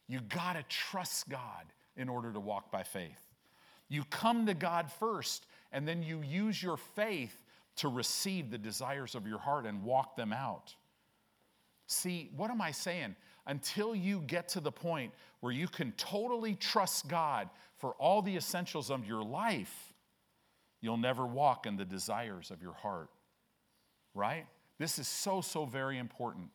You 0.06 0.20
got 0.20 0.52
to 0.52 0.62
trust 0.68 1.28
God 1.28 1.66
in 1.96 2.08
order 2.08 2.32
to 2.32 2.40
walk 2.40 2.70
by 2.70 2.84
faith. 2.84 3.20
You 3.88 4.04
come 4.04 4.46
to 4.46 4.54
God 4.54 4.90
first, 4.90 5.44
and 5.72 5.86
then 5.86 6.02
you 6.02 6.22
use 6.22 6.62
your 6.62 6.76
faith 6.76 7.36
to 7.76 7.88
receive 7.88 8.50
the 8.50 8.58
desires 8.58 9.14
of 9.14 9.26
your 9.26 9.38
heart 9.38 9.66
and 9.66 9.82
walk 9.82 10.16
them 10.16 10.32
out. 10.32 10.74
See, 11.86 12.30
what 12.36 12.50
am 12.50 12.60
I 12.60 12.70
saying? 12.70 13.16
Until 13.46 13.94
you 13.94 14.20
get 14.20 14.48
to 14.50 14.60
the 14.60 14.70
point 14.70 15.12
where 15.40 15.52
you 15.52 15.66
can 15.66 15.92
totally 15.92 16.54
trust 16.54 17.08
God 17.08 17.48
for 17.78 17.92
all 17.94 18.22
the 18.22 18.36
essentials 18.36 18.90
of 18.90 19.06
your 19.06 19.22
life, 19.22 19.92
you'll 20.80 20.96
never 20.96 21.26
walk 21.26 21.66
in 21.66 21.76
the 21.76 21.84
desires 21.84 22.50
of 22.50 22.62
your 22.62 22.74
heart. 22.74 23.08
Right? 24.14 24.46
This 24.78 24.98
is 24.98 25.08
so, 25.08 25.40
so 25.40 25.64
very 25.64 25.98
important. 25.98 26.50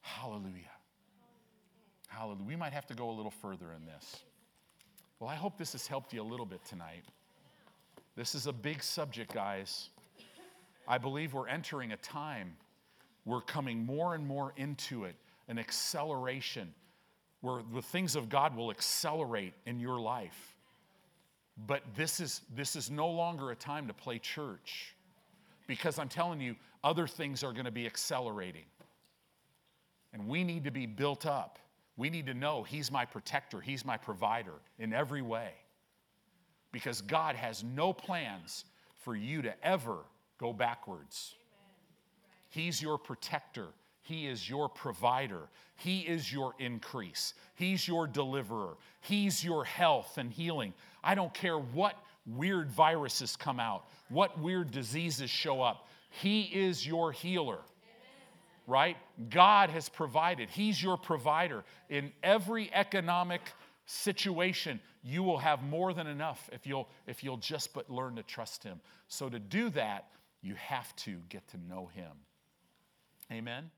Hallelujah. 0.00 0.70
Hallelujah. 2.08 2.44
We 2.46 2.56
might 2.56 2.72
have 2.72 2.86
to 2.86 2.94
go 2.94 3.10
a 3.10 3.12
little 3.12 3.30
further 3.30 3.72
in 3.72 3.84
this. 3.86 4.22
Well, 5.18 5.30
I 5.30 5.34
hope 5.34 5.56
this 5.56 5.72
has 5.72 5.86
helped 5.86 6.12
you 6.12 6.20
a 6.20 6.24
little 6.24 6.46
bit 6.46 6.64
tonight. 6.64 7.04
This 8.16 8.36
is 8.36 8.46
a 8.46 8.52
big 8.52 8.82
subject, 8.82 9.34
guys. 9.34 9.88
I 10.86 10.98
believe 10.98 11.34
we're 11.34 11.48
entering 11.48 11.92
a 11.92 11.96
time, 11.96 12.56
we're 13.24 13.40
coming 13.40 13.84
more 13.84 14.14
and 14.14 14.26
more 14.26 14.52
into 14.56 15.04
it, 15.04 15.16
an 15.48 15.58
acceleration 15.58 16.72
where 17.40 17.62
the 17.74 17.82
things 17.82 18.14
of 18.14 18.28
God 18.28 18.56
will 18.56 18.70
accelerate 18.70 19.54
in 19.66 19.80
your 19.80 19.98
life. 19.98 20.54
But 21.66 21.82
this 21.96 22.20
is, 22.20 22.42
this 22.54 22.76
is 22.76 22.90
no 22.90 23.08
longer 23.08 23.50
a 23.50 23.56
time 23.56 23.86
to 23.88 23.94
play 23.94 24.18
church 24.18 24.94
because 25.66 25.98
I'm 25.98 26.08
telling 26.08 26.40
you, 26.40 26.54
other 26.82 27.06
things 27.06 27.42
are 27.42 27.52
going 27.52 27.64
to 27.64 27.70
be 27.70 27.86
accelerating. 27.86 28.64
And 30.12 30.28
we 30.28 30.44
need 30.44 30.64
to 30.64 30.70
be 30.70 30.86
built 30.86 31.26
up. 31.26 31.58
We 31.96 32.10
need 32.10 32.26
to 32.26 32.34
know 32.34 32.62
He's 32.62 32.92
my 32.92 33.04
protector, 33.04 33.60
He's 33.60 33.84
my 33.84 33.96
provider 33.96 34.54
in 34.78 34.92
every 34.92 35.22
way 35.22 35.52
because 36.74 37.02
God 37.02 37.36
has 37.36 37.62
no 37.62 37.92
plans 37.92 38.64
for 39.04 39.14
you 39.14 39.42
to 39.42 39.54
ever 39.64 39.98
go 40.38 40.52
backwards. 40.52 41.34
He's 42.50 42.82
your 42.82 42.98
protector. 42.98 43.68
He 44.02 44.26
is 44.26 44.50
your 44.50 44.68
provider. 44.68 45.42
He 45.76 46.00
is 46.00 46.32
your 46.32 46.52
increase. 46.58 47.34
He's 47.54 47.86
your 47.86 48.08
deliverer. 48.08 48.74
He's 49.02 49.44
your 49.44 49.64
health 49.64 50.18
and 50.18 50.32
healing. 50.32 50.74
I 51.04 51.14
don't 51.14 51.32
care 51.32 51.58
what 51.58 51.94
weird 52.26 52.72
viruses 52.72 53.36
come 53.36 53.60
out, 53.60 53.84
what 54.08 54.40
weird 54.40 54.72
diseases 54.72 55.30
show 55.30 55.62
up. 55.62 55.88
He 56.10 56.42
is 56.42 56.84
your 56.84 57.12
healer. 57.12 57.60
Right? 58.66 58.96
God 59.30 59.70
has 59.70 59.88
provided. 59.88 60.50
He's 60.50 60.82
your 60.82 60.96
provider 60.96 61.62
in 61.88 62.10
every 62.24 62.68
economic 62.74 63.42
situation 63.86 64.80
you 65.04 65.22
will 65.22 65.38
have 65.38 65.62
more 65.62 65.92
than 65.92 66.06
enough 66.06 66.48
if 66.52 66.66
you'll, 66.66 66.88
if 67.06 67.22
you'll 67.22 67.36
just 67.36 67.74
but 67.74 67.90
learn 67.90 68.16
to 68.16 68.22
trust 68.22 68.64
Him. 68.64 68.80
So, 69.08 69.28
to 69.28 69.38
do 69.38 69.68
that, 69.70 70.06
you 70.42 70.54
have 70.54 70.94
to 70.96 71.16
get 71.28 71.46
to 71.48 71.58
know 71.68 71.90
Him. 71.94 72.12
Amen. 73.30 73.70